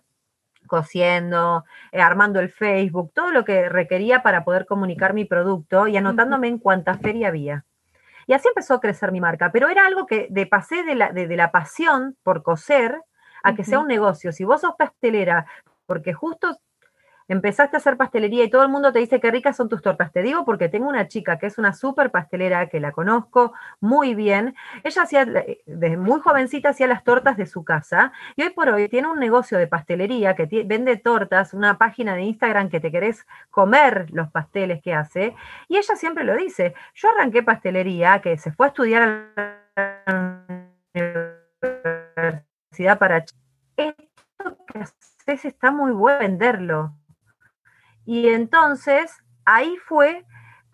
cosiendo, 0.65 1.65
eh, 1.91 2.01
armando 2.01 2.39
el 2.39 2.49
Facebook, 2.49 3.11
todo 3.13 3.31
lo 3.31 3.45
que 3.45 3.69
requería 3.69 4.23
para 4.23 4.43
poder 4.43 4.65
comunicar 4.65 5.13
mi 5.13 5.25
producto 5.25 5.87
y 5.87 5.97
anotándome 5.97 6.47
en 6.47 6.59
cuánta 6.59 6.95
feria 6.95 7.29
había. 7.29 7.65
Y 8.27 8.33
así 8.33 8.47
empezó 8.47 8.75
a 8.75 8.79
crecer 8.79 9.11
mi 9.11 9.21
marca, 9.21 9.51
pero 9.51 9.69
era 9.69 9.85
algo 9.85 10.07
que 10.07 10.27
de 10.29 10.47
pasé 10.47 10.83
de 10.83 10.95
la, 10.95 11.11
de, 11.11 11.27
la 11.35 11.51
pasión 11.51 12.17
por 12.23 12.41
coser 12.41 13.01
a 13.43 13.53
que 13.53 13.63
sea 13.63 13.79
un 13.79 13.87
negocio. 13.87 14.31
Si 14.31 14.43
vos 14.43 14.61
sos 14.61 14.73
pastelera 14.75 15.45
porque 15.85 16.13
justo 16.13 16.59
empezaste 17.27 17.75
a 17.75 17.79
hacer 17.79 17.97
pastelería 17.97 18.43
y 18.43 18.49
todo 18.49 18.63
el 18.63 18.69
mundo 18.69 18.91
te 18.91 18.99
dice 18.99 19.19
qué 19.19 19.31
ricas 19.31 19.57
son 19.57 19.69
tus 19.69 19.81
tortas. 19.81 20.11
Te 20.11 20.21
digo 20.21 20.45
porque 20.45 20.69
tengo 20.69 20.87
una 20.87 21.07
chica 21.07 21.39
que 21.39 21.47
es 21.47 21.57
una 21.57 21.73
súper 21.73 22.11
pastelera, 22.11 22.69
que 22.69 22.79
la 22.79 22.91
conozco 22.91 23.53
muy 23.79 24.15
bien. 24.15 24.55
Ella 24.83 25.03
hacía, 25.03 25.25
desde 25.25 25.97
muy 25.97 26.19
jovencita, 26.21 26.69
hacía 26.69 26.87
las 26.87 27.03
tortas 27.03 27.37
de 27.37 27.45
su 27.45 27.63
casa 27.63 28.11
y 28.35 28.43
hoy 28.43 28.51
por 28.51 28.69
hoy 28.69 28.89
tiene 28.89 29.07
un 29.07 29.19
negocio 29.19 29.57
de 29.57 29.67
pastelería 29.67 30.35
que 30.35 30.63
vende 30.65 30.97
tortas, 30.97 31.53
una 31.53 31.77
página 31.77 32.15
de 32.15 32.23
Instagram 32.23 32.69
que 32.69 32.79
te 32.79 32.91
querés 32.91 33.25
comer 33.49 34.07
los 34.11 34.29
pasteles 34.31 34.81
que 34.81 34.93
hace. 34.93 35.35
Y 35.67 35.77
ella 35.77 35.95
siempre 35.95 36.23
lo 36.23 36.35
dice, 36.35 36.75
yo 36.93 37.09
arranqué 37.09 37.43
pastelería, 37.43 38.21
que 38.21 38.37
se 38.37 38.51
fue 38.51 38.67
a 38.67 38.69
estudiar 38.69 39.01
a 39.01 40.05
la 40.05 40.43
universidad 42.71 42.99
para... 42.99 43.25
Esto 43.77 44.57
que 44.67 44.79
está 45.27 45.71
muy 45.71 45.91
bueno 45.91 46.19
venderlo. 46.19 46.95
Y 48.05 48.29
entonces 48.29 49.11
ahí 49.45 49.75
fue 49.85 50.25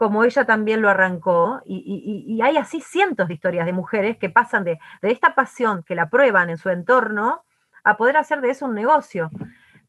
como 0.01 0.23
ella 0.23 0.45
también 0.45 0.81
lo 0.81 0.89
arrancó, 0.89 1.61
y, 1.63 2.39
hay 2.41 2.57
así 2.57 2.81
cientos 2.81 3.27
de 3.27 3.35
historias 3.35 3.67
de 3.67 3.71
mujeres 3.71 4.17
que 4.17 4.31
pasan 4.31 4.63
de, 4.63 4.79
esta 5.03 5.35
pasión 5.35 5.83
que 5.83 5.93
la 5.93 6.09
prueban 6.09 6.49
en 6.49 6.57
su 6.57 6.71
entorno 6.71 7.43
a 7.83 7.97
poder 7.97 8.17
hacer 8.17 8.41
de 8.41 8.49
eso 8.49 8.65
un 8.65 8.73
negocio. 8.73 9.29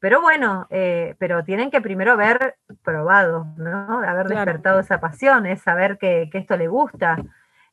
Pero 0.01 0.21
bueno, 0.21 0.67
eh, 0.69 1.15
pero 1.19 1.45
tienen 1.45 1.71
que 1.71 1.81
primero 1.81 2.13
haber 2.13 2.57
probado, 2.85 3.47
¿no? 3.57 4.03
Haber 4.07 4.29
despertado 4.29 4.81
esa 4.81 5.01
pasión, 5.01 5.47
es 5.47 5.63
saber 5.63 5.97
que, 5.97 6.29
esto 6.31 6.59
le 6.59 6.69
gusta. 6.69 7.17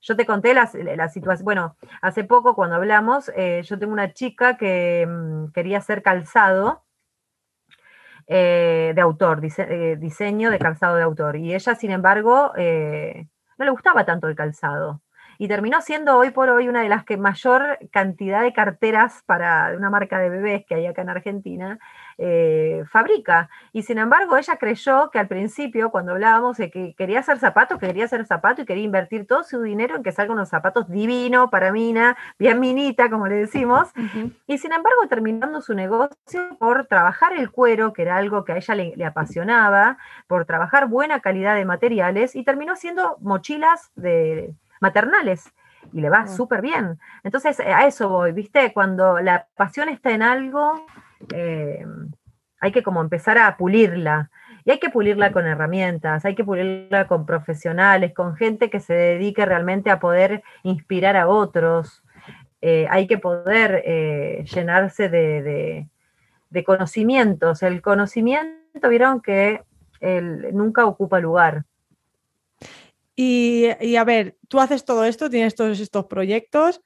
Yo 0.02 0.16
te 0.16 0.26
conté 0.26 0.54
la, 0.54 0.70
la, 0.96 1.10
situación, 1.10 1.44
bueno, 1.44 1.76
hace 2.02 2.24
poco 2.24 2.56
cuando 2.56 2.78
hablamos, 2.78 3.30
eh, 3.36 3.62
yo 3.64 3.78
tengo 3.78 3.92
una 3.92 4.14
chica 4.14 4.56
que 4.58 5.06
mm, 5.06 5.52
quería 5.52 5.80
hacer 5.80 6.02
calzado 6.02 6.86
eh, 8.28 8.94
de 8.96 9.02
autor, 9.02 9.42
eh, 9.44 9.98
diseño 10.00 10.52
de 10.52 10.60
calzado 10.60 10.96
de 10.96 11.04
autor. 11.04 11.36
Y 11.36 11.54
ella, 11.54 11.76
sin 11.76 11.92
embargo, 11.92 12.54
no 12.56 13.66
le 13.66 13.72
gustaba 13.72 14.06
tanto 14.06 14.28
el 14.28 14.36
calzado. 14.36 15.02
Y 15.38 15.48
terminó 15.48 15.82
siendo 15.82 16.18
hoy 16.18 16.32
por 16.32 16.50
hoy 16.50 16.68
una 16.68 16.82
de 16.82 16.90
las 16.90 17.06
que 17.06 17.18
mayor 17.18 17.80
cantidad 17.92 18.42
de 18.42 18.54
carteras 18.54 19.24
para 19.26 19.74
una 19.76 19.90
marca 19.90 20.20
de 20.20 20.30
bebés 20.30 20.66
que 20.66 20.76
hay 20.76 20.86
acá 20.86 21.02
en 21.02 21.10
Argentina 21.10 21.80
eh, 22.22 22.84
fabrica. 22.92 23.50
Y 23.72 23.84
sin 23.84 23.98
embargo, 23.98 24.36
ella 24.36 24.58
creyó 24.58 25.10
que 25.10 25.20
al 25.20 25.30
principio, 25.30 25.90
cuando 25.90 26.12
hablábamos 26.12 26.58
de 26.58 26.70
que 26.70 26.94
quería 26.98 27.20
hacer 27.20 27.40
zapatos, 27.40 27.80
que 27.80 27.88
quería 27.88 28.06
hacer 28.06 28.26
zapatos 28.26 28.64
y 28.64 28.66
quería 28.66 28.84
invertir 28.84 29.26
todo 29.26 29.44
su 29.44 29.62
dinero 29.62 29.96
en 29.96 30.04
que 30.04 30.12
salgan 30.12 30.36
unos 30.36 30.50
zapatos 30.50 30.90
divinos 30.90 31.50
para 31.50 31.72
Mina, 31.72 32.18
bien 32.38 32.60
minita, 32.60 33.10
como 33.10 33.28
le 33.28 33.36
decimos. 33.36 33.88
Y 34.48 34.58
sin 34.58 34.74
embargo, 34.74 35.08
terminando 35.08 35.62
su 35.62 35.74
negocio 35.74 36.58
por 36.60 36.88
trabajar 36.88 37.32
el 37.32 37.52
cuero, 37.52 37.94
que 37.94 38.02
era 38.02 38.18
algo 38.18 38.44
que 38.44 38.52
a 38.52 38.58
ella 38.58 38.76
le, 38.76 39.06
apasionaba, 39.06 39.98
por 40.28 40.44
trabajar 40.44 40.88
buena 40.88 41.22
calidad 41.22 41.56
de 41.56 41.64
materiales, 41.64 42.36
y 42.36 42.44
terminó 42.44 42.76
siendo 42.76 43.16
mochilas 43.22 43.92
de 43.96 44.54
maternales 44.82 45.54
y 45.94 46.02
le 46.02 46.10
va 46.10 46.28
súper 46.28 46.62
bien. 46.62 47.00
Entonces, 47.24 47.62
a 47.62 47.86
eso 47.86 48.10
voy, 48.10 48.34
¿viste? 48.34 48.74
Cuando 48.74 49.22
la 49.22 49.48
pasión 49.56 49.88
está 49.88 50.12
en 50.12 50.22
algo, 50.22 50.86
eh, 51.34 51.86
hay 52.60 52.72
que 52.72 52.84
como 52.84 53.02
empezar 53.02 53.38
a 53.38 53.58
pulirla. 53.58 54.30
Y 54.66 54.72
hay 54.72 54.80
que 54.80 54.90
pulirla 54.90 55.32
con 55.32 55.48
herramientas, 55.48 56.26
hay 56.26 56.36
que 56.36 56.44
pulirla 56.44 57.08
con 57.08 57.26
profesionales, 57.26 58.14
con 58.14 58.36
gente 58.36 58.70
que 58.70 58.80
se 58.80 58.94
dedique 58.94 59.46
realmente 59.46 59.90
a 59.90 60.00
poder 60.00 60.44
inspirar 60.64 61.16
a 61.16 61.28
otros. 61.28 62.04
Eh, 62.62 62.86
hay 62.90 63.08
que 63.08 63.18
poder 63.18 63.82
eh, 63.86 64.44
llenarse 64.54 65.08
de, 65.10 65.88
conocimientos. 66.66 67.64
El 67.64 67.82
conocimiento, 67.82 68.90
vieron 68.90 69.22
que 69.22 69.62
nunca 70.52 70.86
ocupa 70.86 71.20
lugar. 71.20 71.64
Y, 73.16 73.68
y, 73.82 73.96
a 73.96 74.04
ver, 74.04 74.38
tú 74.48 74.60
haces 74.60 74.86
todo 74.86 75.04
esto, 75.04 75.30
tienes 75.30 75.56
todos 75.56 75.80
estos 75.80 76.06
proyectos, 76.06 76.82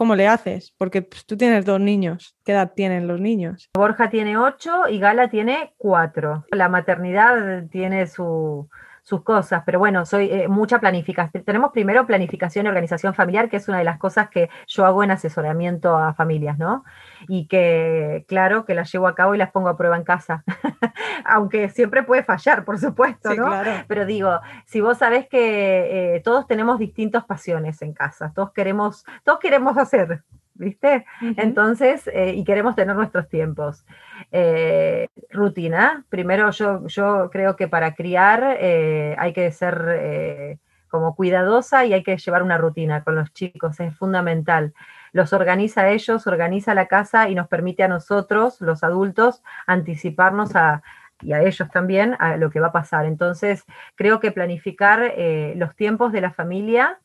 ¿Cómo 0.00 0.16
le 0.16 0.26
haces? 0.26 0.72
Porque 0.78 1.02
pues, 1.02 1.26
tú 1.26 1.36
tienes 1.36 1.66
dos 1.66 1.78
niños. 1.78 2.34
¿Qué 2.42 2.52
edad 2.52 2.72
tienen 2.74 3.06
los 3.06 3.20
niños? 3.20 3.68
Borja 3.74 4.08
tiene 4.08 4.38
ocho 4.38 4.88
y 4.88 4.98
Gala 4.98 5.28
tiene 5.28 5.74
cuatro. 5.76 6.46
La 6.52 6.70
maternidad 6.70 7.64
tiene 7.70 8.06
su, 8.06 8.70
sus 9.10 9.24
cosas, 9.24 9.64
pero 9.66 9.80
bueno, 9.80 10.06
soy 10.06 10.30
eh, 10.30 10.46
mucha 10.46 10.78
planificación. 10.78 11.42
Tenemos 11.42 11.72
primero 11.72 12.06
planificación 12.06 12.64
y 12.64 12.68
organización 12.68 13.12
familiar, 13.12 13.50
que 13.50 13.56
es 13.56 13.66
una 13.66 13.78
de 13.78 13.84
las 13.84 13.98
cosas 13.98 14.30
que 14.30 14.48
yo 14.68 14.86
hago 14.86 15.02
en 15.02 15.10
asesoramiento 15.10 15.98
a 15.98 16.14
familias, 16.14 16.58
¿no? 16.58 16.84
Y 17.26 17.48
que, 17.48 18.24
claro, 18.28 18.64
que 18.64 18.76
las 18.76 18.90
llevo 18.92 19.08
a 19.08 19.16
cabo 19.16 19.34
y 19.34 19.38
las 19.38 19.50
pongo 19.50 19.68
a 19.68 19.76
prueba 19.76 19.96
en 19.96 20.04
casa, 20.04 20.44
aunque 21.24 21.70
siempre 21.70 22.04
puede 22.04 22.22
fallar, 22.22 22.64
por 22.64 22.78
supuesto, 22.78 23.34
¿no? 23.34 23.50
Pero 23.88 24.06
digo, 24.06 24.40
si 24.64 24.80
vos 24.80 24.98
sabés 24.98 25.26
que 25.28 26.14
eh, 26.14 26.20
todos 26.20 26.46
tenemos 26.46 26.78
distintas 26.78 27.24
pasiones 27.24 27.82
en 27.82 27.92
casa, 27.92 28.32
todos 28.32 28.52
queremos, 28.52 29.04
todos 29.24 29.40
queremos 29.40 29.76
hacer, 29.76 30.22
¿viste? 30.54 31.04
Entonces, 31.36 32.08
eh, 32.14 32.34
y 32.36 32.44
queremos 32.44 32.76
tener 32.76 32.94
nuestros 32.94 33.28
tiempos. 33.28 33.84
Eh, 34.32 35.08
rutina, 35.30 36.04
primero 36.08 36.50
yo, 36.50 36.86
yo 36.86 37.30
creo 37.32 37.56
que 37.56 37.66
para 37.66 37.94
criar 37.94 38.56
eh, 38.60 39.16
hay 39.18 39.32
que 39.32 39.50
ser 39.50 40.58
como 40.88 41.14
cuidadosa 41.14 41.84
y 41.84 41.94
hay 41.94 42.02
que 42.02 42.16
llevar 42.16 42.42
una 42.42 42.58
rutina 42.58 43.02
con 43.04 43.14
los 43.14 43.32
chicos, 43.32 43.80
es 43.80 43.96
fundamental. 43.96 44.74
Los 45.12 45.32
organiza 45.32 45.88
ellos, 45.88 46.26
organiza 46.26 46.74
la 46.74 46.86
casa 46.86 47.28
y 47.28 47.34
nos 47.34 47.48
permite 47.48 47.82
a 47.82 47.88
nosotros, 47.88 48.60
los 48.60 48.84
adultos, 48.84 49.42
anticiparnos 49.66 50.54
a, 50.56 50.82
y 51.22 51.32
a 51.32 51.42
ellos 51.42 51.68
también 51.70 52.16
a 52.18 52.36
lo 52.36 52.50
que 52.50 52.60
va 52.60 52.68
a 52.68 52.72
pasar. 52.72 53.06
Entonces, 53.06 53.64
creo 53.94 54.20
que 54.20 54.32
planificar 54.32 55.02
eh, 55.02 55.54
los 55.56 55.74
tiempos 55.74 56.12
de 56.12 56.20
la 56.20 56.32
familia, 56.32 56.98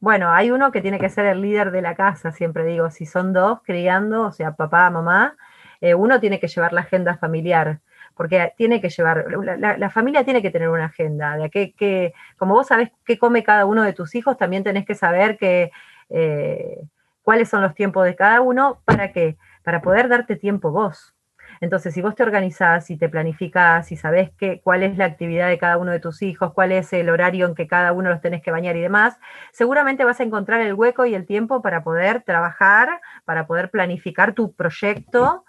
bueno, 0.00 0.30
hay 0.32 0.50
uno 0.50 0.70
que 0.70 0.80
tiene 0.80 0.98
que 0.98 1.08
ser 1.08 1.26
el 1.26 1.42
líder 1.42 1.70
de 1.70 1.82
la 1.82 1.94
casa, 1.96 2.32
siempre 2.32 2.64
digo, 2.64 2.90
si 2.90 3.04
son 3.04 3.32
dos 3.32 3.60
criando, 3.64 4.22
o 4.22 4.32
sea, 4.32 4.52
papá, 4.52 4.88
mamá, 4.90 5.36
eh, 5.80 5.94
uno 5.94 6.20
tiene 6.20 6.40
que 6.40 6.48
llevar 6.48 6.72
la 6.72 6.82
agenda 6.82 7.16
familiar 7.16 7.80
porque 8.14 8.52
tiene 8.56 8.80
que 8.80 8.88
llevar, 8.88 9.26
la, 9.58 9.90
familia 9.90 10.24
tiene 10.24 10.42
que 10.42 10.50
tener 10.50 10.68
una 10.70 10.86
agenda, 10.86 11.36
de 11.36 11.50
que, 11.50 11.72
que, 11.74 12.12
como 12.36 12.54
vos 12.54 12.66
sabés 12.66 12.90
qué 13.04 13.16
come 13.16 13.44
cada 13.44 13.64
uno 13.64 13.84
de 13.84 13.92
tus 13.92 14.16
hijos, 14.16 14.36
también 14.36 14.64
tenés 14.64 14.84
que 14.84 14.96
saber 14.96 15.38
que, 15.38 15.70
eh, 16.10 16.80
cuáles 17.22 17.48
son 17.48 17.62
los 17.62 17.74
tiempos 17.74 18.04
de 18.04 18.16
cada 18.16 18.40
uno, 18.40 18.80
¿para 18.84 19.12
qué? 19.12 19.36
Para 19.62 19.82
poder 19.82 20.08
darte 20.08 20.34
tiempo 20.34 20.72
vos. 20.72 21.14
Entonces, 21.60 21.94
si 21.94 22.02
vos 22.02 22.14
te 22.14 22.22
organizás 22.22 22.90
y 22.90 22.96
te 22.96 23.08
planificás 23.08 23.90
y 23.92 23.96
sabés 23.96 24.30
qué, 24.38 24.60
cuál 24.62 24.82
es 24.82 24.96
la 24.96 25.04
actividad 25.04 25.48
de 25.48 25.58
cada 25.58 25.78
uno 25.78 25.92
de 25.92 26.00
tus 26.00 26.22
hijos, 26.22 26.52
cuál 26.52 26.72
es 26.72 26.92
el 26.92 27.08
horario 27.08 27.46
en 27.46 27.54
que 27.54 27.66
cada 27.66 27.92
uno 27.92 28.10
los 28.10 28.20
tenés 28.20 28.42
que 28.42 28.50
bañar 28.50 28.76
y 28.76 28.80
demás, 28.80 29.18
seguramente 29.52 30.04
vas 30.04 30.20
a 30.20 30.24
encontrar 30.24 30.60
el 30.60 30.74
hueco 30.74 31.06
y 31.06 31.14
el 31.14 31.26
tiempo 31.26 31.62
para 31.62 31.82
poder 31.82 32.22
trabajar, 32.22 33.00
para 33.24 33.46
poder 33.46 33.70
planificar 33.70 34.34
tu 34.34 34.52
proyecto, 34.52 35.44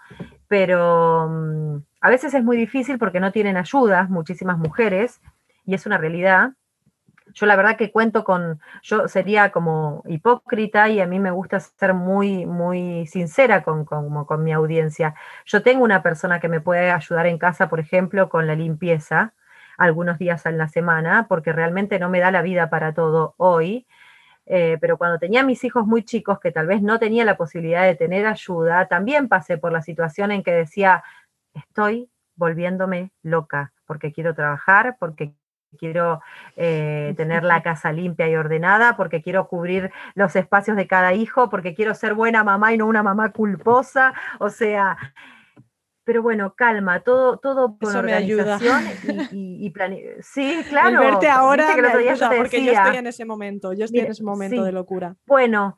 pero 0.48 1.28
mm, 1.28 1.76
a 2.00 2.10
veces 2.10 2.34
es 2.34 2.42
muy 2.42 2.56
difícil 2.56 2.98
porque 2.98 3.20
no 3.20 3.32
tienen 3.32 3.56
ayuda 3.56 4.06
muchísimas 4.08 4.58
mujeres 4.58 5.20
y 5.64 5.74
es 5.74 5.86
una 5.86 5.98
realidad. 5.98 6.50
Yo 7.34 7.46
la 7.46 7.56
verdad 7.56 7.76
que 7.76 7.90
cuento 7.90 8.24
con, 8.24 8.60
yo 8.82 9.08
sería 9.08 9.50
como 9.52 10.02
hipócrita 10.06 10.88
y 10.88 11.00
a 11.00 11.06
mí 11.06 11.18
me 11.18 11.30
gusta 11.30 11.60
ser 11.60 11.94
muy, 11.94 12.46
muy 12.46 13.06
sincera 13.06 13.62
con, 13.62 13.84
con, 13.84 14.44
mi 14.44 14.52
audiencia. 14.52 15.14
Yo 15.44 15.62
tengo 15.62 15.84
una 15.84 16.02
persona 16.02 16.40
que 16.40 16.48
me 16.48 16.60
puede 16.60 16.90
ayudar 16.90 17.26
en 17.26 17.38
casa, 17.38 17.68
por 17.68 17.80
ejemplo, 17.80 18.28
con 18.28 18.46
la 18.46 18.54
limpieza 18.54 19.34
algunos 19.78 20.18
días 20.18 20.44
en 20.46 20.58
la 20.58 20.68
semana, 20.68 21.26
porque 21.28 21.52
realmente 21.52 21.98
no 21.98 22.10
me 22.10 22.20
da 22.20 22.30
la 22.30 22.42
vida 22.42 22.70
para 22.70 22.92
todo 22.94 23.34
hoy. 23.38 23.86
Eh, 24.46 24.78
pero 24.80 24.98
cuando 24.98 25.18
tenía 25.18 25.44
mis 25.44 25.62
hijos 25.64 25.86
muy 25.86 26.02
chicos, 26.04 26.40
que 26.40 26.52
tal 26.52 26.66
vez 26.66 26.82
no 26.82 26.98
tenía 26.98 27.24
la 27.24 27.36
posibilidad 27.36 27.84
de 27.84 27.94
tener 27.94 28.26
ayuda, 28.26 28.88
también 28.88 29.28
pasé 29.28 29.58
por 29.58 29.72
la 29.72 29.82
situación 29.82 30.32
en 30.32 30.42
que 30.42 30.52
decía, 30.52 31.04
estoy 31.54 32.10
volviéndome 32.34 33.12
loca 33.22 33.72
porque 33.86 34.12
quiero 34.12 34.34
trabajar, 34.34 34.96
porque 34.98 35.34
quiero 35.78 36.20
eh, 36.56 37.14
tener 37.16 37.44
la 37.44 37.62
casa 37.62 37.92
limpia 37.92 38.28
y 38.28 38.36
ordenada, 38.36 38.96
porque 38.96 39.22
quiero 39.22 39.48
cubrir 39.48 39.90
los 40.14 40.36
espacios 40.36 40.76
de 40.76 40.86
cada 40.86 41.14
hijo, 41.14 41.50
porque 41.50 41.74
quiero 41.74 41.94
ser 41.94 42.14
buena 42.14 42.44
mamá 42.44 42.72
y 42.72 42.78
no 42.78 42.86
una 42.86 43.02
mamá 43.02 43.32
culposa. 43.32 44.14
O 44.38 44.50
sea, 44.50 44.96
pero 46.04 46.22
bueno, 46.22 46.54
calma, 46.54 47.00
todo, 47.00 47.38
todo 47.38 47.76
con 47.78 47.94
organización 47.94 48.82
y, 49.32 49.66
y, 49.66 49.72
Sí, 50.22 50.62
claro. 50.68 51.02
El 51.02 51.10
verte 51.10 51.28
ahora 51.28 51.68
porque 52.36 52.64
yo 52.64 52.72
estoy 52.72 52.96
en 52.96 53.06
ese 53.06 53.24
momento, 53.24 53.72
yo 53.72 53.84
estoy 53.84 54.00
en 54.00 54.10
ese 54.10 54.24
momento 54.24 54.64
de 54.64 54.72
locura. 54.72 55.16
Bueno, 55.26 55.76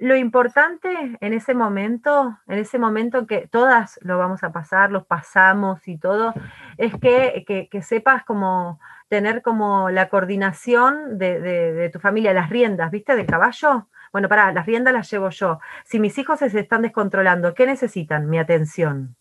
lo 0.00 0.16
importante 0.16 0.88
en 1.20 1.34
ese 1.34 1.54
momento, 1.54 2.38
en 2.48 2.58
ese 2.58 2.78
momento 2.78 3.26
que 3.26 3.48
todas 3.48 4.00
lo 4.02 4.16
vamos 4.16 4.42
a 4.42 4.50
pasar, 4.50 4.90
los 4.90 5.04
pasamos 5.04 5.86
y 5.86 5.98
todo, 5.98 6.32
es 6.78 6.94
que, 6.96 7.68
sepas 7.82 8.24
como 8.24 8.80
tener 9.10 9.42
como 9.42 9.90
la 9.90 10.08
coordinación 10.08 11.18
de, 11.18 11.90
tu 11.92 11.98
familia, 11.98 12.32
las 12.32 12.48
riendas, 12.48 12.92
¿viste? 12.92 13.16
Del 13.16 13.26
caballo. 13.26 13.88
Bueno, 14.12 14.28
para, 14.28 14.52
las 14.52 14.66
riendas 14.66 14.94
las 14.94 15.10
llevo 15.10 15.30
yo. 15.30 15.58
Si 15.84 15.98
mis 15.98 16.16
hijos 16.16 16.38
se 16.38 16.46
están 16.58 16.82
descontrolando, 16.82 17.52
¿qué 17.52 17.66
necesitan? 17.66 18.30
Mi 18.30 18.38
atención. 18.38 19.16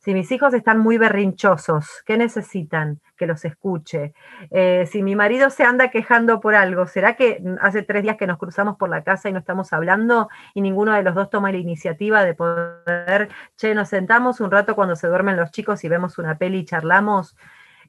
Si 0.00 0.12
mis 0.12 0.30
hijos 0.32 0.52
están 0.52 0.80
muy 0.80 0.98
berrinchosos, 0.98 2.02
¿qué 2.04 2.18
necesitan? 2.18 3.00
Que 3.16 3.26
los 3.26 3.44
escuche. 3.46 4.12
Eh, 4.50 4.86
si 4.90 5.02
mi 5.02 5.16
marido 5.16 5.48
se 5.48 5.64
anda 5.64 5.88
quejando 5.88 6.38
por 6.40 6.54
algo, 6.54 6.86
¿será 6.86 7.16
que 7.16 7.42
hace 7.62 7.82
tres 7.82 8.02
días 8.02 8.18
que 8.18 8.26
nos 8.26 8.36
cruzamos 8.36 8.76
por 8.76 8.90
la 8.90 9.02
casa 9.02 9.30
y 9.30 9.32
no 9.32 9.38
estamos 9.38 9.72
hablando 9.72 10.28
y 10.52 10.60
ninguno 10.60 10.92
de 10.92 11.04
los 11.04 11.14
dos 11.14 11.30
toma 11.30 11.52
la 11.52 11.58
iniciativa 11.58 12.22
de 12.22 12.34
poder, 12.34 13.30
che, 13.56 13.74
nos 13.74 13.88
sentamos 13.88 14.40
un 14.40 14.50
rato 14.50 14.74
cuando 14.74 14.94
se 14.94 15.08
duermen 15.08 15.36
los 15.36 15.50
chicos 15.52 15.84
y 15.84 15.88
vemos 15.88 16.18
una 16.18 16.36
peli 16.36 16.58
y 16.58 16.64
charlamos? 16.66 17.34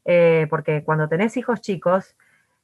Eh, 0.06 0.48
porque 0.50 0.84
cuando 0.84 1.08
tenés 1.08 1.38
hijos 1.38 1.62
chicos, 1.62 2.16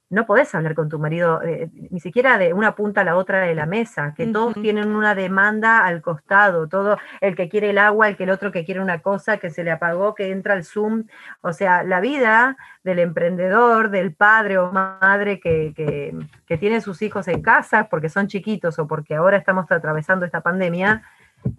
no 0.10 0.26
podés 0.26 0.54
hablar 0.56 0.74
con 0.74 0.90
tu 0.90 0.98
marido 0.98 1.42
eh, 1.44 1.70
ni 1.92 2.00
siquiera 2.00 2.40
de 2.40 2.54
una 2.54 2.76
punta 2.76 3.02
a 3.02 3.04
la 3.04 3.16
otra 3.16 3.42
de 3.42 3.54
la 3.54 3.68
mesa, 3.68 4.16
que 4.18 4.26
todos 4.26 4.56
tienen 4.56 4.90
una 4.96 5.14
demanda 5.14 5.86
al 5.86 6.02
costado, 6.02 6.68
todo 6.68 6.98
el 7.22 7.36
que 7.36 7.48
quiere 7.48 7.70
el 7.70 7.78
agua, 7.78 8.08
el 8.08 8.18
que 8.18 8.24
el 8.24 8.32
otro 8.32 8.52
que 8.52 8.66
quiere 8.66 8.82
una 8.82 9.00
cosa, 9.02 9.38
que 9.38 9.52
se 9.52 9.64
le 9.64 9.70
apagó, 9.70 10.16
que 10.16 10.32
entra 10.32 10.56
al 10.56 10.64
Zoom. 10.64 11.06
O 11.42 11.54
sea, 11.54 11.84
la 11.84 12.00
vida 12.00 12.58
del 12.84 12.98
emprendedor, 12.98 13.92
del 13.92 14.16
padre 14.16 14.58
o 14.58 14.72
madre 14.72 15.40
que, 15.40 15.74
que, 15.76 16.16
que 16.48 16.58
tiene 16.58 16.82
sus 16.82 17.04
hijos 17.04 17.28
en 17.28 17.44
casa 17.44 17.88
porque 17.88 18.10
son 18.10 18.28
chiquitos 18.28 18.80
o 18.80 18.88
porque 18.88 19.16
ahora 19.16 19.38
estamos 19.38 19.72
atravesando 19.72 20.26
esta 20.26 20.42
pandemia, 20.42 21.04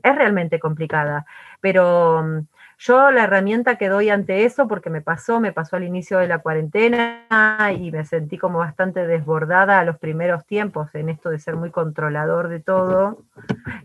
es 0.03 0.15
realmente 0.15 0.59
complicada. 0.59 1.25
Pero 1.61 2.23
mm, 2.25 2.39
yo 2.81 3.11
la 3.11 3.25
herramienta 3.25 3.77
que 3.77 3.91
doy 3.91 4.09
ante 4.09 4.47
eso, 4.47 4.67
porque 4.67 4.89
me 4.89 5.03
pasó, 5.03 5.39
me 5.39 5.53
pasó 5.53 5.77
al 5.77 5.85
inicio 5.85 6.17
de 6.17 6.27
la 6.27 6.39
cuarentena 6.39 7.27
y 7.79 7.91
me 7.93 8.07
sentí 8.07 8.39
como 8.39 8.61
bastante 8.61 9.07
desbordada 9.07 9.81
a 9.81 9.85
los 9.85 9.99
primeros 9.99 10.47
tiempos 10.47 10.95
en 10.95 11.11
esto 11.11 11.29
de 11.29 11.39
ser 11.39 11.57
muy 11.57 11.71
controlador 11.71 12.49
de 12.49 12.61
todo. 12.61 13.19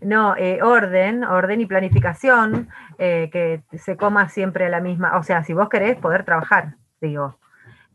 No, 0.00 0.34
eh, 0.38 0.62
orden, 0.62 1.24
orden 1.24 1.60
y 1.60 1.66
planificación, 1.66 2.70
eh, 2.96 3.28
que 3.30 3.60
se 3.76 3.98
coma 3.98 4.30
siempre 4.30 4.64
a 4.64 4.70
la 4.70 4.80
misma, 4.80 5.18
o 5.18 5.22
sea, 5.22 5.44
si 5.44 5.52
vos 5.52 5.68
querés 5.68 5.96
poder 5.98 6.24
trabajar, 6.24 6.76
digo. 7.00 7.38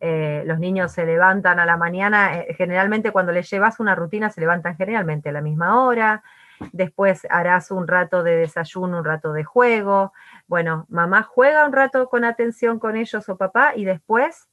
Eh, 0.04 0.44
los 0.48 0.60
niños 0.60 0.92
se 0.92 1.06
levantan 1.06 1.60
a 1.60 1.66
la 1.66 1.78
mañana, 1.78 2.32
generalmente 2.58 3.12
cuando 3.12 3.32
les 3.32 3.48
llevas 3.50 3.80
una 3.80 3.94
rutina 3.94 4.32
se 4.32 4.42
levantan 4.42 4.76
generalmente 4.76 5.30
a 5.30 5.32
la 5.32 5.42
misma 5.42 5.84
hora, 5.84 6.24
después 6.72 7.26
harás 7.30 7.72
un 7.72 7.88
rato 7.88 8.24
de 8.24 8.36
desayuno, 8.38 9.00
un 9.00 9.06
rato 9.06 9.34
de 9.34 9.44
juego. 9.44 10.14
Bueno, 10.48 10.86
mamá 10.90 11.24
juega 11.24 11.66
un 11.66 11.74
rato 11.74 12.10
con 12.10 12.24
atención 12.24 12.80
con 12.80 12.96
ellos 12.96 13.28
o 13.30 13.38
papá 13.38 13.74
y 13.76 13.86
después 13.86 14.50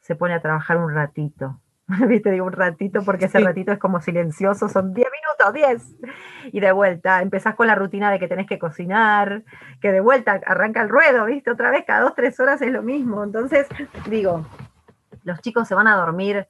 se 0.00 0.16
pone 0.16 0.34
a 0.34 0.40
trabajar 0.40 0.76
un 0.76 0.94
ratito. 0.94 1.60
¿Viste? 2.08 2.30
Digo 2.30 2.46
un 2.46 2.52
ratito 2.52 3.02
porque 3.04 3.26
ese 3.26 3.40
ratito 3.40 3.72
es 3.72 3.78
como 3.78 4.00
silencioso, 4.00 4.68
son 4.68 4.94
10 4.94 5.08
minutos, 5.10 5.54
10. 5.54 6.52
Y 6.52 6.60
de 6.60 6.72
vuelta, 6.72 7.20
empezás 7.22 7.54
con 7.54 7.66
la 7.66 7.74
rutina 7.74 8.10
de 8.10 8.18
que 8.18 8.28
tenés 8.28 8.46
que 8.46 8.58
cocinar, 8.58 9.42
que 9.80 9.92
de 9.92 10.00
vuelta 10.00 10.40
arranca 10.46 10.82
el 10.82 10.88
ruedo, 10.88 11.26
¿viste? 11.26 11.50
Otra 11.50 11.70
vez, 11.70 11.84
cada 11.86 12.00
dos, 12.00 12.14
tres 12.14 12.38
horas 12.40 12.62
es 12.62 12.72
lo 12.72 12.82
mismo. 12.82 13.22
Entonces, 13.22 13.66
digo, 14.08 14.46
los 15.24 15.40
chicos 15.40 15.68
se 15.68 15.74
van 15.74 15.86
a 15.86 15.96
dormir 15.96 16.46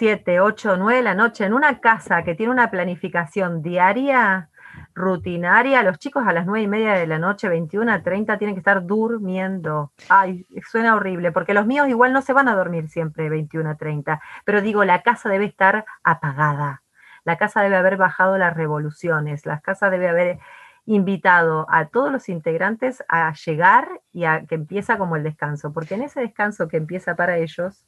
7, 0.00 0.40
8, 0.40 0.78
9 0.78 0.96
de 0.96 1.02
la 1.02 1.14
noche 1.14 1.44
en 1.44 1.52
una 1.52 1.78
casa 1.78 2.22
que 2.22 2.34
tiene 2.34 2.50
una 2.50 2.70
planificación 2.70 3.60
diaria, 3.60 4.48
rutinaria, 4.94 5.82
los 5.82 5.98
chicos 5.98 6.26
a 6.26 6.32
las 6.32 6.46
9 6.46 6.62
y 6.62 6.66
media 6.68 6.94
de 6.94 7.06
la 7.06 7.18
noche, 7.18 7.50
21 7.50 7.92
a 7.92 8.02
30, 8.02 8.38
tienen 8.38 8.54
que 8.54 8.60
estar 8.60 8.86
durmiendo. 8.86 9.92
Ay, 10.08 10.46
suena 10.70 10.94
horrible, 10.94 11.32
porque 11.32 11.52
los 11.52 11.66
míos 11.66 11.86
igual 11.86 12.14
no 12.14 12.22
se 12.22 12.32
van 12.32 12.48
a 12.48 12.56
dormir 12.56 12.88
siempre 12.88 13.28
21 13.28 13.68
a 13.68 13.74
30, 13.74 14.22
pero 14.46 14.62
digo, 14.62 14.86
la 14.86 15.02
casa 15.02 15.28
debe 15.28 15.44
estar 15.44 15.84
apagada. 16.02 16.82
La 17.24 17.36
casa 17.36 17.60
debe 17.60 17.76
haber 17.76 17.98
bajado 17.98 18.38
las 18.38 18.56
revoluciones, 18.56 19.44
la 19.44 19.60
casa 19.60 19.90
debe 19.90 20.08
haber 20.08 20.38
invitado 20.86 21.66
a 21.68 21.88
todos 21.88 22.10
los 22.10 22.30
integrantes 22.30 23.04
a 23.06 23.34
llegar 23.34 24.00
y 24.14 24.24
a 24.24 24.46
que 24.46 24.54
empieza 24.54 24.96
como 24.96 25.16
el 25.16 25.24
descanso, 25.24 25.74
porque 25.74 25.96
en 25.96 26.04
ese 26.04 26.20
descanso 26.20 26.68
que 26.68 26.78
empieza 26.78 27.16
para 27.16 27.36
ellos, 27.36 27.84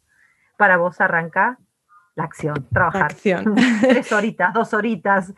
para 0.58 0.76
vos 0.76 1.00
arranca 1.00 1.56
la 2.14 2.24
acción, 2.24 2.68
trabajar. 2.72 3.02
acción. 3.04 3.54
Tres 3.80 4.12
horitas, 4.12 4.52
dos 4.52 4.74
horitas. 4.74 5.32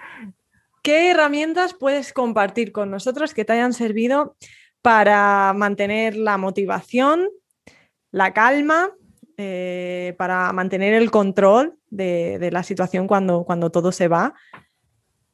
¿Qué 0.82 1.10
herramientas 1.10 1.74
puedes 1.74 2.12
compartir 2.12 2.72
con 2.72 2.90
nosotros 2.90 3.32
que 3.32 3.44
te 3.44 3.54
hayan 3.54 3.72
servido 3.72 4.36
para 4.82 5.54
mantener 5.56 6.14
la 6.16 6.36
motivación, 6.36 7.28
la 8.10 8.34
calma, 8.34 8.90
eh, 9.38 10.14
para 10.18 10.52
mantener 10.52 10.92
el 10.92 11.10
control 11.10 11.78
de, 11.88 12.50
la 12.52 12.62
situación 12.62 13.06
cuando, 13.06 13.44
cuando 13.44 13.70
todo 13.70 13.92
se 13.92 14.08
va? 14.08 14.34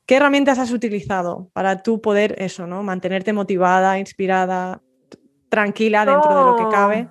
¿Qué 0.06 0.16
herramientas 0.16 0.58
has 0.58 0.70
utilizado 0.72 1.50
para 1.52 1.82
tú 1.82 2.00
poder 2.00 2.36
eso, 2.38 2.66
¿no? 2.66 2.82
Mantenerte 2.82 3.32
motivada, 3.32 3.98
inspirada, 3.98 4.82
tranquila 5.48 6.06
dentro 6.06 6.36
de 6.36 6.44
lo 6.44 6.56
que 6.56 6.74
cabe. 6.74 7.08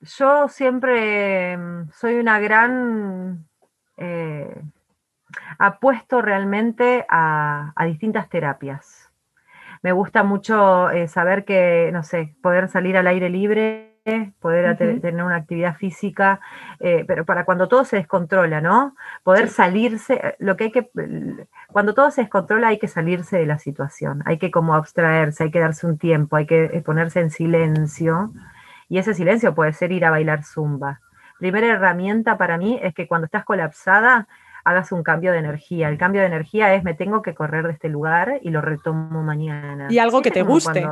Yo 0.00 0.48
siempre 0.48 1.56
mm, 1.56 1.90
soy 1.92 2.16
una 2.16 2.38
gran... 2.40 3.46
Eh, 3.96 4.62
apuesto 5.58 6.22
realmente 6.22 7.06
a, 7.08 7.72
distintas 7.86 8.28
terapias. 8.28 9.10
Me 9.82 9.92
gusta 9.92 10.24
mucho 10.24 10.90
eh, 10.90 11.08
saber 11.08 11.44
que, 11.44 11.90
no 11.92 12.02
sé, 12.02 12.34
poder 12.42 12.68
salir 12.68 12.96
al 12.96 13.06
aire 13.06 13.30
libre 13.30 13.90
poder 14.40 14.76
tener 14.76 15.22
una 15.22 15.36
actividad 15.36 15.76
física, 15.76 16.40
eh, 16.80 17.04
pero 17.06 17.24
para 17.24 17.44
cuando 17.44 17.68
todo 17.68 17.84
se 17.84 17.96
descontrola, 17.96 18.60
¿no? 18.60 18.96
Poder 19.22 19.48
salirse, 19.48 20.36
lo 20.38 20.56
que 20.56 20.64
hay 20.64 20.72
que, 20.72 20.90
cuando 21.70 21.94
todo 21.94 22.10
se 22.10 22.22
descontrola 22.22 22.68
hay 22.68 22.78
que 22.78 22.88
salirse 22.88 23.38
de 23.38 23.46
la 23.46 23.58
situación, 23.58 24.22
hay 24.24 24.38
que 24.38 24.50
como 24.50 24.74
abstraerse, 24.74 25.44
hay 25.44 25.50
que 25.50 25.60
darse 25.60 25.86
un 25.86 25.98
tiempo, 25.98 26.36
hay 26.36 26.46
que 26.46 26.82
ponerse 26.84 27.20
en 27.20 27.30
silencio, 27.30 28.32
y 28.90 28.98
ese 28.98 29.14
silencio 29.14 29.54
puede 29.54 29.72
ser 29.72 29.92
ir 29.92 30.04
a 30.04 30.10
bailar 30.10 30.44
zumba. 30.44 31.00
Primera 31.38 31.68
herramienta 31.68 32.36
para 32.36 32.58
mí 32.58 32.78
es 32.82 32.92
que 32.92 33.06
cuando 33.06 33.24
estás 33.24 33.44
colapsada, 33.44 34.26
hagas 34.64 34.92
un 34.92 35.04
cambio 35.04 35.32
de 35.32 35.38
energía. 35.38 35.88
El 35.88 35.96
cambio 35.96 36.20
de 36.20 36.26
energía 36.26 36.74
es 36.74 36.82
me 36.82 36.92
tengo 36.92 37.22
que 37.22 37.34
correr 37.34 37.66
de 37.66 37.72
este 37.72 37.88
lugar 37.88 38.40
y 38.42 38.50
lo 38.50 38.60
retomo 38.60 39.22
mañana. 39.22 39.86
Y 39.90 39.98
algo 39.98 40.20
que 40.20 40.32
te 40.32 40.42
guste. 40.42 40.86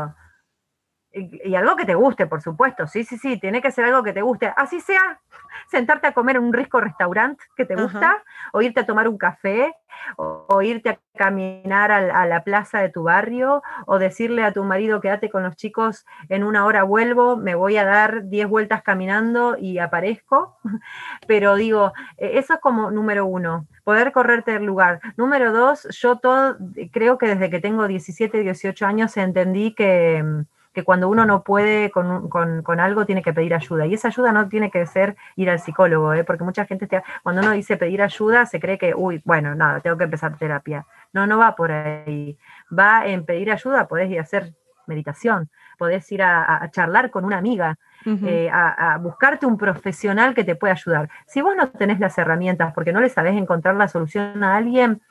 Y, 1.13 1.55
algo 1.55 1.77
que 1.77 1.85
te 1.85 1.95
guste, 1.95 2.27
por 2.27 2.43
supuesto. 2.43 2.87
Sí, 2.87 3.05
sí, 3.05 3.17
sí, 3.19 3.39
tiene 3.39 3.63
que 3.63 3.71
ser 3.71 3.87
algo 3.87 4.03
que 4.03 4.13
te 4.13 4.23
guste. 4.23 4.53
Así 4.57 4.81
sea 4.81 5.21
sentarte 5.69 6.07
a 6.07 6.13
comer 6.13 6.37
en 6.37 6.45
un 6.45 6.53
rico 6.53 6.81
restaurante 6.81 7.45
que 7.57 7.65
te 7.65 7.75
gusta, 7.75 8.23
o 8.53 8.63
irte 8.63 8.81
a 8.81 8.87
tomar 8.87 9.09
un 9.09 9.19
café, 9.19 9.75
o, 10.17 10.63
irte 10.63 10.91
a 10.91 11.01
caminar 11.17 11.91
a, 11.91 12.27
la 12.27 12.45
plaza 12.45 12.81
de 12.81 12.91
tu 12.91 13.05
barrio, 13.05 13.63
o 13.87 13.99
decirle 13.99 14.45
a 14.45 14.53
tu 14.53 14.65
marido, 14.65 15.01
quédate 15.01 15.31
con 15.31 15.43
los 15.43 15.57
chicos, 15.57 16.07
en 16.29 16.45
una 16.45 16.65
hora 16.65 16.85
vuelvo, 16.85 17.37
me 17.37 17.55
voy 17.55 17.77
a 17.77 17.85
dar 17.85 18.29
10 18.29 18.49
vueltas 18.49 18.83
caminando 18.83 19.57
y 19.59 19.79
aparezco. 19.79 20.59
Pero 21.27 21.57
digo, 21.57 21.93
e, 22.17 22.39
eso 22.39 22.55
es 22.55 22.61
como 22.61 22.91
número 22.91 23.27
uno, 23.27 23.67
poder 23.85 24.13
correrte 24.13 24.53
del 24.53 24.65
lugar. 24.65 25.01
Número 25.17 25.53
dos, 25.53 25.89
yo 25.91 26.17
todo, 26.17 26.57
creo 26.93 27.19
que 27.19 27.27
desde 27.27 27.51
que 27.51 27.61
tengo 27.61 27.87
17, 27.89 28.41
18 28.41 28.87
años 28.87 29.17
entendí 29.17 29.75
que 29.75 30.45
que 30.79 30.85
cuando 30.85 31.09
uno 31.09 31.27
no 31.27 31.43
puede 31.43 31.91
con, 31.91 32.81
algo 32.81 33.05
tiene 33.05 33.21
que 33.21 33.33
pedir 33.33 33.53
ayuda. 33.53 33.85
Y 33.87 33.95
esa 33.95 34.09
ayuda 34.09 34.31
no 34.31 34.49
tiene 34.49 34.71
que 34.71 34.87
ser 34.87 35.17
ir 35.35 35.51
al 35.51 35.59
psicólogo, 35.59 36.15
¿eh? 36.15 36.23
porque 36.23 36.45
mucha 36.45 36.67
gente, 36.67 36.89
cuando 37.25 37.43
uno 37.43 37.51
dice 37.51 37.77
pedir 37.77 38.01
ayuda, 38.01 38.47
se 38.47 38.61
cree 38.61 38.79
que, 38.79 38.95
uy, 38.95 39.21
bueno, 39.25 39.57
nada, 39.57 39.81
tengo 39.81 39.97
que 39.99 40.05
empezar 40.05 40.37
terapia. 40.37 40.87
No, 41.13 41.27
no 41.27 41.37
va 41.37 41.57
por 41.57 41.73
ahí. 41.73 42.39
Va 42.77 43.09
en 43.09 43.25
pedir 43.25 43.51
ayuda, 43.51 43.89
podés 43.89 44.09
ir 44.09 44.21
a 44.21 44.23
hacer 44.23 44.55
meditación, 44.87 45.51
podés 45.79 46.11
ir 46.13 46.23
a, 46.23 46.71
charlar 46.71 47.11
con 47.11 47.25
una 47.25 47.39
amiga, 47.39 47.77
eh, 48.07 48.49
a, 48.53 48.95
a, 48.95 48.99
buscarte 48.99 49.47
un 49.47 49.59
profesional 49.59 50.33
que 50.33 50.45
te 50.45 50.55
pueda 50.55 50.75
ayudar. 50.75 51.11
Si 51.27 51.43
vos 51.43 51.57
no 51.57 51.71
tenés 51.71 51.99
las 51.99 52.17
herramientas 52.19 52.73
porque 52.73 52.93
no 52.93 53.01
le 53.01 53.09
sabés 53.09 53.37
encontrar 53.37 53.75
la 53.75 53.89
solución 53.89 54.45
a 54.45 54.57
alguien, 54.57 55.03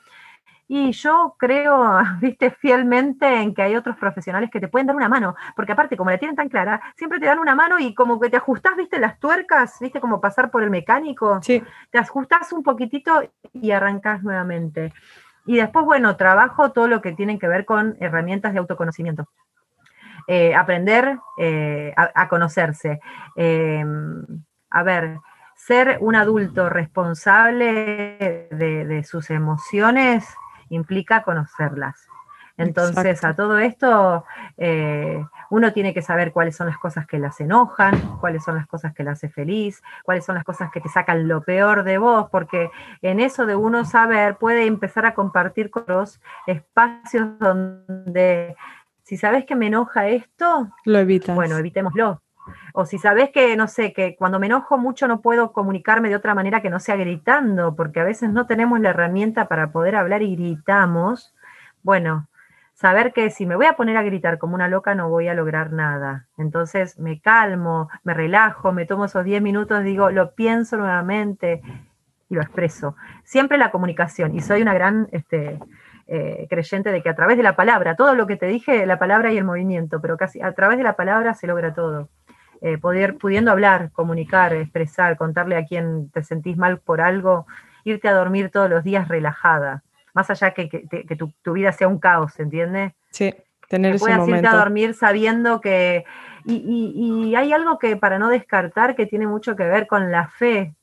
y 0.70 0.92
yo 0.92 1.34
creo, 1.38 1.98
viste, 2.20 2.50
fielmente 2.50 3.40
en 3.40 3.54
que 3.54 3.62
hay 3.62 3.74
otros 3.74 3.96
profesionales 3.96 4.50
que 4.50 4.60
te 4.60 4.68
pueden 4.68 4.86
dar 4.86 4.94
una 4.94 5.08
mano, 5.08 5.34
porque 5.56 5.72
aparte, 5.72 5.96
como 5.96 6.10
la 6.10 6.18
tienen 6.18 6.36
tan 6.36 6.50
clara, 6.50 6.80
siempre 6.94 7.18
te 7.18 7.26
dan 7.26 7.38
una 7.38 7.54
mano 7.54 7.78
y 7.78 7.94
como 7.94 8.20
que 8.20 8.28
te 8.28 8.36
ajustás, 8.36 8.76
viste, 8.76 9.00
las 9.00 9.18
tuercas, 9.18 9.78
viste, 9.80 9.98
como 9.98 10.20
pasar 10.20 10.50
por 10.50 10.62
el 10.62 10.70
mecánico, 10.70 11.40
sí. 11.42 11.64
te 11.90 11.98
ajustás 11.98 12.52
un 12.52 12.62
poquitito 12.62 13.22
y 13.54 13.70
arrancás 13.70 14.22
nuevamente. 14.22 14.92
Y 15.46 15.56
después, 15.56 15.86
bueno, 15.86 16.16
trabajo 16.16 16.72
todo 16.72 16.86
lo 16.86 17.00
que 17.00 17.12
tiene 17.12 17.38
que 17.38 17.48
ver 17.48 17.64
con 17.64 17.96
herramientas 18.00 18.52
de 18.52 18.58
autoconocimiento. 18.58 19.26
Eh, 20.26 20.54
aprender 20.54 21.18
eh, 21.38 21.94
a, 21.96 22.28
conocerse. 22.28 23.00
Em, 23.34 24.22
a 24.68 24.82
ver, 24.82 25.20
ser 25.56 25.96
un 26.02 26.16
adulto 26.16 26.68
responsable 26.68 28.46
de 28.50 29.04
sus 29.04 29.30
emociones 29.30 30.28
implica 30.70 31.22
conocerlas. 31.22 32.08
Entonces, 32.58 33.22
a 33.24 33.34
todo 33.34 33.58
esto, 33.58 34.24
eh, 34.56 35.24
uno 35.48 35.72
tiene 35.72 35.94
que 35.94 36.02
saber 36.02 36.32
cuáles 36.32 36.56
son 36.56 36.66
las 36.66 36.76
cosas 36.76 37.06
que 37.06 37.20
las 37.20 37.40
enojan, 37.40 38.18
cuáles 38.18 38.42
son 38.42 38.56
las 38.56 38.66
cosas 38.66 38.92
que 38.94 39.04
las 39.04 39.18
hace 39.18 39.28
feliz, 39.28 39.80
cuáles 40.02 40.24
son 40.24 40.34
las 40.34 40.42
cosas 40.42 40.70
que 40.72 40.80
te 40.80 40.88
sacan 40.88 41.28
lo 41.28 41.42
peor 41.42 41.84
de 41.84 41.98
vos, 41.98 42.28
porque 42.32 42.70
en 43.00 43.20
eso 43.20 43.46
de 43.46 43.54
uno 43.54 43.84
saber 43.84 44.36
puede 44.36 44.66
empezar 44.66 45.06
a 45.06 45.14
compartir 45.14 45.70
con 45.70 45.84
los 45.86 46.20
espacios 46.48 47.38
donde, 47.38 48.56
si 49.04 49.16
sabes 49.16 49.44
que 49.46 49.54
me 49.54 49.68
enoja 49.68 50.08
esto, 50.08 50.68
lo 50.84 50.98
evitas. 50.98 51.36
Bueno, 51.36 51.56
evitémoslo. 51.58 52.20
O 52.72 52.84
si 52.84 52.98
sabes 52.98 53.30
que, 53.30 53.56
no 53.56 53.66
sé, 53.66 53.92
que 53.92 54.16
cuando 54.16 54.38
me 54.38 54.46
enojo 54.46 54.78
mucho 54.78 55.08
no 55.08 55.20
puedo 55.20 55.52
comunicarme 55.52 56.08
de 56.08 56.16
otra 56.16 56.34
manera 56.34 56.62
que 56.62 56.70
no 56.70 56.80
sea 56.80 56.96
gritando, 56.96 57.74
porque 57.74 58.00
a 58.00 58.04
veces 58.04 58.30
no 58.30 58.46
tenemos 58.46 58.80
la 58.80 58.90
herramienta 58.90 59.48
para 59.48 59.72
poder 59.72 59.96
hablar 59.96 60.22
y 60.22 60.36
gritamos, 60.36 61.34
bueno, 61.82 62.28
saber 62.74 63.12
que 63.12 63.30
si 63.30 63.44
me 63.44 63.56
voy 63.56 63.66
a 63.66 63.74
poner 63.74 63.96
a 63.96 64.02
gritar 64.02 64.38
como 64.38 64.54
una 64.54 64.68
loca 64.68 64.94
no 64.94 65.08
voy 65.08 65.26
a 65.26 65.34
lograr 65.34 65.72
nada. 65.72 66.26
Entonces 66.36 66.98
me 66.98 67.20
calmo, 67.20 67.88
me 68.04 68.14
relajo, 68.14 68.72
me 68.72 68.86
tomo 68.86 69.06
esos 69.06 69.24
10 69.24 69.42
minutos, 69.42 69.82
digo, 69.82 70.10
lo 70.10 70.34
pienso 70.34 70.76
nuevamente 70.76 71.60
y 72.28 72.34
lo 72.34 72.40
expreso. 72.40 72.94
Siempre 73.24 73.58
la 73.58 73.70
comunicación, 73.70 74.34
y 74.36 74.40
soy 74.40 74.62
una 74.62 74.74
gran 74.74 75.08
este, 75.10 75.58
eh, 76.06 76.46
creyente 76.48 76.92
de 76.92 77.02
que 77.02 77.08
a 77.08 77.14
través 77.16 77.36
de 77.36 77.42
la 77.42 77.56
palabra, 77.56 77.96
todo 77.96 78.14
lo 78.14 78.26
que 78.26 78.36
te 78.36 78.46
dije, 78.46 78.86
la 78.86 78.98
palabra 78.98 79.32
y 79.32 79.38
el 79.38 79.44
movimiento, 79.44 80.00
pero 80.00 80.16
casi 80.16 80.40
a 80.40 80.52
través 80.52 80.78
de 80.78 80.84
la 80.84 80.94
palabra 80.94 81.34
se 81.34 81.46
logra 81.46 81.74
todo. 81.74 82.08
Eh, 82.60 82.76
poder, 82.76 83.16
pudiendo 83.16 83.52
hablar, 83.52 83.92
comunicar, 83.92 84.52
expresar, 84.52 85.16
contarle 85.16 85.56
a 85.56 85.64
quien 85.64 86.10
te 86.10 86.24
sentís 86.24 86.56
mal 86.56 86.78
por 86.78 87.00
algo, 87.00 87.46
irte 87.84 88.08
a 88.08 88.12
dormir 88.12 88.50
todos 88.50 88.68
los 88.68 88.82
días 88.82 89.06
relajada, 89.06 89.84
más 90.12 90.28
allá 90.30 90.52
que, 90.52 90.68
que, 90.68 91.16
tu, 91.16 91.52
vida 91.52 91.70
sea 91.70 91.86
un 91.86 92.00
caos, 92.00 92.38
¿entiendes? 92.40 92.94
Sí, 93.10 93.32
tener 93.68 93.96
puedas 93.98 94.26
irte 94.26 94.46
a 94.46 94.56
dormir 94.56 94.94
sabiendo 94.94 95.60
que... 95.60 96.04
Y, 96.44 97.34
hay 97.36 97.52
algo 97.52 97.78
que 97.78 97.96
para 97.96 98.18
no 98.18 98.28
descartar 98.28 98.96
que 98.96 99.06
tiene 99.06 99.26
mucho 99.26 99.54
que 99.54 99.64
ver 99.64 99.86
con 99.86 100.10
la 100.10 100.28
fe, 100.28 100.74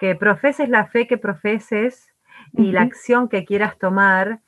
que 0.00 0.14
profeses 0.16 0.68
la 0.68 0.86
fe 0.86 1.06
que 1.06 1.16
profeses 1.16 2.12
y 2.52 2.72
la 2.72 2.82
acción 2.82 3.28
que 3.28 3.44
quieras 3.44 3.78
tomar, 3.78 4.40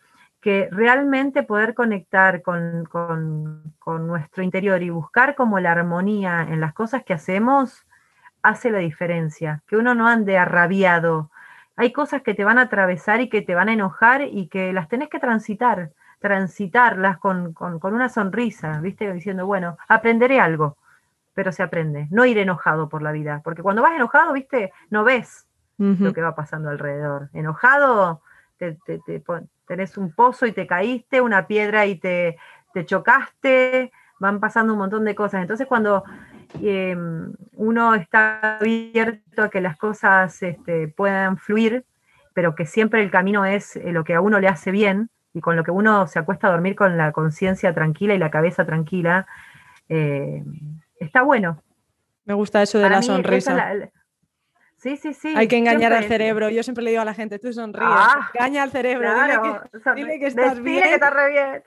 que 0.44 0.68
realmente 0.70 1.42
poder 1.42 1.72
conectar 1.72 2.42
con, 2.42 2.86
nuestro 3.86 4.42
interior 4.42 4.82
y 4.82 4.90
buscar 4.90 5.36
como 5.36 5.58
la 5.58 5.72
armonía 5.72 6.42
en 6.42 6.60
las 6.60 6.74
cosas 6.74 7.02
que 7.02 7.14
hacemos 7.14 7.86
hace 8.42 8.70
la 8.70 8.80
diferencia, 8.80 9.62
que 9.66 9.78
uno 9.78 9.94
no 9.94 10.06
ande 10.06 10.36
arrabiado. 10.36 11.30
Hay 11.76 11.92
cosas 11.92 12.20
que 12.20 12.34
te 12.34 12.44
van 12.44 12.58
a 12.58 12.64
atravesar 12.64 13.22
y 13.22 13.30
que 13.30 13.40
te 13.40 13.54
van 13.54 13.70
a 13.70 13.72
enojar 13.72 14.20
y 14.20 14.48
que 14.48 14.74
las 14.74 14.88
tenés 14.90 15.08
que 15.08 15.18
transitar, 15.18 15.92
transitarlas 16.18 17.16
con, 17.16 17.54
una 17.58 18.10
sonrisa, 18.10 18.80
¿viste? 18.82 19.10
Diciendo, 19.14 19.46
bueno, 19.46 19.78
aprenderé 19.88 20.40
algo, 20.40 20.76
pero 21.32 21.52
se 21.52 21.62
aprende, 21.62 22.06
no 22.10 22.26
ir 22.26 22.36
enojado 22.36 22.90
por 22.90 23.00
la 23.00 23.12
vida, 23.12 23.40
porque 23.42 23.62
cuando 23.62 23.80
vas 23.80 23.94
enojado, 23.94 24.34
¿viste? 24.34 24.74
No 24.90 25.04
ves 25.04 25.46
lo 25.78 26.12
que 26.12 26.20
va 26.20 26.34
pasando 26.34 26.68
alrededor. 26.68 27.30
Enojado, 27.32 28.20
te, 28.58 28.74
te, 28.84 29.22
tenés 29.66 29.96
un 29.96 30.12
pozo 30.12 30.46
y 30.46 30.52
te 30.52 30.66
caíste, 30.66 31.20
una 31.20 31.46
piedra 31.46 31.86
y 31.86 31.96
te, 31.96 32.36
chocaste, 32.84 33.92
van 34.18 34.40
pasando 34.40 34.72
un 34.72 34.78
montón 34.78 35.04
de 35.04 35.14
cosas. 35.14 35.42
Entonces 35.42 35.66
cuando 35.66 36.04
em, 36.60 37.32
uno 37.52 37.94
está 37.94 38.56
abierto 38.56 39.42
a 39.42 39.48
que 39.48 39.60
las 39.60 39.76
cosas 39.76 40.42
este, 40.42 40.88
puedan 40.88 41.38
fluir, 41.38 41.84
pero 42.34 42.54
que 42.54 42.66
siempre 42.66 43.02
el 43.02 43.10
camino 43.10 43.44
es 43.44 43.76
eh, 43.76 43.92
lo 43.92 44.04
que 44.04 44.14
a 44.14 44.20
uno 44.20 44.40
le 44.40 44.48
hace 44.48 44.70
bien 44.70 45.08
y 45.32 45.40
con 45.40 45.56
lo 45.56 45.64
que 45.64 45.70
uno 45.70 46.06
se 46.06 46.18
acuesta 46.18 46.48
a 46.48 46.50
dormir 46.50 46.76
con 46.76 46.96
la 46.96 47.12
conciencia 47.12 47.74
tranquila 47.74 48.14
y 48.14 48.18
la 48.18 48.30
cabeza 48.30 48.64
tranquila, 48.64 49.26
eh, 49.88 50.44
está 50.98 51.22
bueno. 51.22 51.62
Me 52.24 52.34
gusta 52.34 52.62
eso 52.62 52.78
de 52.78 52.88
la 52.88 53.02
sonrisa. 53.02 53.90
Sí, 54.84 54.98
sí, 54.98 55.14
sí. 55.14 55.32
Hay 55.34 55.48
que 55.48 55.56
engañar 55.56 55.94
al 55.94 56.04
cerebro. 56.04 56.50
Yo 56.50 56.62
siempre 56.62 56.84
le 56.84 56.90
digo 56.90 57.00
a 57.00 57.06
la 57.06 57.14
gente, 57.14 57.38
tú 57.38 57.50
sonríes, 57.54 57.88
ah, 57.90 58.30
engaña 58.34 58.64
al 58.64 58.70
cerebro, 58.70 59.14
dile, 59.94 60.18
que, 60.18 60.26
estás 60.26 60.60
bien, 60.60 61.00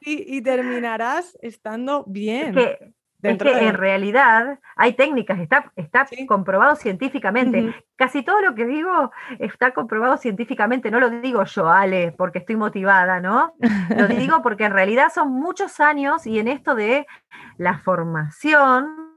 Y, 0.01 0.39
terminarás 0.43 1.35
estando 1.41 2.03
bien. 2.05 2.55
Es 2.55 3.39
que, 3.39 3.67
en 3.67 3.73
realidad 3.73 4.59
hay 4.75 4.93
técnicas, 4.93 5.39
está, 5.39 5.71
está 5.75 6.05
comprobado 6.27 6.75
científicamente. 6.75 7.73
Casi 7.95 8.21
todo 8.21 8.39
lo 8.39 8.53
que 8.53 8.67
digo 8.67 9.11
está 9.39 9.71
comprobado 9.71 10.17
científicamente. 10.17 10.91
No 10.91 10.99
lo 10.99 11.09
digo 11.09 11.43
yo, 11.43 11.69
Ale, 11.69 12.13
porque 12.15 12.37
estoy 12.37 12.55
motivada, 12.55 13.19
¿no? 13.19 13.55
Lo 13.97 14.07
digo 14.07 14.41
porque 14.43 14.65
en 14.65 14.73
realidad 14.73 15.11
son 15.11 15.31
muchos 15.31 15.79
años 15.79 16.27
y 16.27 16.37
en 16.37 16.49
esto 16.49 16.75
de 16.75 17.07
la 17.57 17.79
formación 17.79 19.07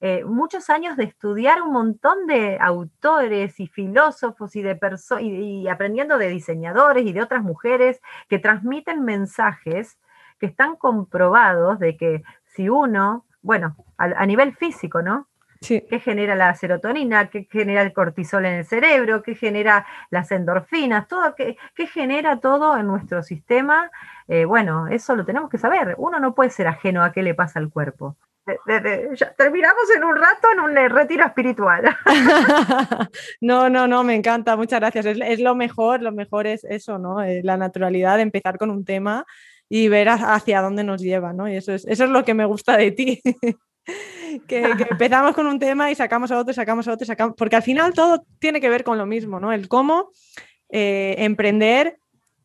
eh, 0.00 0.24
muchos 0.24 0.70
años 0.70 0.96
de 0.96 1.04
estudiar 1.04 1.60
un 1.60 1.72
montón 1.72 2.26
de 2.26 2.56
autores 2.60 3.58
y 3.58 3.66
filósofos 3.66 4.54
y, 4.54 4.62
de 4.62 4.78
y, 5.20 5.66
aprendiendo 5.66 6.18
de 6.18 6.28
diseñadores 6.28 7.04
y 7.04 7.12
de 7.12 7.22
otras 7.22 7.42
mujeres 7.42 8.00
que 8.28 8.38
transmiten 8.38 9.04
mensajes 9.04 9.98
que 10.38 10.46
están 10.46 10.76
comprobados 10.76 11.80
de 11.80 11.96
que 11.96 12.22
si 12.46 12.68
uno, 12.68 13.26
bueno, 13.42 13.76
a, 13.96 14.24
nivel 14.26 14.54
físico, 14.54 15.02
¿no? 15.02 15.26
Sí. 15.60 15.84
¿Qué 15.90 15.98
genera 15.98 16.36
la 16.36 16.54
serotonina? 16.54 17.28
¿Qué 17.28 17.48
genera 17.50 17.82
el 17.82 17.92
cortisol 17.92 18.46
en 18.46 18.54
el 18.54 18.64
cerebro? 18.64 19.24
¿Qué 19.24 19.34
genera 19.34 19.84
las 20.10 20.30
endorfinas? 20.30 21.08
Todo, 21.08 21.34
¿qué, 21.34 21.56
genera 21.88 22.38
todo 22.38 22.76
en 22.76 22.86
nuestro 22.86 23.24
sistema? 23.24 23.90
Eh, 24.28 24.44
bueno, 24.44 24.86
eso 24.86 25.16
lo 25.16 25.24
tenemos 25.24 25.50
que 25.50 25.58
saber. 25.58 25.96
Uno 25.98 26.20
no 26.20 26.36
puede 26.36 26.50
ser 26.50 26.68
ajeno 26.68 27.02
a 27.02 27.10
qué 27.10 27.24
le 27.24 27.34
pasa 27.34 27.58
al 27.58 27.70
cuerpo 27.70 28.16
terminamos 29.36 29.84
en 29.96 30.04
un 30.04 30.16
rato 30.16 30.48
en 30.52 30.60
un 30.60 30.76
eh, 30.76 30.88
retiro 30.88 31.24
espiritual. 31.24 31.96
no, 33.40 33.68
no, 33.68 33.86
no, 33.86 34.04
me 34.04 34.14
encanta, 34.14 34.56
muchas 34.56 34.80
gracias. 34.80 35.06
Es, 35.06 35.40
lo 35.40 35.54
mejor, 35.54 36.02
lo 36.02 36.12
mejor 36.12 36.46
es 36.46 36.64
eso, 36.64 36.98
¿no? 36.98 37.22
Eh, 37.22 37.40
la 37.44 37.56
naturalidad 37.56 38.16
de 38.16 38.22
empezar 38.22 38.58
con 38.58 38.70
un 38.70 38.84
tema 38.84 39.26
y 39.68 39.88
ver 39.88 40.08
hacia 40.08 40.62
dónde 40.62 40.84
nos 40.84 41.00
lleva, 41.00 41.32
¿no? 41.32 41.48
Y 41.48 41.56
eso 41.56 41.72
es, 41.72 41.84
eso 41.86 42.04
es 42.04 42.10
lo 42.10 42.24
que 42.24 42.34
me 42.34 42.46
gusta 42.46 42.76
de 42.76 42.90
ti. 42.92 43.22
que, 44.46 44.62
empezamos 44.90 45.34
con 45.34 45.46
un 45.46 45.58
tema 45.58 45.90
y 45.90 45.94
sacamos 45.94 46.30
a 46.30 46.38
otro, 46.38 46.54
sacamos 46.54 46.88
a 46.88 46.92
otro, 46.92 47.06
sacamos, 47.06 47.34
porque 47.36 47.56
al 47.56 47.62
final 47.62 47.92
todo 47.92 48.24
tiene 48.38 48.60
que 48.60 48.70
ver 48.70 48.84
con 48.84 48.98
lo 48.98 49.06
mismo, 49.06 49.40
¿no? 49.40 49.52
El 49.52 49.68
cómo 49.68 50.10
eh, 50.70 51.16
emprender 51.18 51.98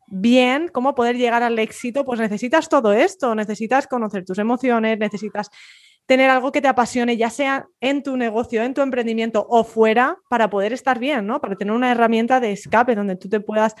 bien, 0.06 0.68
cómo 0.68 0.94
poder 0.94 1.16
llegar 1.16 1.42
al 1.42 1.58
éxito, 1.58 2.04
pues 2.04 2.20
necesitas 2.20 2.68
todo 2.68 2.92
esto, 2.92 3.34
necesitas 3.34 3.86
conocer 3.86 4.24
tus 4.24 4.38
emociones, 4.38 4.98
necesitas 4.98 5.50
tener 6.06 6.30
algo 6.30 6.52
que 6.52 6.60
te 6.60 6.68
apasione, 6.68 7.16
ya 7.16 7.30
sea 7.30 7.66
en 7.80 8.02
tu 8.02 8.16
negocio, 8.16 8.62
en 8.62 8.74
tu 8.74 8.82
emprendimiento 8.82 9.46
o 9.48 9.64
fuera, 9.64 10.18
para 10.28 10.50
poder 10.50 10.72
estar 10.72 10.98
bien, 10.98 11.26
¿no? 11.26 11.40
Para 11.40 11.56
tener 11.56 11.72
una 11.72 11.90
herramienta 11.90 12.40
de 12.40 12.52
escape 12.52 12.94
donde 12.94 13.16
tú 13.16 13.28
te 13.28 13.40
puedas 13.40 13.74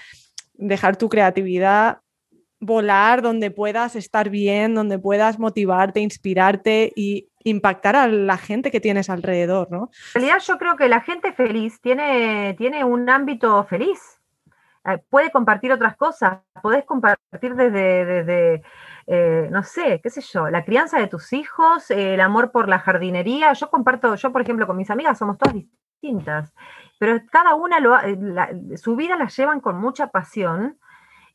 dejar 0.54 0.96
tu 0.96 1.08
creatividad 1.08 1.98
volar, 2.60 3.20
donde 3.20 3.50
puedas 3.50 3.94
estar 3.94 4.30
bien, 4.30 4.74
donde 4.74 4.98
puedas 4.98 5.38
motivarte, 5.38 6.00
inspirarte 6.00 6.92
y 6.96 7.28
impactar 7.44 7.94
a 7.94 8.08
la 8.08 8.38
gente 8.38 8.70
que 8.70 8.80
tienes 8.80 9.10
alrededor, 9.10 9.70
¿no? 9.70 9.90
En 10.14 10.22
realidad 10.22 10.42
yo 10.46 10.56
creo 10.56 10.76
que 10.76 10.88
la 10.88 11.00
gente 11.00 11.32
feliz 11.32 11.78
tiene, 11.82 12.54
tiene 12.56 12.84
un 12.84 13.10
ámbito 13.10 13.64
feliz. 13.64 14.00
Eh, 14.86 14.98
puede 15.10 15.30
compartir 15.30 15.72
otras 15.72 15.96
cosas, 15.96 16.38
podés 16.62 16.84
compartir 16.84 17.54
desde, 17.54 18.04
desde 18.04 18.62
eh, 19.06 19.48
no 19.50 19.62
sé, 19.62 20.00
qué 20.02 20.10
sé 20.10 20.20
yo, 20.20 20.48
la 20.48 20.64
crianza 20.64 20.98
de 20.98 21.08
tus 21.08 21.32
hijos, 21.32 21.90
el 21.90 22.20
amor 22.20 22.50
por 22.52 22.68
la 22.68 22.78
jardinería. 22.78 23.52
Yo 23.52 23.70
comparto, 23.70 24.14
yo 24.14 24.32
por 24.32 24.42
ejemplo 24.42 24.66
con 24.66 24.76
mis 24.76 24.90
amigas 24.90 25.18
somos 25.18 25.38
todas 25.38 25.54
distintas, 25.54 26.54
pero 26.98 27.20
cada 27.30 27.54
una 27.54 27.80
lo, 27.80 27.96
su 28.76 28.96
vida 28.96 29.16
la 29.16 29.28
llevan 29.28 29.60
con 29.60 29.78
mucha 29.78 30.08
pasión 30.08 30.78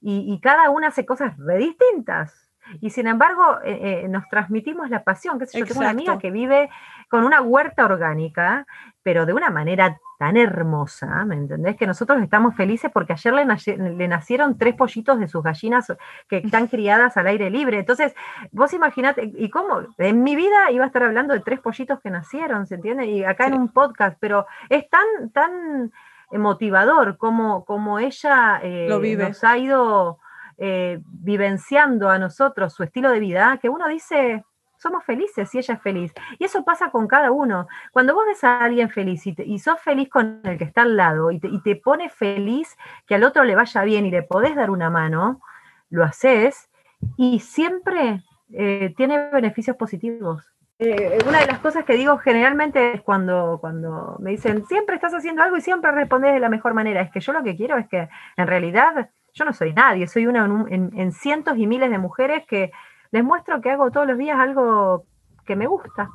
y, 0.02 0.40
cada 0.42 0.70
una 0.70 0.88
hace 0.88 1.06
cosas 1.06 1.38
re 1.38 1.58
distintas. 1.58 2.49
Y 2.82 2.90
sin 2.90 3.08
embargo, 3.08 3.60
eh, 3.64 4.04
eh, 4.04 4.08
nos 4.08 4.28
transmitimos 4.30 4.90
la 4.90 5.04
pasión. 5.04 5.40
Que 5.40 5.46
yo 5.54 5.66
tengo 5.66 5.82
una 5.82 5.90
amiga 5.90 6.18
que 6.18 6.32
vive 6.32 6.70
con 7.10 7.24
una 7.24 7.42
huerta 7.42 7.86
orgánica, 7.86 8.66
pero 9.04 9.26
de 9.26 9.34
una 9.34 9.50
manera 9.50 10.00
tan 10.20 10.36
hermosa, 10.36 11.24
¿me 11.26 11.36
entendés? 11.36 11.78
Que 11.78 11.88
nosotros 11.88 12.22
estamos 12.22 12.54
felices 12.56 12.92
porque 12.94 13.14
ayer 13.14 13.34
le, 13.34 14.08
nacieron 14.08 14.58
tres 14.58 14.76
pollitos 14.76 15.18
de 15.18 15.30
sus 15.30 15.42
gallinas 15.42 15.94
que 16.28 16.38
están 16.38 16.68
criadas 16.68 17.16
al 17.16 17.28
aire 17.28 17.50
libre. 17.50 17.80
Entonces, 17.80 18.14
vos 18.52 18.74
imaginate, 18.74 19.32
¿y 19.34 19.50
cómo? 19.50 19.82
En 19.98 20.22
mi 20.24 20.36
vida 20.36 20.72
iba 20.72 20.84
a 20.84 20.88
estar 20.88 21.04
hablando 21.04 21.34
de 21.34 21.40
tres 21.40 21.62
pollitos 21.62 22.02
que 22.02 22.10
nacieron, 22.10 22.68
¿se 22.68 22.76
entiende? 22.76 23.06
Y 23.06 23.24
acá 23.24 23.48
en 23.48 23.54
un 23.54 23.70
podcast, 23.70 24.18
pero 24.20 24.46
es 24.68 24.90
tan, 24.90 25.30
tan 25.32 25.92
motivador 26.32 27.18
como, 27.18 27.66
como 27.66 28.00
ella 28.00 28.60
eh, 28.62 28.90
nos 29.18 29.44
ha 29.44 29.58
ido 29.58 30.20
eh, 30.60 31.00
vivenciando 31.06 32.10
a 32.10 32.20
nosotros 32.20 32.74
su 32.74 32.84
estilo 32.84 33.12
de 33.12 33.20
vida, 33.20 33.58
que 33.62 33.70
uno 33.70 33.88
dice, 33.88 34.44
somos 34.78 35.04
felices 35.04 35.54
y 35.54 35.58
ella 35.58 35.76
es 35.76 35.82
feliz. 35.82 36.14
Y 36.38 36.46
eso 36.46 36.64
pasa 36.64 36.90
con 36.90 37.08
cada 37.08 37.32
uno. 37.32 37.68
Cuando 37.92 38.14
vos 38.14 38.26
ves 38.26 38.44
a 38.44 38.60
alguien 38.62 38.90
feliz 38.90 39.26
y, 39.26 39.60
sos 39.60 39.80
feliz 39.82 40.10
con 40.10 40.42
el 40.44 40.58
que 40.58 40.64
está 40.64 40.82
al 40.84 40.98
lado 40.98 41.32
y 41.32 41.40
te, 41.40 41.48
y 41.48 41.62
te, 41.62 41.76
pone 41.76 42.10
feliz 42.10 42.78
que 43.08 43.16
al 43.16 43.24
otro 43.24 43.44
le 43.44 43.56
vaya 43.56 43.84
bien 43.84 44.06
y 44.06 44.12
le 44.12 44.24
podés 44.24 44.56
dar 44.56 44.70
una 44.70 44.90
mano, 44.90 45.42
lo 45.90 46.04
haces 46.04 46.70
y 47.18 47.40
siempre 47.40 48.24
eh, 48.54 48.94
tiene 48.98 49.30
beneficios 49.32 49.76
positivos. 49.76 50.46
Eh, 50.82 51.20
una 51.28 51.42
de 51.42 51.48
las 51.48 51.60
cosas 51.60 51.84
que 51.84 51.94
digo 51.94 52.18
generalmente 52.20 52.94
es 52.94 53.02
cuando, 53.02 53.58
cuando 53.60 54.16
me 54.20 54.32
dicen, 54.32 54.66
siempre 54.66 54.96
estás 54.96 55.14
haciendo 55.14 55.44
algo 55.44 55.58
y 55.58 55.62
siempre 55.62 55.92
respondes 55.92 56.34
de 56.34 56.40
la 56.40 56.48
mejor 56.48 56.74
manera. 56.74 57.02
Es 57.02 57.12
que 57.12 57.20
yo 57.20 57.34
lo 57.34 57.44
que 57.44 57.58
quiero 57.58 57.78
es 57.78 57.88
que 57.90 58.08
en 58.38 58.48
realidad 58.48 59.10
yo 59.34 59.46
no 59.46 59.54
soy 59.54 59.74
nadie, 59.74 60.08
soy 60.08 60.28
una 60.28 60.46
en, 60.70 61.12
cientos 61.12 61.58
y 61.58 61.68
miles 61.68 61.90
de 61.90 61.98
mujeres 61.98 62.46
que 62.48 62.72
les 63.12 63.24
muestro 63.24 63.62
que 63.62 63.72
hago 63.72 63.92
todos 63.92 64.08
los 64.08 64.18
días 64.18 64.38
algo 64.40 65.06
que 65.46 65.56
me 65.56 65.68
gusta. 65.68 66.10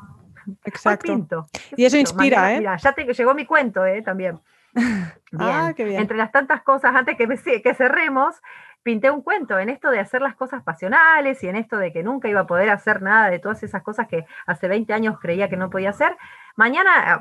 Exacto. 0.64 1.46
y 1.74 1.84
eso 1.84 1.96
inspira, 1.96 2.52
¿eh? 2.52 2.58
Mira, 2.58 2.76
ya 2.76 2.92
te, 2.92 3.04
llegó 3.04 3.34
mi 3.34 3.46
cuento, 3.46 3.84
¿eh? 3.84 4.02
También. 4.02 4.40
Ah, 5.36 5.72
bien. 5.76 6.00
Entre 6.00 6.16
las 6.16 6.30
tantas 6.30 6.62
cosas, 6.62 6.94
antes 6.94 7.16
que, 7.16 7.26
que 7.60 7.74
cerremos, 7.74 8.40
pinté 8.84 9.10
un 9.10 9.22
cuento 9.22 9.58
en 9.58 9.70
esto 9.70 9.90
de 9.90 9.98
hacer 9.98 10.22
las 10.22 10.36
cosas 10.36 10.62
pasionales 10.62 11.42
y 11.42 11.48
en 11.48 11.56
esto 11.56 11.78
de 11.78 11.92
que 11.92 12.04
nunca 12.04 12.28
iba 12.28 12.40
a 12.40 12.46
poder 12.46 12.68
hacer 12.68 13.02
nada 13.02 13.30
de 13.30 13.40
todas 13.40 13.62
esas 13.64 13.82
cosas 13.82 14.06
que 14.06 14.26
hace 14.46 14.68
20 14.68 14.92
años 14.92 15.18
creía 15.18 15.48
que 15.48 15.56
no 15.56 15.70
podía 15.70 15.90
hacer. 15.90 16.16
Mañana, 16.54 17.20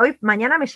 hoy, 0.00 0.18
mañana 0.20 0.58
me, 0.58 0.66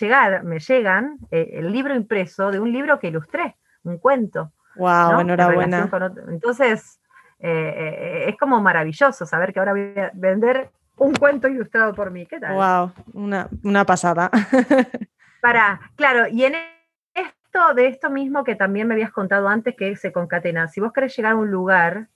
me 0.43 0.59
llegan 0.59 1.17
eh, 1.31 1.49
el 1.53 1.71
libro 1.73 1.95
impreso 1.95 2.51
de 2.51 2.59
un 2.59 2.71
libro 2.71 2.99
que 2.99 3.07
ilustré, 3.07 3.57
un 3.89 3.97
cuento. 3.97 4.51
¡Wow! 4.75 5.19
Enhorabuena. 5.19 5.89
entonces, 6.29 6.99
eh, 7.39 7.73
eh, 7.77 8.25
es 8.29 8.37
como 8.37 8.61
maravilloso 8.61 9.25
saber 9.25 9.51
que 9.53 9.59
ahora 9.59 9.73
voy 9.73 9.93
a 9.97 10.11
vender 10.13 10.69
un 10.97 11.13
cuento 11.13 11.47
ilustrado 11.47 11.93
por 11.93 12.11
mí. 12.11 12.25
¿Qué 12.25 12.39
tal? 12.39 12.55
¡Wow! 12.55 12.91
Una, 13.13 13.47
una 13.63 13.85
pasada. 13.85 14.29
Para, 15.41 15.79
claro, 15.95 16.27
y 16.27 16.43
en 16.43 16.55
de 17.75 17.87
esto 17.87 18.09
mismo 18.09 18.43
que 18.43 18.55
también 18.55 18.87
me 18.87 18.93
habías 18.93 19.11
contado 19.11 19.47
antes, 19.47 19.75
que 19.75 19.95
se 19.95 20.11
concatena. 20.11 20.67
Si 20.67 20.79
vos 20.79 20.93
querés 20.93 21.15
llegar 21.15 21.33
a 21.33 21.35
un 21.35 21.51
lugar, 21.51 22.07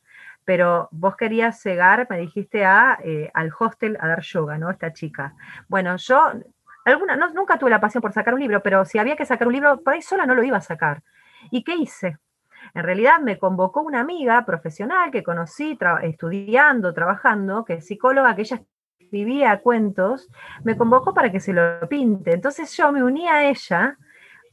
pero 0.45 0.89
vos 0.91 1.15
querías 1.15 1.63
llegar, 1.63 2.07
me 2.09 2.17
dijiste, 2.17 2.65
a, 2.65 2.97
eh, 3.03 3.29
al 3.33 3.51
hostel 3.57 3.97
a 3.99 4.07
dar 4.07 4.21
yoga, 4.21 4.57
¿no? 4.57 4.69
Esta 4.69 4.93
chica. 4.93 5.33
Bueno, 5.67 5.95
yo 5.97 6.31
alguna, 6.85 7.15
no, 7.15 7.33
nunca 7.33 7.57
tuve 7.57 7.69
la 7.69 7.81
pasión 7.81 8.01
por 8.01 8.13
sacar 8.13 8.33
un 8.33 8.39
libro, 8.39 8.61
pero 8.61 8.85
si 8.85 8.99
había 8.99 9.15
que 9.15 9.25
sacar 9.25 9.47
un 9.47 9.53
libro, 9.53 9.81
por 9.81 9.93
ahí 9.93 10.01
sola 10.01 10.25
no 10.25 10.35
lo 10.35 10.43
iba 10.43 10.57
a 10.57 10.61
sacar. 10.61 11.01
¿Y 11.53 11.63
qué 11.63 11.75
hice? 11.75 12.17
En 12.73 12.83
realidad 12.83 13.19
me 13.21 13.37
convocó 13.37 13.83
una 13.83 13.99
amiga 13.99 14.43
profesional 14.43 15.11
que 15.11 15.21
conocí 15.21 15.77
estudiando, 16.01 16.95
trabajando, 16.95 17.63
que 17.63 17.73
es 17.75 17.85
psicóloga, 17.85 18.35
que 18.35 18.41
ella 18.41 18.63
vivía 19.11 19.61
cuentos, 19.61 20.31
me 20.63 20.75
convocó 20.75 21.13
para 21.13 21.31
que 21.31 21.39
se 21.39 21.53
lo 21.53 21.87
pinte. 21.87 22.33
Entonces 22.33 22.75
yo 22.75 22.91
me 22.91 23.03
uní 23.03 23.27
a 23.27 23.47
ella 23.47 23.99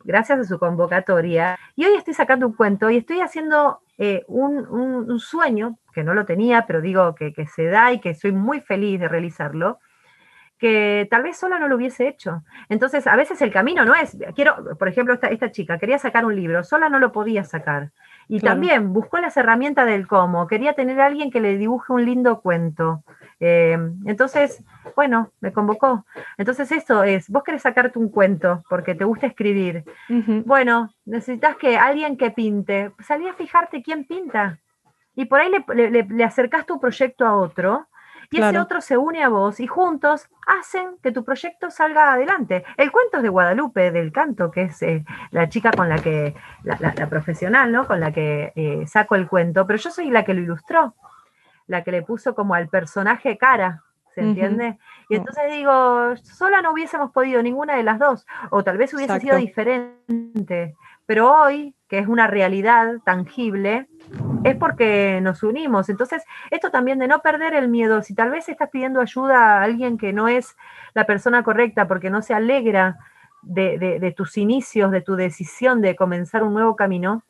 gracias 0.04 0.40
a 0.40 0.44
su 0.44 0.58
convocatoria. 0.58 1.58
Y 1.74 1.86
hoy 1.86 1.94
estoy 1.94 2.12
sacando 2.12 2.46
un 2.46 2.52
cuento 2.52 2.90
y 2.90 2.98
estoy 2.98 3.20
haciendo 3.20 3.80
eh, 3.96 4.22
un, 4.28 5.18
sueño, 5.18 5.78
que 5.94 6.04
no 6.04 6.12
lo 6.12 6.26
tenía, 6.26 6.66
pero 6.66 6.82
digo 6.82 7.14
que, 7.14 7.32
se 7.46 7.64
da 7.64 7.94
y 7.94 8.00
que 8.00 8.14
soy 8.14 8.32
muy 8.32 8.60
feliz 8.60 9.00
de 9.00 9.08
realizarlo, 9.08 9.78
que 10.60 11.08
tal 11.10 11.22
vez 11.22 11.38
sola 11.38 11.58
no 11.58 11.68
lo 11.68 11.76
hubiese 11.76 12.06
hecho. 12.06 12.42
Entonces, 12.68 13.06
a 13.06 13.16
veces 13.16 13.40
el 13.40 13.50
camino 13.50 13.84
no 13.86 13.94
es, 13.94 14.16
quiero, 14.36 14.76
por 14.78 14.88
ejemplo, 14.88 15.14
esta, 15.14 15.28
esta 15.28 15.50
chica 15.50 15.78
quería 15.78 15.98
sacar 15.98 16.26
un 16.26 16.36
libro, 16.36 16.62
sola 16.62 16.90
no 16.90 16.98
lo 16.98 17.12
podía 17.12 17.44
sacar. 17.44 17.90
Y 18.28 18.38
también 18.38 18.92
buscó 18.92 19.18
las 19.18 19.36
herramientas 19.36 19.86
del 19.86 20.06
cómo, 20.06 20.46
quería 20.46 20.74
tener 20.74 21.00
a 21.00 21.06
alguien 21.06 21.32
que 21.32 21.40
le 21.40 21.58
dibuje 21.58 21.92
un 21.92 22.04
lindo 22.04 22.40
cuento. 22.40 23.02
Eh, 23.40 23.76
entonces, 24.04 24.62
bueno, 24.94 25.32
me 25.40 25.52
convocó. 25.52 26.04
Entonces 26.38 26.70
eso 26.70 27.02
es, 27.02 27.28
vos 27.28 27.42
querés 27.42 27.62
sacarte 27.62 27.98
un 27.98 28.08
cuento 28.08 28.62
porque 28.68 28.94
te 28.94 29.04
gusta 29.04 29.26
escribir. 29.26 29.82
Bueno, 30.44 30.90
necesitas 31.06 31.56
que 31.56 31.76
alguien 31.76 32.16
que 32.16 32.30
pinte, 32.30 32.92
salí 33.00 33.26
a 33.26 33.34
fijarte 33.34 33.82
quién 33.82 34.04
pinta. 34.04 34.60
Y 35.16 35.24
por 35.24 35.40
ahí 35.40 35.50
le, 35.74 36.04
le, 36.04 36.24
acercás 36.24 36.66
tu 36.66 36.78
proyecto 36.78 37.26
a 37.26 37.34
otro 37.34 37.88
y 38.30 38.40
ese 38.40 38.58
otro 38.58 38.80
se 38.80 38.96
une 38.96 39.22
a 39.22 39.28
vos 39.28 39.60
y 39.60 39.66
juntos 39.66 40.28
hacen 40.46 40.96
que 41.02 41.12
tu 41.12 41.24
proyecto 41.24 41.70
salga 41.70 42.12
adelante. 42.12 42.64
El 42.76 42.92
cuento 42.92 43.18
es 43.18 43.22
de 43.22 43.28
Guadalupe 43.28 43.90
del 43.90 44.12
canto, 44.12 44.50
que 44.50 44.62
es 44.62 44.82
eh, 44.82 45.04
la 45.30 45.48
chica 45.48 45.72
con 45.72 45.88
la 45.88 45.98
que, 45.98 46.34
la, 46.62 47.08
profesional, 47.08 47.72
¿no? 47.72 47.86
Con 47.86 48.00
la 48.00 48.12
que 48.12 48.52
eh, 48.54 48.86
saco 48.86 49.16
el 49.16 49.28
cuento, 49.28 49.66
pero 49.66 49.78
yo 49.78 49.90
soy 49.90 50.10
la 50.10 50.24
que 50.24 50.34
lo 50.34 50.40
ilustró 50.40 50.94
la 51.70 51.84
que 51.84 51.92
le 51.92 52.02
puso 52.02 52.34
como 52.34 52.54
al 52.54 52.68
personaje 52.68 53.38
cara, 53.38 53.84
¿se 54.12 54.22
entiende? 54.22 54.76
Y 55.08 55.14
entonces 55.14 55.44
digo, 55.52 56.16
sola 56.16 56.62
no 56.62 56.72
hubiésemos 56.72 57.12
podido 57.12 57.40
ninguna 57.42 57.76
de 57.76 57.84
las 57.84 58.00
dos, 58.00 58.26
o 58.50 58.64
tal 58.64 58.76
vez 58.76 58.92
hubiese 58.92 59.20
sido 59.20 59.36
diferente, 59.36 60.74
pero 61.06 61.32
hoy, 61.32 61.76
que 61.86 62.00
es 62.00 62.08
una 62.08 62.26
realidad 62.26 62.96
tangible, 63.04 63.88
es 64.44 64.56
porque 64.56 65.20
nos 65.22 65.42
unimos. 65.42 65.88
Entonces, 65.88 66.24
esto 66.50 66.70
también 66.70 66.98
de 66.98 67.08
no 67.08 67.20
perder 67.20 67.54
el 67.54 67.68
miedo, 67.68 68.02
si 68.02 68.14
tal 68.14 68.30
vez 68.30 68.48
estás 68.48 68.70
pidiendo 68.70 69.00
ayuda 69.00 69.58
a 69.58 69.62
alguien 69.62 69.98
que 69.98 70.12
no 70.12 70.28
es 70.28 70.56
la 70.94 71.06
persona 71.06 71.42
correcta 71.42 71.86
porque 71.88 72.10
no 72.10 72.22
se 72.22 72.34
alegra 72.34 72.98
de, 73.42 73.78
de 73.78 74.12
tus 74.12 74.36
inicios, 74.36 74.90
de 74.90 75.00
tu 75.00 75.16
decisión 75.16 75.80
de 75.80 75.96
comenzar 75.96 76.42
un 76.42 76.54
nuevo 76.54 76.76
camino, 76.76 77.24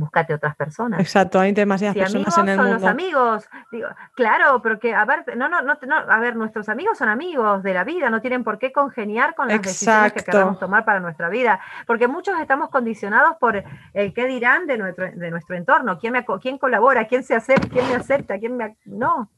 búscate 0.00 0.34
otras 0.34 0.56
personas. 0.56 0.98
Exacto, 0.98 1.38
hay 1.38 1.52
demasiadas 1.52 1.96
personas 1.96 2.36
en 2.38 2.48
el 2.48 2.56
son 2.56 2.64
mundo. 2.64 2.80
los 2.80 2.90
amigos, 2.90 3.48
digo, 3.70 3.88
claro, 4.14 4.60
pero 4.62 4.80
que 4.80 4.94
a 4.94 5.04
ver, 5.04 5.36
no, 5.36 5.48
no, 5.48 5.62
no, 5.62 5.76
a 6.08 6.18
ver, 6.18 6.34
nuestros 6.34 6.68
amigos 6.68 6.98
son 6.98 7.08
amigos 7.08 7.62
de 7.62 7.74
la 7.74 7.84
vida, 7.84 8.10
no 8.10 8.20
tienen 8.20 8.42
por 8.42 8.58
qué 8.58 8.72
congeniar 8.72 9.34
con 9.34 9.46
las 9.46 9.62
decisiones 9.62 10.12
que 10.12 10.24
queramos 10.24 10.58
tomar 10.58 10.84
para 10.84 10.98
nuestra 10.98 11.28
vida, 11.28 11.60
porque 11.86 12.08
muchos 12.08 12.40
estamos 12.40 12.70
condicionados 12.70 13.36
por 13.38 13.62
el 13.92 14.14
qué 14.14 14.26
dirán 14.26 14.66
de 14.66 14.78
nuestro, 14.78 15.10
de 15.10 15.30
nuestro 15.30 15.54
entorno, 15.54 15.98
quién, 15.98 16.14
me, 16.14 16.24
quién 16.40 16.58
colabora, 16.58 17.06
quién 17.06 17.22
se 17.22 17.36
acepta, 17.36 17.68
quién 17.68 17.86
me 17.88 17.94
acepta, 17.94 18.38
quién 18.38 18.56
me... 18.56 18.76
No, 18.86 19.30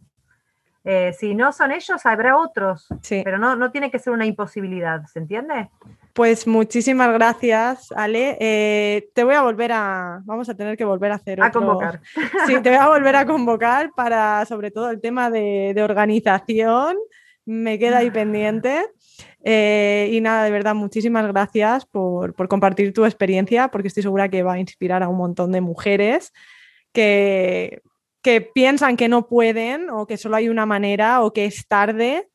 Eh, 0.85 1.13
si 1.13 1.33
no 1.35 1.53
son 1.53 1.71
ellos, 1.71 2.05
habrá 2.07 2.37
otros, 2.37 2.89
pero 3.09 3.39
no, 3.39 3.55
no 3.55 3.71
tiene 3.71 3.89
que 3.89 4.01
ser 4.01 4.13
una 4.13 4.27
imposibilidad, 4.27 5.07
¿se 5.07 5.21
entiende? 5.21 5.71
Pues 6.13 6.47
muchísimas 6.47 7.11
gracias, 7.15 7.91
Ale. 7.93 8.37
Eh, 8.39 9.09
te 9.15 9.25
voy 9.25 9.35
a 9.35 9.43
volver 9.43 9.73
a, 9.73 10.21
vamos 10.25 10.49
a 10.49 10.55
tener 10.55 10.77
que 10.77 10.85
volver 10.85 11.11
a 11.11 11.15
hacer 11.15 11.43
A 11.43 11.51
convocar. 11.51 12.01
Sí, 12.47 12.61
te 12.61 12.69
voy 12.69 12.79
a 12.79 12.89
volver 12.89 13.17
a 13.17 13.27
convocar 13.27 13.93
para, 13.97 14.45
sobre 14.45 14.71
todo, 14.71 14.91
el 14.91 15.01
tema 15.01 15.31
de, 15.31 15.75
organización. 15.83 16.99
Me 17.47 17.79
queda 17.79 17.99
ahí 17.99 18.11
pendiente. 18.11 18.87
Eh, 19.43 20.11
y 20.13 20.21
nada, 20.21 20.45
de 20.45 20.51
verdad, 20.51 20.75
muchísimas 20.75 21.27
gracias 21.27 21.87
por, 21.87 22.35
por, 22.35 22.47
compartir 22.47 22.93
tu 22.93 23.05
experiencia, 23.07 23.69
porque 23.69 23.89
estoy 23.89 24.03
segura 24.03 24.29
que 24.29 24.43
va 24.43 24.55
a 24.55 24.59
inspirar 24.59 25.03
a 25.03 25.09
un 25.09 25.17
montón 25.17 25.51
de 25.51 25.63
mujeres 25.63 26.33
que, 26.93 27.81
que 28.23 28.43
piensan 28.43 28.97
que 28.97 29.09
no 29.09 29.27
pueden 29.27 29.89
o 29.91 30.07
que 30.07 30.19
solo 30.19 30.37
hay 30.37 30.49
una 30.49 30.67
manera 30.67 31.23
o 31.23 31.33
que 31.33 31.47
es 31.47 31.67
tarde 31.67 32.29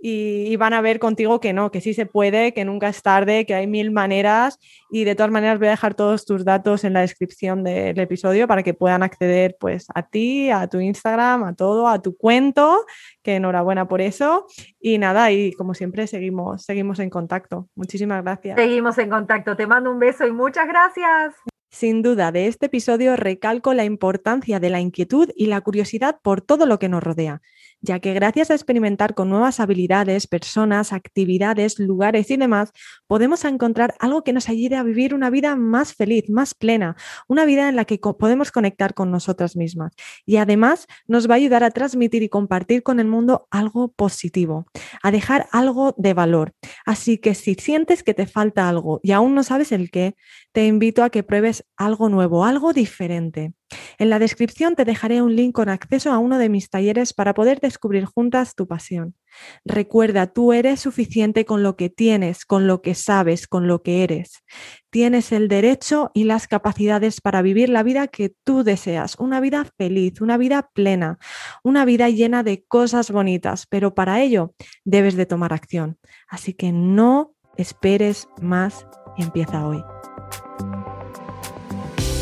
y, 0.00 0.56
van 0.56 0.72
a 0.72 0.80
ver 0.80 0.98
contigo 0.98 1.40
que 1.40 1.52
no, 1.52 1.70
que 1.70 1.80
sí 1.80 1.94
se 1.94 2.06
puede, 2.06 2.52
que 2.52 2.64
nunca 2.64 2.88
es 2.88 3.02
tarde, 3.02 3.46
que 3.46 3.54
hay 3.54 3.66
mil 3.66 3.90
maneras 3.90 4.58
y 4.90 5.04
de 5.04 5.14
todas 5.14 5.30
maneras 5.30 5.58
voy 5.58 5.68
a 5.68 5.72
dejar 5.72 5.94
todos 5.94 6.24
tus 6.24 6.44
datos 6.44 6.84
en 6.84 6.92
la 6.92 7.00
descripción 7.00 7.64
del 7.64 7.98
episodio 7.98 8.46
para 8.46 8.62
que 8.62 8.74
puedan 8.74 9.02
acceder 9.02 9.56
pues 9.58 9.86
a 9.94 10.02
ti, 10.02 10.50
a 10.50 10.66
tu 10.68 10.80
Instagram, 10.80 11.44
a 11.44 11.54
todo, 11.54 11.88
a 11.88 12.00
tu 12.00 12.16
cuento, 12.16 12.84
que 13.22 13.36
enhorabuena 13.36 13.88
por 13.88 14.00
eso 14.00 14.46
y 14.80 14.98
nada, 14.98 15.30
y 15.32 15.52
como 15.52 15.74
siempre 15.74 16.06
seguimos, 16.06 16.64
seguimos 16.64 16.98
en 17.00 17.10
contacto. 17.10 17.68
Muchísimas 17.74 18.22
gracias. 18.22 18.56
Seguimos 18.56 18.98
en 18.98 19.10
contacto, 19.10 19.56
te 19.56 19.66
mando 19.66 19.90
un 19.90 19.98
beso 19.98 20.26
y 20.26 20.32
muchas 20.32 20.66
gracias. 20.68 21.34
Sin 21.70 22.02
duda, 22.02 22.32
de 22.32 22.46
este 22.46 22.66
episodio 22.66 23.14
recalco 23.14 23.74
la 23.74 23.84
importancia 23.84 24.58
de 24.58 24.70
la 24.70 24.80
inquietud 24.80 25.30
y 25.36 25.46
la 25.46 25.60
curiosidad 25.60 26.18
por 26.22 26.40
todo 26.40 26.64
lo 26.64 26.78
que 26.78 26.88
nos 26.88 27.02
rodea 27.02 27.42
ya 27.80 28.00
que 28.00 28.14
gracias 28.14 28.50
a 28.50 28.54
experimentar 28.54 29.14
con 29.14 29.28
nuevas 29.30 29.60
habilidades, 29.60 30.26
personas, 30.26 30.92
actividades, 30.92 31.78
lugares 31.78 32.30
y 32.30 32.36
demás, 32.36 32.72
podemos 33.06 33.44
encontrar 33.44 33.94
algo 34.00 34.24
que 34.24 34.32
nos 34.32 34.48
ayude 34.48 34.76
a 34.76 34.82
vivir 34.82 35.14
una 35.14 35.30
vida 35.30 35.56
más 35.56 35.94
feliz, 35.94 36.28
más 36.28 36.54
plena, 36.54 36.96
una 37.28 37.44
vida 37.44 37.68
en 37.68 37.76
la 37.76 37.84
que 37.84 37.98
podemos 37.98 38.50
conectar 38.50 38.94
con 38.94 39.10
nosotras 39.10 39.56
mismas. 39.56 39.92
Y 40.26 40.36
además 40.36 40.86
nos 41.06 41.28
va 41.28 41.34
a 41.34 41.36
ayudar 41.36 41.64
a 41.64 41.70
transmitir 41.70 42.22
y 42.22 42.28
compartir 42.28 42.82
con 42.82 43.00
el 43.00 43.06
mundo 43.06 43.46
algo 43.50 43.92
positivo, 43.92 44.66
a 45.02 45.10
dejar 45.10 45.48
algo 45.52 45.94
de 45.96 46.14
valor. 46.14 46.52
Así 46.84 47.18
que 47.18 47.34
si 47.34 47.54
sientes 47.54 48.02
que 48.02 48.14
te 48.14 48.26
falta 48.26 48.68
algo 48.68 49.00
y 49.02 49.12
aún 49.12 49.34
no 49.34 49.42
sabes 49.42 49.72
el 49.72 49.90
qué, 49.90 50.16
te 50.52 50.66
invito 50.66 51.02
a 51.02 51.10
que 51.10 51.22
pruebes 51.22 51.64
algo 51.76 52.08
nuevo, 52.08 52.44
algo 52.44 52.72
diferente. 52.72 53.52
En 53.98 54.10
la 54.10 54.18
descripción 54.18 54.74
te 54.76 54.84
dejaré 54.84 55.22
un 55.22 55.36
link 55.36 55.54
con 55.54 55.68
acceso 55.68 56.12
a 56.12 56.18
uno 56.18 56.38
de 56.38 56.48
mis 56.48 56.70
talleres 56.70 57.12
para 57.12 57.34
poder 57.34 57.60
descubrir 57.60 58.04
juntas 58.04 58.54
tu 58.54 58.66
pasión. 58.66 59.14
Recuerda, 59.64 60.26
tú 60.26 60.52
eres 60.52 60.80
suficiente 60.80 61.44
con 61.44 61.62
lo 61.62 61.76
que 61.76 61.90
tienes, 61.90 62.44
con 62.44 62.66
lo 62.66 62.80
que 62.82 62.94
sabes, 62.94 63.46
con 63.46 63.66
lo 63.66 63.82
que 63.82 64.02
eres. 64.04 64.42
Tienes 64.90 65.32
el 65.32 65.48
derecho 65.48 66.10
y 66.14 66.24
las 66.24 66.48
capacidades 66.48 67.20
para 67.20 67.42
vivir 67.42 67.68
la 67.68 67.82
vida 67.82 68.08
que 68.08 68.34
tú 68.44 68.64
deseas, 68.64 69.16
una 69.18 69.40
vida 69.40 69.66
feliz, 69.76 70.20
una 70.20 70.38
vida 70.38 70.70
plena, 70.72 71.18
una 71.62 71.84
vida 71.84 72.08
llena 72.08 72.42
de 72.42 72.64
cosas 72.64 73.10
bonitas, 73.10 73.66
pero 73.68 73.94
para 73.94 74.22
ello 74.22 74.54
debes 74.84 75.14
de 75.16 75.26
tomar 75.26 75.52
acción. 75.52 75.98
Así 76.28 76.54
que 76.54 76.72
no 76.72 77.34
esperes 77.56 78.28
más 78.40 78.86
y 79.16 79.22
empieza 79.22 79.66
hoy. 79.66 79.82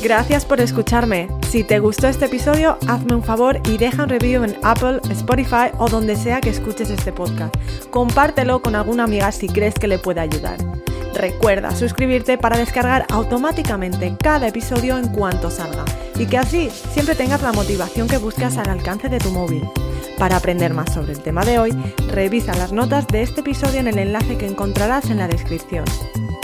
Gracias 0.06 0.44
por 0.44 0.60
escucharme. 0.60 1.26
Si 1.50 1.64
te 1.64 1.80
gustó 1.80 2.06
este 2.06 2.26
episodio, 2.26 2.78
hazme 2.86 3.16
un 3.16 3.24
favor 3.24 3.60
y 3.68 3.76
deja 3.76 4.04
un 4.04 4.08
review 4.08 4.44
en 4.44 4.56
Apple, 4.62 5.00
Spotify 5.10 5.72
o 5.78 5.88
donde 5.88 6.14
sea 6.14 6.40
que 6.40 6.50
escuches 6.50 6.90
este 6.90 7.10
podcast. 7.10 7.52
Compártelo 7.90 8.62
con 8.62 8.76
alguna 8.76 9.02
amiga 9.02 9.32
si 9.32 9.48
crees 9.48 9.74
que 9.74 9.88
le 9.88 9.98
puede 9.98 10.20
ayudar. 10.20 10.58
Recuerda 11.12 11.74
suscribirte 11.74 12.38
para 12.38 12.56
descargar 12.56 13.04
automáticamente 13.10 14.14
cada 14.22 14.46
episodio 14.46 14.96
en 14.96 15.08
cuanto 15.08 15.50
salga 15.50 15.84
y 16.16 16.26
que 16.26 16.38
así 16.38 16.70
siempre 16.92 17.16
tengas 17.16 17.42
la 17.42 17.52
motivación 17.52 18.06
que 18.06 18.18
buscas 18.18 18.58
al 18.58 18.68
alcance 18.68 19.08
de 19.08 19.18
tu 19.18 19.32
móvil. 19.32 19.68
Para 20.18 20.36
aprender 20.36 20.72
más 20.72 20.94
sobre 20.94 21.14
el 21.14 21.20
tema 21.20 21.44
de 21.44 21.58
hoy, 21.58 21.72
revisa 22.12 22.54
las 22.54 22.70
notas 22.70 23.08
de 23.08 23.22
este 23.22 23.40
episodio 23.40 23.80
en 23.80 23.88
el 23.88 23.98
enlace 23.98 24.38
que 24.38 24.46
encontrarás 24.46 25.10
en 25.10 25.18
la 25.18 25.26
descripción. 25.26 25.84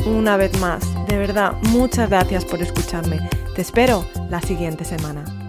Una 0.05 0.37
vez 0.37 0.59
más, 0.61 0.83
de 1.07 1.17
verdad, 1.17 1.53
muchas 1.71 2.11
gracias 2.11 2.45
por 2.45 2.61
escucharme. 2.61 3.21
Te 3.55 3.63
espero 3.63 4.05
la 4.31 4.41
siguiente 4.41 4.85
semana. 4.85 5.42